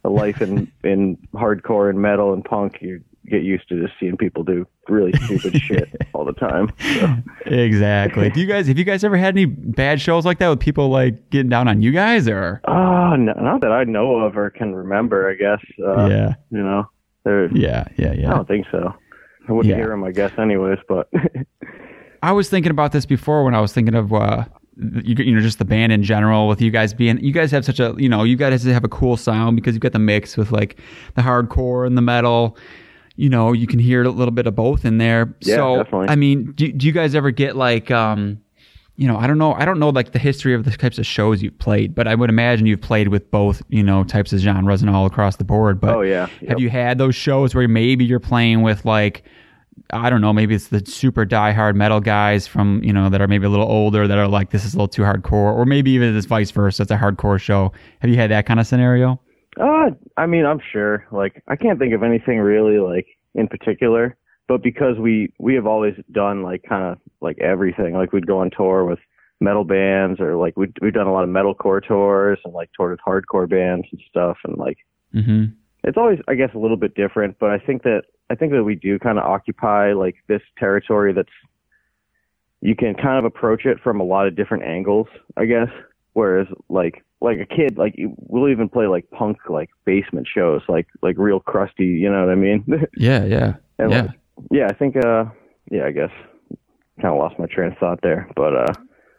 [0.04, 4.16] a life in in hardcore and metal and punk, you get used to just seeing
[4.16, 6.70] people do really stupid shit all the time.
[6.94, 7.16] So.
[7.46, 8.30] Exactly.
[8.30, 10.88] Do you guys have you guys ever had any bad shows like that with people
[10.88, 12.60] like getting down on you guys or?
[12.66, 15.28] Oh, no, not that I know of or can remember.
[15.30, 15.64] I guess.
[15.84, 16.88] Uh, yeah, You know,
[17.24, 17.48] there.
[17.56, 18.94] yeah, yeah, I don't think so.
[19.48, 19.76] I wouldn't Yeah.
[19.76, 20.78] hear them, I guess, anyways.
[20.88, 21.08] But
[22.22, 24.44] I was thinking about this before when I was thinking of uh,
[24.76, 27.64] you, you know just the band in general with you guys being you guys have
[27.64, 30.36] such a you know you guys have a cool sound because you've got the mix
[30.36, 30.78] with like
[31.14, 32.56] the hardcore and the metal.
[33.16, 35.34] You know, you can hear a little bit of both in there.
[35.40, 36.08] Yeah, so, definitely.
[36.08, 38.40] I mean, do, do you guys ever get like, um,
[38.96, 41.06] you know, I don't know, I don't know like the history of the types of
[41.06, 44.40] shows you've played, but I would imagine you've played with both, you know, types of
[44.40, 45.80] genres and all across the board.
[45.80, 46.28] But Oh, yeah.
[46.48, 49.22] have you had those shows where maybe you're playing with like
[49.90, 53.28] I don't know, maybe it's the super diehard metal guys from, you know, that are
[53.28, 55.92] maybe a little older that are like, this is a little too hardcore, or maybe
[55.92, 56.82] even it's vice versa.
[56.82, 57.72] It's a hardcore show.
[58.00, 59.20] Have you had that kind of scenario?
[59.60, 61.06] Uh, I mean, I'm sure.
[61.10, 64.16] Like, I can't think of anything really like in particular,
[64.48, 67.94] but because we we have always done like kind of like everything.
[67.94, 68.98] Like, we'd go on tour with
[69.40, 72.92] metal bands, or like we'd we've done a lot of metalcore tours and like toured
[72.92, 74.78] with hardcore bands and stuff, and like
[75.12, 75.46] hmm
[75.84, 77.38] it's always I guess a little bit different.
[77.38, 81.12] But I think that I think that we do kind of occupy like this territory
[81.12, 81.28] that's
[82.60, 85.06] you can kind of approach it from a lot of different angles,
[85.36, 85.68] I guess.
[86.14, 90.86] Whereas like like a kid, like we'll even play like punk like basement shows, like
[91.02, 92.64] like real crusty, you know what I mean?
[92.96, 93.54] Yeah, yeah.
[93.78, 94.02] And, yeah.
[94.02, 94.10] like,
[94.50, 95.24] yeah, I think uh
[95.70, 96.10] yeah, I guess
[97.00, 98.74] kind of lost my train of thought there, but uh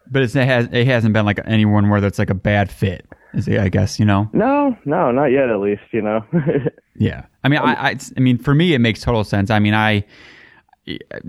[0.09, 3.05] but it's, it, has, it hasn't been like anyone where that's like a bad fit,
[3.33, 4.29] is it, I guess, you know?
[4.31, 6.23] no, no, not yet at least, you know.
[6.99, 7.25] Yeah.
[7.43, 9.51] I mean, I, I, I mean, for me, it makes total sense.
[9.51, 10.03] I mean, I,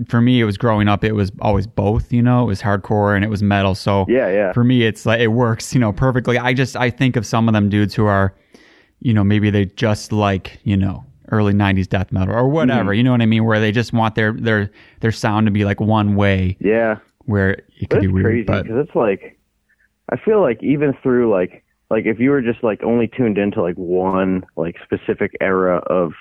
[0.07, 3.15] for me, it was growing up, it was always both, you know, it was hardcore
[3.15, 3.75] and it was metal.
[3.75, 4.53] So yeah, yeah.
[4.53, 6.37] for me, it's like, it works, you know, perfectly.
[6.37, 8.35] I just, I think of some of them dudes who are,
[9.01, 12.97] you know, maybe they just like, you know, early 90s death metal or whatever, mm-hmm.
[12.97, 13.45] you know what I mean?
[13.45, 14.71] Where they just want their, their,
[15.01, 16.97] their sound to be like one way yeah.
[17.25, 18.47] where it could be weird.
[18.47, 19.39] crazy because it's like
[20.11, 23.61] I feel like even through like like if you were just like only tuned into
[23.61, 26.13] like one like specific era of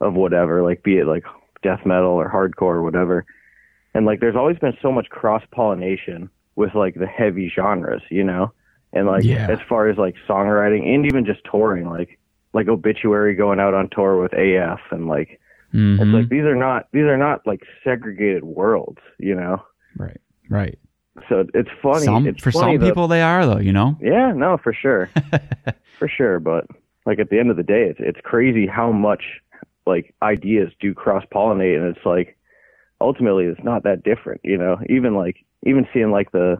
[0.00, 1.24] of whatever, like be it like
[1.62, 3.24] death metal or hardcore or whatever,
[3.94, 8.24] and like there's always been so much cross pollination with like the heavy genres, you
[8.24, 8.52] know,
[8.92, 9.48] and like Yeah.
[9.50, 12.18] as far as like songwriting and even just touring, like
[12.52, 15.38] like obituary going out on tour with AF and like
[15.74, 16.00] Mhm.
[16.00, 19.62] it's like these are not these are not like segregated worlds, you know.
[19.98, 20.78] right, right.
[21.28, 22.04] So it's funny.
[22.04, 23.96] Some, it's for funny some people, they are though, you know?
[24.00, 25.10] Yeah, no, for sure,
[25.98, 26.38] for sure.
[26.40, 26.66] But
[27.04, 29.22] like at the end of the day, it's it's crazy how much
[29.86, 32.36] like ideas do cross pollinate, and it's like
[33.00, 34.78] ultimately it's not that different, you know.
[34.88, 36.58] Even like even seeing like the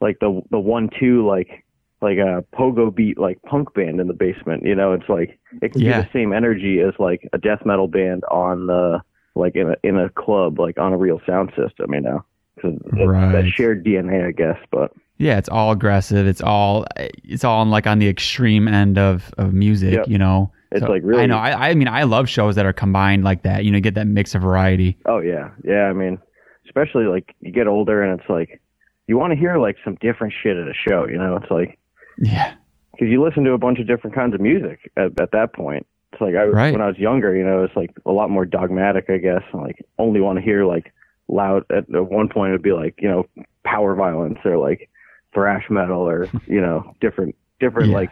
[0.00, 1.64] like the the one two like
[2.00, 4.92] like a pogo beat like punk band in the basement, you know.
[4.92, 6.00] It's like it can Yeah.
[6.00, 9.00] be the same energy as like a death metal band on the
[9.34, 12.24] like in a in a club like on a real sound system, you know.
[12.60, 13.32] 'Cause it's Right.
[13.32, 14.58] that shared DNA, I guess.
[14.70, 16.26] But Yeah, it's all aggressive.
[16.28, 16.84] It's all
[17.24, 19.94] it's all on like on the extreme end of of music.
[19.94, 20.08] Yep.
[20.08, 21.38] You know, It's like really- I know.
[21.38, 23.64] I, I mean, I love shows that are combined like that.
[23.64, 24.98] You know, get that mix of variety.
[25.06, 25.84] Oh yeah, yeah.
[25.84, 26.18] I mean,
[26.66, 28.60] especially like you get older and it's like
[29.06, 31.06] you want to hear like some different shit at a show.
[31.06, 31.78] You know, it's like
[32.18, 32.52] Yeah,
[32.92, 35.86] because you listen to a bunch of different kinds of music at, at that point.
[36.12, 36.72] It's like I Right.
[36.72, 39.42] when I was younger, you know, it's like a lot more dogmatic, I guess.
[39.52, 40.92] And, like only want to hear like
[41.28, 41.64] loud.
[41.70, 43.26] At, at one point, it'd be like you know
[43.64, 44.90] power violence or like
[45.32, 47.96] thrash metal or you know different different Yeah.
[47.96, 48.10] like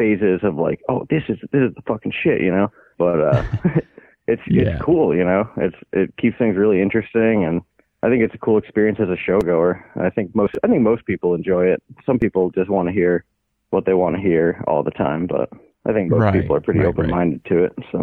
[0.00, 2.68] phases of like, oh, this is this is the fucking shit, you know.
[2.98, 3.44] But uh,
[4.32, 4.62] it's Yeah.
[4.62, 5.42] it's cool, you know.
[5.56, 7.60] It's it keeps things really interesting, and
[8.02, 9.70] I think it's a cool experience as a showgoer.
[9.96, 11.82] I think most I think most people enjoy it.
[12.06, 13.24] Some people just want to hear
[13.70, 15.48] what they want to hear all the time, but
[15.88, 16.98] I think most Right, people are pretty right, right.
[16.98, 17.72] open minded to it.
[17.92, 17.98] So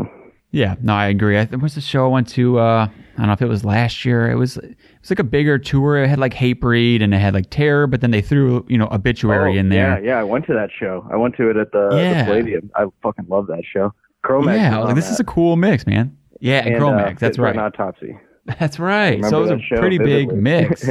[0.51, 1.37] Yeah, no, I agree.
[1.37, 2.57] I, there was a show I went to.
[2.59, 4.29] Uh, I don't know if it was last year.
[4.31, 5.97] It was it was like a bigger tour.
[6.03, 8.87] It had like Hatebreed and it had like Terror, but then they threw you know
[8.91, 9.99] Obituary Oh, in there.
[10.01, 10.19] Yeah, yeah.
[10.19, 11.05] I went to that show.
[11.11, 12.23] I went to it at the, Yeah.
[12.23, 12.71] the Palladium.
[12.75, 13.93] I fucking love that show.
[14.23, 16.17] Cro-Mags Yeah, was I was like this is a cool mix, man.
[16.39, 17.21] Yeah, and, and Cro-Mags.
[17.21, 17.57] uh, that's right.
[17.57, 18.17] Autopsy.
[18.59, 19.21] That's right.
[19.25, 20.89] So it was a pretty big mix.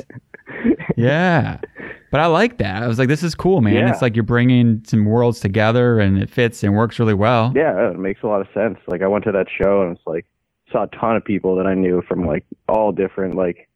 [0.96, 1.58] yeah.
[2.16, 2.82] But I like that.
[2.82, 3.74] I was like, this is cool, man.
[3.74, 3.90] Yeah.
[3.90, 7.52] It's like you're bringing some worlds together and it fits and works really well.
[7.54, 8.78] Yeah, it makes a lot of sense.
[8.86, 10.24] Like I went to that show and it's like
[10.72, 13.68] saw a ton of people that I knew from like all different like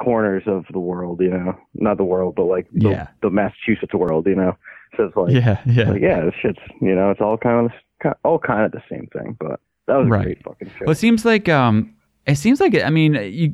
[0.00, 1.58] corners of the world, you know.
[1.74, 3.06] Not the world, but like the, Yeah.
[3.22, 4.56] the Massachusetts world, you know.
[4.96, 5.90] So it's like Yeah, yeah.
[5.90, 7.68] like, yeah, this shit's you know, it's all kind
[8.04, 10.24] of all kind of the same thing, but that was a Right.
[10.26, 10.84] great fucking show.
[10.84, 11.92] Well, it seems like um,
[12.24, 13.52] it seems like I mean you,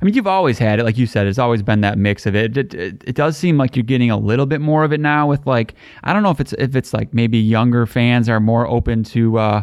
[0.00, 2.34] I mean you've always had it, like you said, it's always been that mix of
[2.34, 2.56] it.
[2.56, 3.04] It, it.
[3.06, 5.74] it does seem like you're getting a little bit more of it now with like
[6.04, 9.38] I don't know if it's if it's like maybe younger fans are more open to
[9.38, 9.62] uh,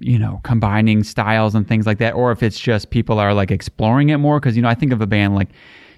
[0.00, 3.50] you know, combining styles and things like that, or if it's just people are like
[3.50, 4.40] exploring it more.
[4.40, 5.50] Because you know, I think of a band like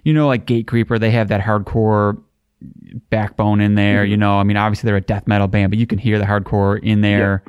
[0.05, 2.21] you know, like Gatecreeper, they have that hardcore
[3.11, 4.05] backbone in there.
[4.05, 6.25] You know, I mean, obviously they're a death metal band, but you can hear the
[6.25, 7.45] hardcore in there.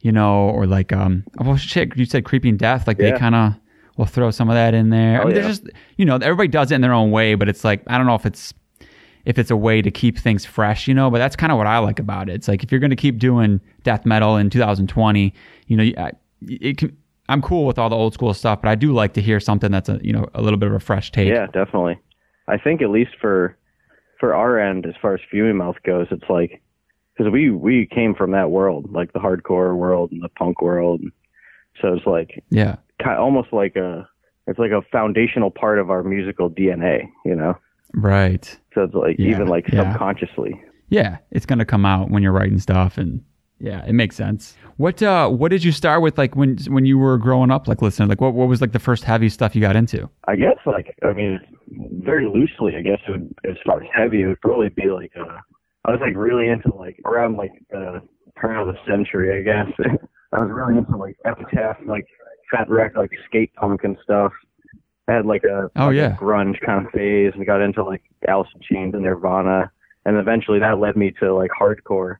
[0.00, 3.54] You know, or like um, well, shit, you said Creeping Death, like they kind of
[4.00, 5.18] will throw some of that in there.
[5.18, 5.42] Oh, I Oh, mean, yeah.
[5.42, 7.96] there's just you know, everybody does it in their own way, but it's like I
[7.98, 8.52] don't know if it's
[9.26, 11.10] if it's a way to keep things fresh, you know.
[11.10, 12.34] But that's kind of what I like about it.
[12.34, 15.32] It's like if you're going to keep doing death metal in 2020,
[15.66, 16.12] you know, I,
[16.42, 16.96] it can.
[17.28, 19.70] I'm cool with all the old school stuff, but I do like to hear something
[19.70, 21.28] that's a you know a little bit of a fresh take.
[21.28, 21.98] Yeah, definitely.
[22.48, 23.56] I think at least for
[24.18, 26.60] for our end, as far as Fuming Mouth goes, it's like
[27.16, 31.02] because we we came from that world, like the hardcore world and the punk world.
[31.80, 34.08] So it's like yeah, kind almost like a
[34.46, 37.56] it's like a foundational part of our musical DNA, you know.
[37.94, 38.58] right.
[38.74, 39.92] So it's like Yeah, even like yeah.
[39.92, 40.60] subconsciously.
[40.88, 43.22] Yeah, it's going to come out when you're writing stuff, and
[43.60, 44.56] yeah, it makes sense.
[44.76, 47.80] What uh, what did you start with, like when when you were growing up, like
[47.82, 48.08] listening?
[48.08, 50.08] Like what what was like the first heavy stuff you got into?
[50.26, 51.38] I guess like I mean
[52.02, 55.12] very loosely I guess it would as far as heavy it would probably be like
[55.16, 55.38] uh
[55.84, 58.02] I was like really into like around like the
[58.40, 59.72] turn of the century I guess.
[60.32, 62.06] I was really into like epitaph like
[62.50, 64.32] fat wreck like skate punk and stuff.
[65.08, 66.16] I had like a, Oh, like a yeah.
[66.16, 69.70] grunge kind of phase and got into like Alice in Chains and Nirvana
[70.06, 72.16] and eventually that led me to like hardcore.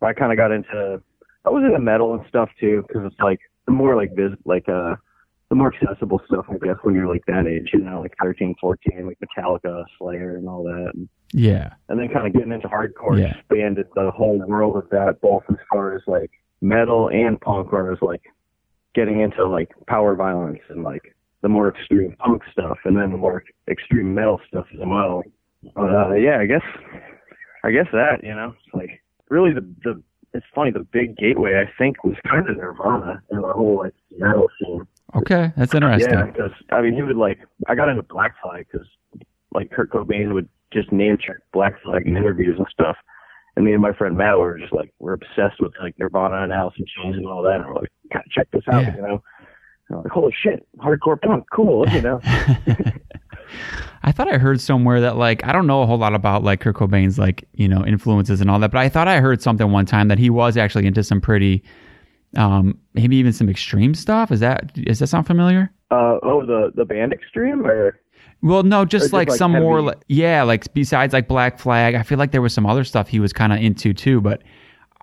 [0.00, 1.00] I kind of got into
[1.44, 4.68] I was into metal and stuff too because it's like the more like vis like
[4.68, 4.96] uh
[5.48, 8.54] the more accessible stuff, I guess, when you're like that age, you know, like 13,
[8.58, 10.92] 14, like Metallica, Slayer, and all that.
[10.94, 13.36] And, Yeah, and then kind of getting into hardcore Yeah.
[13.36, 16.30] expanded the whole world of that, both as far as like
[16.62, 18.22] metal and punk, or as like
[18.94, 23.16] getting into like power violence and like the more extreme punk stuff, and then the
[23.16, 25.22] more extreme metal stuff as well.
[25.74, 26.62] But uh, yeah, I guess,
[27.64, 30.02] I guess that you know, it's like really the the.
[30.34, 30.70] It's funny.
[30.70, 34.86] The big gateway, I think, was kind of Nirvana and the whole like metal scene.
[35.14, 36.10] okay, that's interesting.
[36.10, 37.38] Yeah, because I mean, he would like.
[37.66, 38.88] I got into Black Flag because
[39.52, 42.96] like Kurt Cobain would just name check Black Flag in interviews and stuff.
[43.56, 46.52] And me and my friend Matt were just like, we're obsessed with like Nirvana and
[46.52, 47.56] Alice in Chains and all that.
[47.56, 48.96] And we're like, gotta check this out, Yeah.
[48.96, 49.22] you know.
[49.88, 52.20] And I'm like, holy shit, hardcore punk, cool, you know.
[54.02, 56.60] I thought I heard somewhere that like I don't know a whole lot about like
[56.60, 59.70] Kurt Cobain's like you know influences and all that, but I thought I heard something
[59.70, 61.62] one time that he was actually into some pretty,
[62.36, 64.32] um, maybe even some extreme stuff.
[64.32, 65.70] Is that is that sound familiar?
[65.90, 68.00] uh, oh, the the band Extreme, or
[68.42, 71.94] Well, no, just, just, like, like, some more, like, yeah, like besides like Black Flag,
[71.94, 74.42] I feel like there was some other stuff he was kind of into too, but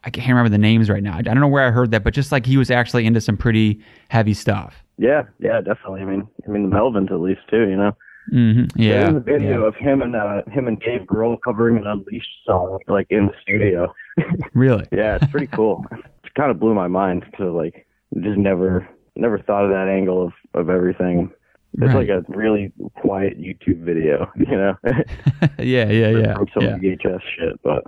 [0.03, 1.17] I can't remember the names right now.
[1.17, 3.37] I don't know where I heard that, but just like he was actually into some
[3.37, 4.83] pretty heavy stuff.
[4.97, 6.01] yeah, yeah, definitely.
[6.01, 7.91] I mean, I mean the Melvins at least too, you know.
[8.29, 9.67] hmm Yeah, There's a video yeah.
[9.67, 13.33] of him and uh, him and Dave Grohl covering an Unleashed song, like in the
[13.41, 13.93] studio.
[14.53, 14.85] really.
[14.91, 15.85] Yeah, it's pretty cool.
[15.91, 17.87] it kind of blew my mind to like
[18.21, 21.31] just never never thought of that angle of of everything.
[21.73, 22.07] It's Right.
[22.07, 24.75] like a really quiet YouTube video, you know,
[25.59, 26.77] yeah, yeah, yeah, from some yeah.
[26.77, 27.59] VHS shit.
[27.63, 27.83] But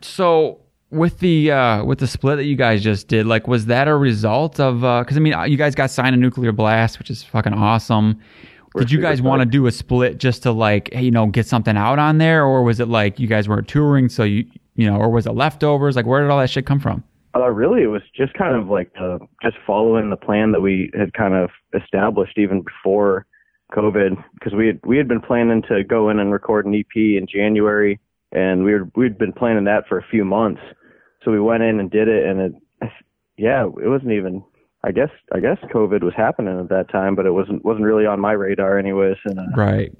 [0.00, 0.60] So
[0.90, 3.94] with the uh, with the split that you guys just did, like, was that a
[3.96, 4.80] result of?
[4.80, 8.18] Because I mean, you guys got signed to Nuclear Blast, which is fucking awesome.
[8.76, 11.46] did you guys want to do a split just to like, hey, you know, get
[11.46, 14.44] something out on there, or was it like you guys weren't touring, so you,
[14.76, 15.96] you know, or was it leftovers?
[15.96, 17.02] Like, where did all that shit come from?
[17.42, 20.90] Uh, really, it was just kind of like uh, just following the plan that we
[20.98, 23.26] had kind of established even before
[23.72, 26.96] COVID, because we had we had been planning to go in and record an EP
[26.96, 28.00] in January,
[28.32, 30.60] and we were we'd been planning that for a few months.
[31.24, 32.52] so we went in and did it, and it,
[33.36, 34.42] yeah, it wasn't even.
[34.84, 38.06] I guess I guess COVID was happening at that time, but it wasn't wasn't really
[38.06, 39.16] on my radar anyways.
[39.24, 39.92] And uh, Right.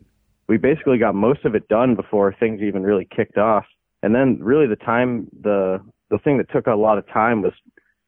[0.49, 3.65] we basically got most of it done before things even really kicked off.
[4.05, 5.81] And then really the time the
[6.11, 7.53] the thing that took a lot of time was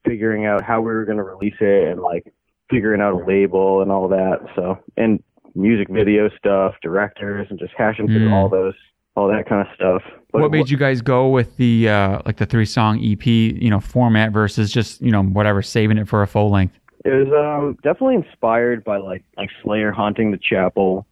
[0.04, 2.32] figuring out how we were going to release it and like
[2.70, 4.38] figuring out a label and all that.
[4.56, 5.22] So and
[5.54, 8.32] music video stuff, directors, and just hashing through Mm.
[8.32, 8.74] all those
[9.16, 10.02] all that kind of stuff.
[10.32, 13.68] But what made you guys go with the uh, like the three song EP, you
[13.68, 16.78] know, format versus just you know whatever saving it for a full length?
[17.04, 21.06] It was um, definitely inspired by like like Slayer haunting the chapel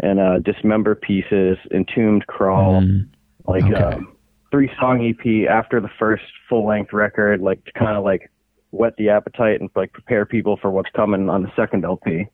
[0.00, 3.08] and uh, Dismember Pieces, Entombed Crawl, Mm,
[3.46, 3.74] like okay.
[3.74, 4.16] um,
[4.52, 8.30] three song EP after the first full length record, like to kind of like
[8.70, 12.26] whet the appetite and like prepare people for what's coming on the second LP.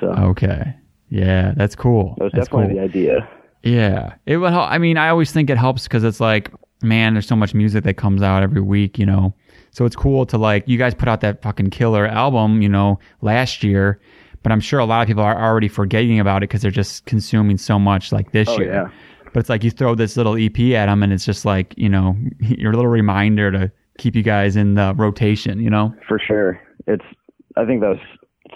[0.00, 0.74] So Okay.
[1.08, 2.14] Yeah, that's cool.
[2.18, 2.82] that was That's definitely cool.
[2.82, 3.28] the idea.
[3.62, 4.68] Yeah, it will help.
[4.70, 6.50] I mean, I always think it helps because it's like,
[6.82, 9.32] man, there's so much music that comes out every week, you know.
[9.70, 12.98] So it's cool to like, you guys put out that fucking killer album, you know,
[13.22, 14.00] last year,
[14.42, 17.04] but I'm sure a lot of people are already forgetting about it because they're just
[17.06, 18.72] consuming so much like this Oh year.
[18.72, 18.90] yeah.
[19.36, 21.90] But it's like you throw this little EP at them, and it's just like, you
[21.90, 25.94] know, your little reminder to keep you guys in the rotation, you know.
[26.08, 26.58] For sure.
[26.86, 27.04] It's
[27.54, 28.00] I think that's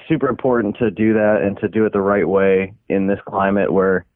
[0.09, 3.71] super important to do that and to do it the right way in this climate
[3.71, 4.07] where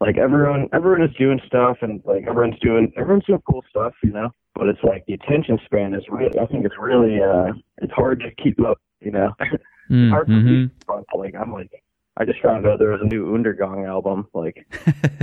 [0.00, 4.10] like everyone everyone is doing stuff and like everyone's doing everyone's doing cool stuff, you
[4.10, 4.30] know.
[4.54, 7.52] But it's like the attention span is really I think it's really uh
[7.82, 9.34] it's hard to keep up, you know.
[9.90, 10.44] Mm, hard for mhm.
[10.44, 10.70] me.
[10.86, 11.70] But, Like I'm like
[12.16, 14.66] I just found out there was a new Undergang album like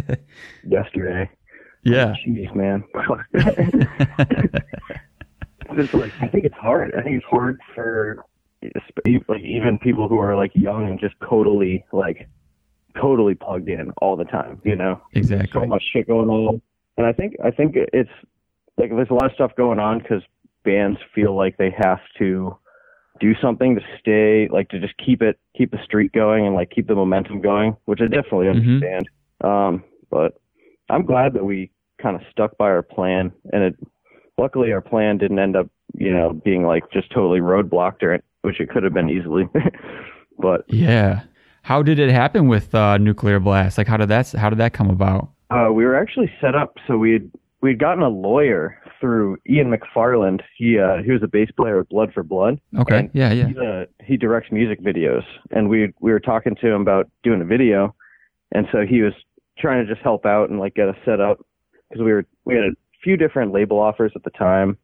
[0.68, 1.30] yesterday.
[1.84, 2.14] Yeah.
[2.16, 2.84] Oh, jeez, man.
[2.94, 3.26] like
[6.22, 6.94] I think it's hard.
[6.96, 8.24] I think it's hard for
[9.28, 12.28] like even people who are like young and just totally like
[13.00, 14.62] totally plugged in all the time.
[14.64, 15.50] You know, Exactly.
[15.62, 16.62] so much shit going on,
[16.98, 18.10] and I think I think it's
[18.78, 20.22] like there's a lot of stuff going on because
[20.64, 22.58] bands feel like they have to
[23.22, 26.72] do something to stay like to just keep it keep the streak going and like
[26.72, 28.56] keep the momentum going, which I definitely Mhm.
[28.66, 29.10] understand.
[29.42, 30.34] Um, but
[30.90, 31.72] I'm glad that we
[32.02, 33.76] kind of stuck by our plan, and it
[34.38, 38.60] luckily our plan didn't end up you know being like just totally roadblocked or which
[38.60, 39.48] it could have been easily.
[40.40, 41.22] but Yeah.
[41.64, 43.78] How did it happen with uh, Nuclear Blast?
[43.78, 45.30] Like, how did that how did that come about?
[45.52, 47.30] Uh, we were actually set up so we'd
[47.62, 50.42] we'd gotten a lawyer through Ian McFarland.
[50.58, 52.60] He uh, he was a bass player with Blood for Blood.
[52.78, 53.10] Okay.
[53.14, 53.32] Yeah.
[53.32, 53.50] Yeah.
[53.62, 57.46] A, he directs music videos, and we we were talking to him about doing a
[57.46, 57.96] video,
[58.52, 59.14] and so he was
[59.58, 61.40] trying to just help out and like get us set up
[61.90, 62.72] because we were we had a
[63.04, 64.78] few different label offers at the time,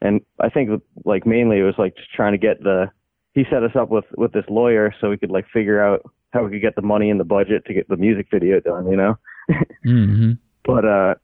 [0.00, 0.70] and I think
[1.04, 2.90] like mainly it was like just trying to get the
[3.34, 6.02] he set us up with with this lawyer so we could like figure out
[6.32, 8.90] how we could get the money and the budget to get the music video done,
[8.90, 9.18] you know
[9.84, 10.32] hmm
[10.64, 11.14] but uh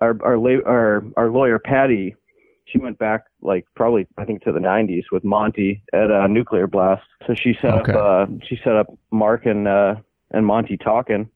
[0.00, 2.14] our our la- our our lawyer Patty
[2.66, 6.66] she went back like probably I think to the 90s with Monty at uh, Nuclear
[6.66, 7.92] Blast so she set Okay.
[7.92, 9.94] up uh she set up Mark and uh
[10.30, 11.28] and Monty talking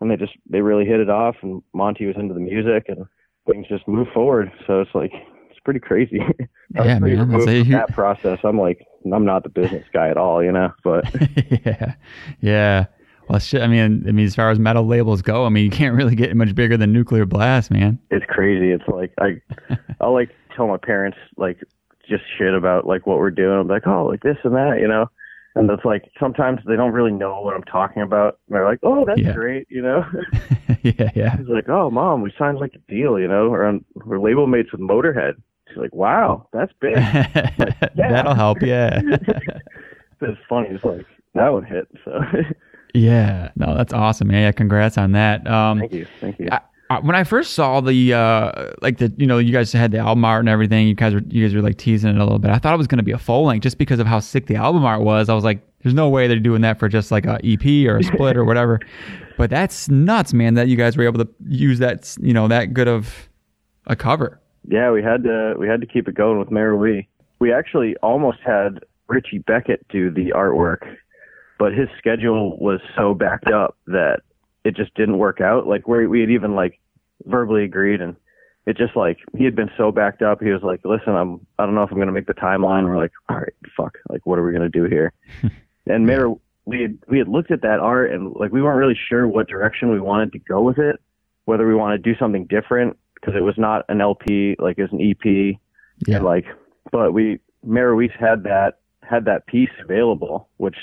[0.00, 3.04] and they just they really hit it off and Monty was into the music and
[3.50, 5.12] things just moved forward so it's like
[5.50, 6.18] it's pretty crazy
[6.74, 10.16] Yeah, pretty man, a from that process I'm like I'm not the business guy at
[10.16, 11.04] all you know but
[11.64, 11.94] yeah.
[12.40, 12.86] Yeah.
[13.28, 13.62] Well, shit.
[13.62, 16.14] I mean, I mean, as far as metal labels go, I mean, you can't really
[16.14, 17.98] get much bigger than Nuclear Blast, man.
[18.10, 18.70] it's crazy.
[18.70, 19.40] It's like I,
[20.00, 21.58] I'll like tell my parents like
[22.08, 23.58] just shit about like what we're doing.
[23.58, 25.10] I'm like, oh, like this and that, you know.
[25.56, 28.38] And it's like sometimes they don't really know what I'm talking about.
[28.46, 29.32] And they're like, oh, that's Yeah.
[29.32, 30.04] great, you know.
[30.82, 31.10] yeah.
[31.14, 31.36] Yeah.
[31.36, 33.48] He's like, oh, mom, we signed like a deal, you know.
[33.50, 35.34] We're on we're label mates with Motorhead.
[35.68, 36.94] She's like, wow, that's big.
[37.96, 38.62] That'll help.
[38.62, 39.00] Yeah.
[40.20, 40.68] it's funny.
[40.70, 41.88] It's like that would hit.
[42.04, 42.20] So
[42.96, 43.50] yeah.
[43.56, 44.42] No, that's awesome, man.
[44.42, 44.52] Yeah.
[44.52, 45.46] Congrats on that.
[45.46, 46.48] Um, thank you, thank you.
[46.50, 49.90] I, I, when I first saw the uh like the you know you guys had
[49.90, 52.22] the album art and everything you guys were you guys were like teasing it a
[52.22, 54.20] little bit I thought it was gonna be a full length just because of how
[54.20, 56.88] sick the album art was I was like there's no way they're doing that for
[56.88, 58.78] just like a EP or a split or whatever
[59.36, 62.72] but that's nuts man that you guys were able to use that you know that
[62.72, 63.28] good of
[63.88, 67.08] a cover Yeah, we had to we had to keep it going with Mary Lee.
[67.40, 70.96] We actually almost had Richey Beckett do the artwork,
[71.58, 74.20] but his schedule was so backed up that
[74.64, 75.66] it just didn't work out.
[75.66, 76.80] Like we we had even like
[77.24, 78.16] verbally agreed and
[78.66, 80.42] it just like he had been so backed up.
[80.42, 82.96] He was like, "Listen, I'm I don't know if I'm gonna make the timeline." We're
[82.96, 83.96] like, "All right, fuck.
[84.10, 85.12] Like, what are we gonna do here?"
[85.86, 88.98] and Mariusz, we had we had looked at that art and like we weren't really
[89.08, 90.96] sure what direction we wanted to go with it,
[91.44, 94.82] whether we wanted to do something different because it was not an LP, like it
[94.82, 95.56] was an EP.
[96.06, 96.16] Yeah.
[96.16, 96.46] And like,
[96.90, 100.76] but we Mariusz had that had that piece available, which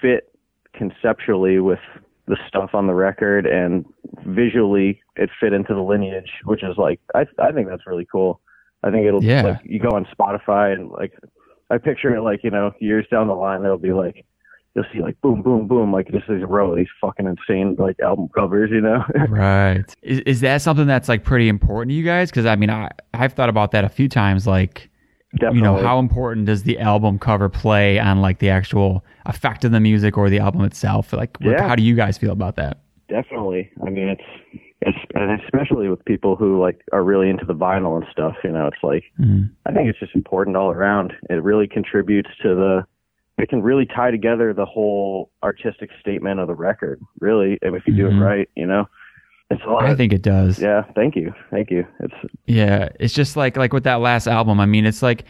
[0.00, 0.32] fit
[0.74, 1.78] conceptually with
[2.26, 3.84] the stuff on the record and
[4.26, 8.40] visually it fit into the lineage, which is like I I think that's really cool.
[8.82, 9.42] I think it'll Yeah.
[9.42, 11.12] like you go on Spotify and like
[11.70, 14.24] I picture it like you know years down the line it'll be like
[14.74, 17.98] you'll see like boom boom boom like just this row of these fucking insane like
[18.00, 19.84] album covers you know Right.
[20.02, 22.30] Is, is that something that's like pretty important to you guys?
[22.30, 24.46] Because I mean, I I've thought about that a few times.
[24.46, 24.90] Like,
[25.34, 29.64] definitely you know, how important does the album cover play on like the actual effect
[29.64, 31.12] of the music or the album itself?
[31.12, 31.66] Like, Yeah.
[31.66, 32.78] how do you guys feel about that?
[33.08, 37.54] definitely I mean it's it's and especially with people who like are really into the
[37.54, 39.48] vinyl and stuff you know it's like Mhm.
[39.64, 41.14] I think it's just important all around.
[41.30, 42.84] It really contributes to the.
[43.42, 47.00] It can really tie together the whole artistic statement of the record.
[47.20, 48.20] Really, if you do Mhm.
[48.20, 48.86] it right, you know.
[49.50, 49.84] It's a lot.
[49.84, 50.58] I think it does.
[50.58, 50.84] Yeah.
[50.94, 51.32] Thank you.
[51.50, 51.86] Thank you.
[52.00, 52.14] It's
[52.46, 54.60] Yeah, it's just like like with that last album.
[54.60, 55.24] I mean, it's like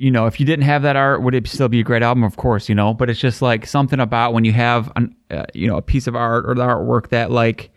[0.00, 2.24] you know, if you didn't have that art, would it still be a great album?
[2.24, 2.94] Of course, you know.
[2.94, 6.06] But it's just like something about when you have an uh, you know a piece
[6.06, 7.70] of art or the artwork that like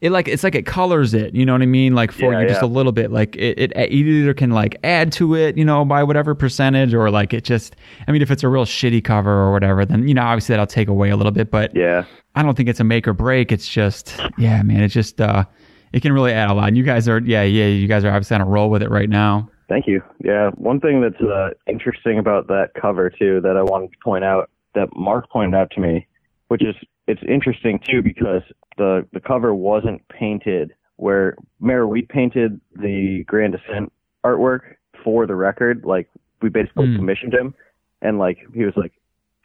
[0.00, 1.34] it like it's like it colors it.
[1.34, 1.94] You know what I mean?
[1.94, 2.68] Like for Yeah, you just yeah.
[2.68, 3.10] a little bit.
[3.10, 6.94] Like it, it it either can like add to it, you know, by whatever percentage,
[6.94, 7.76] or like it just.
[8.06, 10.66] I mean, if it's a real shitty cover or whatever, then you know obviously that'll
[10.66, 11.50] take away a little bit.
[11.50, 12.04] But yeah.
[12.38, 13.50] I don't think it's a make or break.
[13.50, 15.44] It's just, yeah, man, it's just, uh,
[15.92, 16.68] it can really add a lot.
[16.68, 18.90] And you guys are, yeah, yeah, you guys are obviously on a roll with it
[18.90, 19.50] right now.
[19.68, 20.00] Thank you.
[20.22, 20.50] Yeah.
[20.50, 24.50] One thing that's uh, interesting about that cover too that I wanted to point out
[24.76, 26.06] that Mark pointed out to me,
[26.46, 26.76] which is
[27.08, 28.42] it's interesting too because
[28.76, 33.92] the the cover wasn't painted where Mayor we painted the Grand Descent
[34.24, 34.60] artwork
[35.02, 35.84] for the record.
[35.84, 36.08] Like
[36.40, 36.96] we basically Mm.
[36.96, 37.54] commissioned him,
[38.00, 38.92] and like he was like,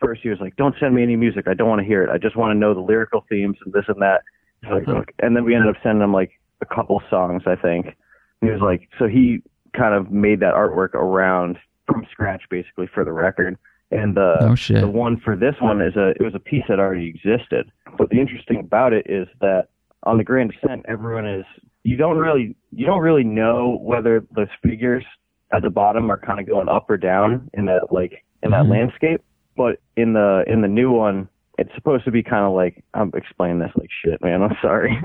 [0.04, 1.48] first he was like, "Don't send me any music.
[1.48, 2.10] I don't want to hear it.
[2.10, 4.22] I just want to know the lyrical themes and this and that."
[4.70, 4.94] Like, Huh.
[4.98, 6.32] "Okay." and then we ended up sending him like
[6.62, 7.86] a couple songs, I think.
[8.42, 9.42] And he was like, so he
[9.74, 11.58] kind of made that artwork around
[11.88, 13.58] from scratch, basically for the record.
[13.92, 16.80] And the Oh, the one for this one is a it was a piece that
[16.80, 17.70] already existed.
[17.98, 19.68] But the interesting about it is that
[20.04, 21.46] on the Grand Descent, everyone is
[21.84, 25.04] you don't really you don't really know whether those figures
[25.52, 28.64] at the bottom are kind of going up or down in that like in that
[28.66, 28.70] Mhm.
[28.72, 29.22] landscape.
[29.56, 33.12] But in the in the new one, it's supposed to be kind of like I'm
[33.14, 34.42] explaining this like shit, man.
[34.42, 34.98] I'm sorry.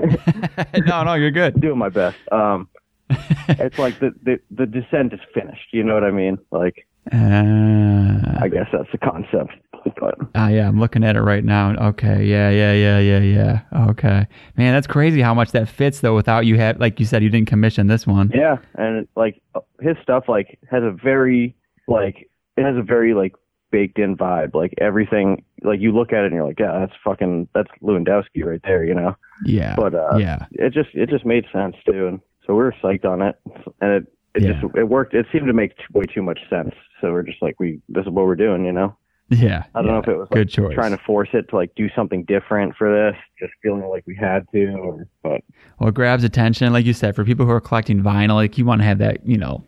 [0.85, 1.59] no, no, you're good.
[1.61, 2.17] doing my best.
[2.31, 2.67] Um,
[3.49, 5.67] it's like the, the the descent is finished.
[5.71, 6.37] You know what I mean?
[6.51, 9.53] Like Uh, I guess that's the concept.
[9.99, 11.73] But ah, yeah, I'm looking at it right now.
[11.89, 13.89] Okay, yeah, yeah, yeah, yeah, yeah.
[13.91, 14.27] Okay,
[14.57, 16.15] man, that's crazy how much that fits though.
[16.15, 18.29] Without you have, like you said, you didn't commission this one.
[18.35, 19.41] yeah, and like
[19.81, 21.55] his stuff like has a very
[21.87, 23.33] like it has a very like
[23.71, 24.53] baked in vibe.
[24.55, 28.43] Like everything, like you look at it and you're like, yeah, that's fucking that's Lewandowski
[28.45, 28.83] right there.
[28.83, 29.15] You know?
[29.45, 32.75] Yeah, But uh, yeah, it just it just made sense too, and so we were
[32.83, 33.35] psyched on it,
[33.81, 34.53] and it it Yeah.
[34.61, 35.13] just it worked.
[35.13, 36.73] It seemed to make t- way too much sense.
[37.01, 38.65] So we're just like, we this is what we're doing.
[38.65, 38.95] You know?
[39.31, 39.63] yeah.
[39.75, 39.91] I don't yeah.
[39.93, 40.73] know if it was like, good choice.
[40.73, 44.15] trying to force it to like do something different for this, just feeling like we
[44.15, 45.41] had to, or but
[45.79, 48.33] well, it grabs attention, like you said, for people who are collecting vinyl.
[48.35, 49.63] Like you want to have that, you know,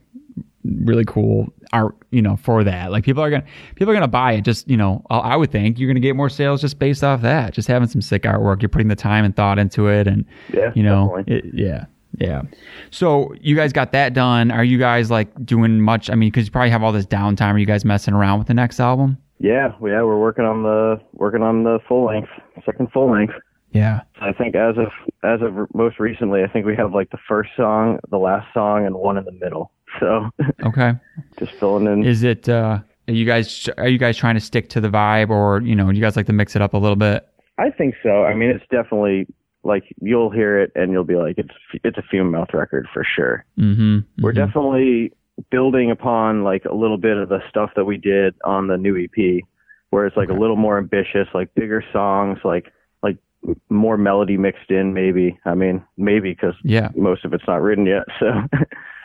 [0.64, 2.92] really cool art, you know, for that.
[2.92, 3.46] Like people are gonna
[3.76, 4.42] people are gonna buy it.
[4.42, 7.22] Just you know, I I would think you're gonna get more sales just based off
[7.22, 7.54] that.
[7.54, 8.62] Just having some sick artwork.
[8.62, 11.86] You're putting the time and thought into it, and yeah, you know, it, yeah,
[12.18, 12.44] yeah.
[12.90, 14.52] So you guys got that done.
[14.52, 16.10] Are you guys like doing much?
[16.10, 17.54] I mean, because you probably have all this downtime.
[17.54, 19.18] Are you guys messing around with the next album?
[19.42, 22.30] yeah, yeah, we're working on the working on the full length,
[22.64, 23.34] second full length.
[23.72, 24.02] Yeah.
[24.22, 24.88] I think as of
[25.24, 28.86] as of most recently, I think we have like the first song, the last song,
[28.86, 29.72] and one in the middle.
[30.00, 30.30] So
[30.66, 30.94] Okay.
[31.40, 32.04] just filling in.
[32.06, 32.48] Is it?
[32.50, 33.68] uh Are you guys?
[33.78, 36.16] Are you guys trying to stick to the vibe, or you know, do you guys
[36.16, 37.28] like to mix it up a little bit?
[37.58, 38.24] I think so.
[38.24, 39.28] I mean, it's definitely
[39.64, 41.54] like you'll hear it and you'll be like, it's
[41.84, 43.46] it's a fume mouth record for sure.
[43.60, 44.00] Mm-hmm.
[44.24, 45.12] We're definitely
[45.50, 48.98] building upon like a little bit of the stuff that we did on the new
[48.98, 49.44] EP,
[49.90, 52.72] where it's like a little more ambitious, like bigger songs, like
[53.04, 53.18] like
[53.70, 54.94] more melody mixed in.
[54.94, 56.90] Maybe I mean maybe because Yeah.
[56.96, 58.04] most of it's not written yet.
[58.20, 58.28] So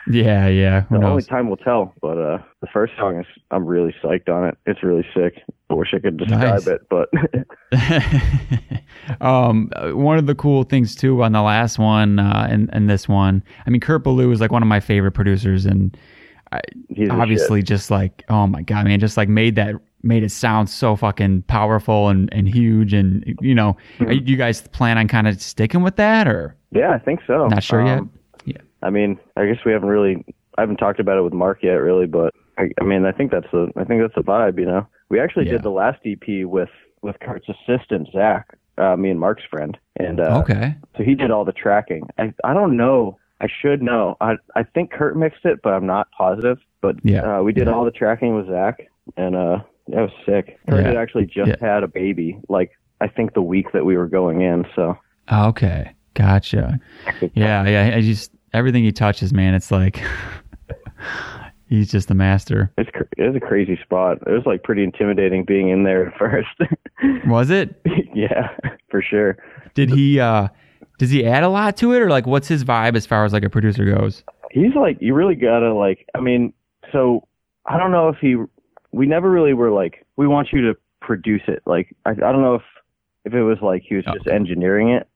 [0.09, 0.47] Yeah.
[0.47, 0.81] Yeah.
[0.81, 1.93] Who the only time will tell.
[2.01, 4.57] But uh the first song is I'm really psyched on it.
[4.65, 5.41] It's really sick.
[5.69, 6.67] I wish I could describe Nice.
[6.67, 7.09] it, but
[9.21, 13.07] um, one of the cool things too on the last one uh, and and this
[13.07, 15.95] one, I mean, Kurt Ballou is like one of my favorite producers, and
[16.51, 16.61] I,
[17.11, 20.95] obviously just like oh my god, man, just like made that made it sound so
[20.95, 24.05] fucking powerful and and huge, and you know, Mm-hmm.
[24.05, 26.55] are you guys plan on kind of sticking with that or.
[26.71, 27.47] Yeah, I think so.
[27.47, 27.99] not sure yet?
[27.99, 28.11] Um,
[28.81, 30.23] I mean, I guess we haven't really.
[30.57, 33.31] I haven't talked about it with Mark yet, really, but I, I mean, I think
[33.31, 33.71] that's the.
[33.75, 34.59] I think that's the vibe.
[34.59, 35.53] You know, we actually Yeah.
[35.53, 36.69] did the last EP with
[37.01, 41.31] with Kurt's assistant Zach, uh, me and Mark's friend, and uh, Okay, so he did
[41.31, 42.07] all the tracking.
[42.17, 43.17] I I don't know.
[43.39, 44.17] I should know.
[44.21, 46.57] I I think Kurt mixed it, but I'm not positive.
[46.81, 47.39] But Yeah.
[47.39, 48.79] uh, we did all the tracking with Zach,
[49.15, 49.59] and uh,
[49.89, 50.57] that was sick.
[50.67, 50.87] Kurt Yeah.
[50.87, 51.55] had actually just Yeah.
[51.73, 52.71] had a baby, like
[53.01, 54.65] I think the week that we were going in.
[54.75, 54.97] So
[55.31, 56.79] okay, gotcha.
[57.33, 57.95] Yeah, yeah.
[57.95, 60.01] I just everything he touches, man, it's like
[61.69, 62.71] he's just the master.
[62.77, 64.17] It's cr- it was a crazy spot.
[64.25, 66.47] It was like pretty intimidating being in there at first.
[67.27, 67.79] Was it?
[68.13, 68.49] yeah,
[68.89, 69.37] for sure.
[69.75, 70.19] Did he?
[70.19, 70.47] uh
[70.97, 73.33] Does he add a lot to it, or like what's his vibe as far as
[73.33, 74.23] like a producer goes?
[74.51, 76.07] He's like you really gotta like.
[76.15, 76.53] I mean,
[76.91, 77.27] so
[77.65, 78.35] I don't know if he.
[78.91, 81.61] We never really were like we want you to produce it.
[81.65, 82.63] Like I I don't know if
[83.25, 85.07] if it was like he was just engineering it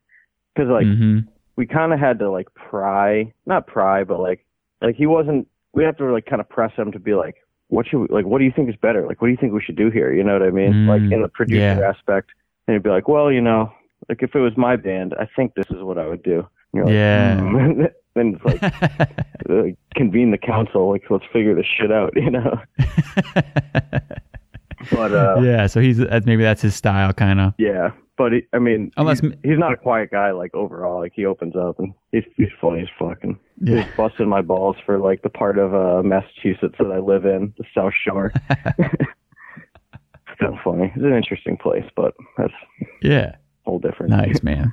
[0.54, 1.20] because like hmm
[1.56, 4.46] we kind of had to like pry, not pry, but like
[4.82, 5.48] like he wasn't.
[5.74, 7.36] We have to like kind of press him to be like,
[7.68, 8.26] what should we, like?
[8.26, 9.06] What do you think is better?
[9.08, 10.14] Like, what do you think we should do here?
[10.14, 10.74] You know what I mean?
[10.74, 11.90] Mm, like in the producer yeah.
[11.90, 12.32] aspect,
[12.68, 13.72] and he'd be like, well, you know,
[14.10, 16.46] like if it was my band, I think this is what I would do.
[16.74, 17.40] Like, Yeah.
[17.40, 17.84] "Hmm."
[18.16, 18.62] then it's like
[19.50, 22.60] uh, convene the council, like let's figure this shit out, you know.
[24.92, 27.54] But uh, yeah, so he's that's- maybe that's his style, kind of.
[27.58, 27.92] Yeah,
[28.24, 30.32] but he, I mean, Unless- he's, he's not a quiet guy.
[30.32, 33.40] Like overall, like he opens up and he's he's funny as fucking.
[33.62, 33.84] Yeah.
[33.84, 37.54] He's busting my balls for like the part of uh, Massachusetts that I live in,
[37.58, 38.32] the South Shore.
[40.36, 40.92] Still funny.
[40.96, 42.54] It's an interesting place, but that's
[43.02, 44.12] Yeah, a whole different.
[44.12, 44.72] nice man.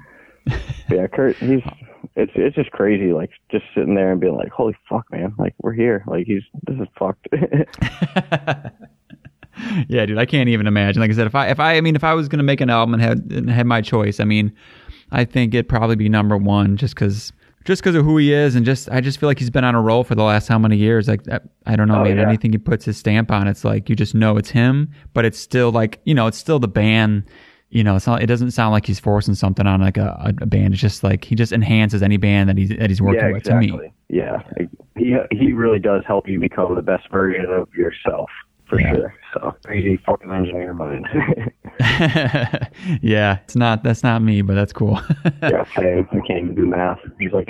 [0.90, 1.36] Yeah, Kurt.
[1.36, 1.60] He's
[2.16, 3.12] it's it's just crazy.
[3.12, 5.34] Like just sitting there and being like, "Holy fuck, man!
[5.38, 6.04] Like we're here.
[6.06, 7.28] Like he's this is fucked."
[9.88, 11.00] yeah, dude, I can't even imagine.
[11.00, 12.70] Like I said, if I if I I mean if I was gonna make an
[12.70, 14.52] album and had and had my choice, I mean,
[15.10, 17.32] I think it'd probably be number one just because
[17.64, 19.74] just because of who he is and just I just feel like he's been on
[19.74, 21.08] a roll for the last how many years.
[21.08, 22.16] Like I, I don't know, Oh, man.
[22.16, 22.22] yeah.
[22.26, 25.38] Anything he puts his stamp on, it's like you just know it's him, but it's
[25.38, 27.24] still like you know it's still the band.
[27.70, 28.22] You know, it's not.
[28.22, 30.72] It doesn't sound like he's forcing something on like a, a band.
[30.72, 33.42] It's just like he just enhances any band that he's that he's working yeah, with.
[33.42, 33.78] To me,
[34.08, 34.42] Yeah,
[34.96, 38.30] he he really does help you become the best version of yourself
[38.68, 38.92] for Yeah.
[38.94, 39.14] sure.
[39.34, 41.06] So crazy fucking engineer mind.
[43.02, 43.82] yeah, it's not.
[43.84, 45.00] That's not me, but that's cool.
[45.42, 46.08] yeah, same.
[46.10, 46.98] I can't even do math.
[47.18, 47.48] He's like.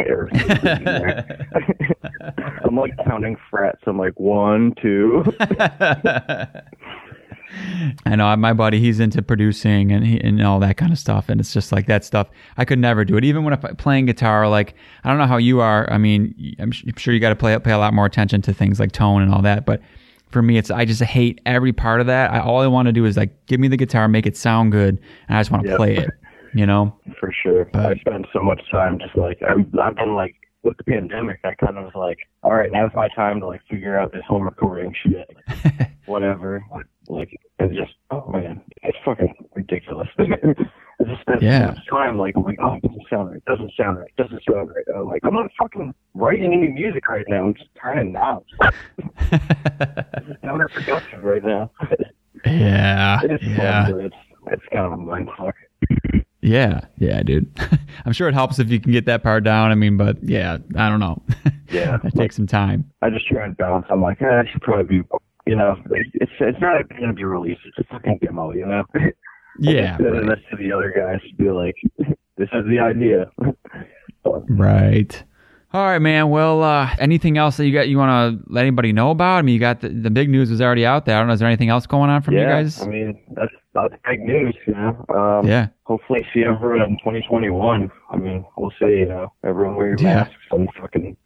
[2.64, 3.80] I'm like counting frets.
[3.86, 5.24] I'm like one, two.
[8.04, 8.78] I know my buddy.
[8.80, 11.86] He's into producing and he, and all that kind of stuff, and it's just like
[11.86, 12.28] that stuff.
[12.58, 13.24] I could never do it.
[13.24, 14.74] Even when I'm playing guitar, like
[15.04, 15.90] I don't know how you are.
[15.90, 18.78] I mean, I'm sure you got to play pay a lot more attention to things
[18.78, 19.64] like tone and all that.
[19.64, 19.80] But
[20.30, 22.32] for me, it's I just hate every part of that.
[22.32, 24.72] I, all I want to do is like give me the guitar, make it sound
[24.72, 26.10] good, and I just want to play it.
[26.54, 26.98] You know?
[27.20, 27.66] for sure.
[27.72, 31.40] But- I spend so much time just like I'm, I've been like with the pandemic.
[31.44, 34.24] I kind of was like, all right, now's my time to like figure out this
[34.26, 35.28] home recording shit,
[36.06, 36.64] whatever.
[37.08, 40.08] Like it's just oh man, it's fucking ridiculous.
[41.00, 41.74] I just spent Yeah.
[41.90, 44.84] time like I'm like oh it doesn't sound right, doesn't sound right, doesn't sound right.
[44.96, 47.44] I'm like I'm not fucking writing any music right now.
[47.46, 48.46] I'm just turning knobs.
[50.42, 51.70] counterproductive right now.
[52.44, 53.86] yeah, It's yeah.
[53.88, 54.16] fun, it's
[54.50, 55.54] it's kind of a mind fuck.
[56.40, 57.50] Yeah, yeah, dude.
[58.06, 59.70] I'm sure it helps if you can get that part down.
[59.70, 61.22] I mean, but yeah, I don't know.
[61.70, 61.98] Yeah.
[62.02, 62.90] it takes some time.
[63.02, 63.84] I just try and balance.
[63.90, 65.06] I'm like, eh, I should probably be,
[65.46, 67.60] you know, it's it's not going to be released.
[67.66, 68.84] It's a fucking demo, you know.
[69.58, 70.26] Yeah, And then right.
[70.28, 71.76] that's to the other guys to be like,
[72.36, 73.30] this is the idea.
[74.48, 75.22] Right.
[75.72, 76.30] All right, man.
[76.30, 79.36] Well, uh, anything else that you got you want to let anybody know about?
[79.38, 81.16] I mean, you got the, the big news was already out there.
[81.16, 81.34] I don't know.
[81.34, 82.82] Is there anything else going on from yeah, you guys?
[82.82, 85.04] I mean, that's that's big news, you know.
[85.14, 85.68] Um, yeah.
[85.84, 87.90] Hopefully, see everyone in 2021.
[88.10, 88.86] I mean, we'll see.
[88.98, 90.14] You know, everyone wear your Yeah.
[90.14, 91.16] masks and fucking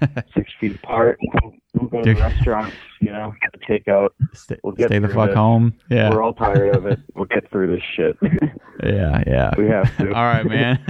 [0.34, 1.18] six feet apart.
[1.74, 2.76] We'll go to restaurants.
[3.00, 4.10] You know, get the takeout.
[4.34, 5.74] Stay, We'll get stay the fuck home.
[5.88, 6.10] Yeah.
[6.10, 6.98] We're all tired of it.
[7.14, 8.16] We'll get through this shit.
[8.82, 9.22] yeah.
[9.26, 9.50] Yeah.
[9.56, 10.08] we have to.
[10.12, 10.84] All right, man.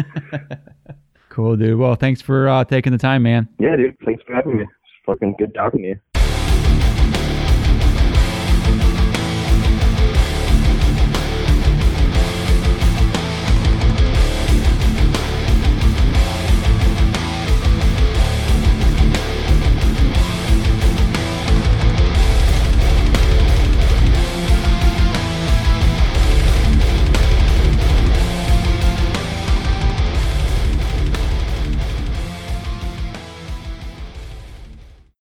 [1.29, 1.79] cool, dude.
[1.79, 3.49] Well, thanks for uh, taking the time, man.
[3.59, 3.97] Yeah, dude.
[4.05, 4.63] Thanks for having me.
[4.65, 4.73] It's
[5.07, 6.01] fucking good talking to you.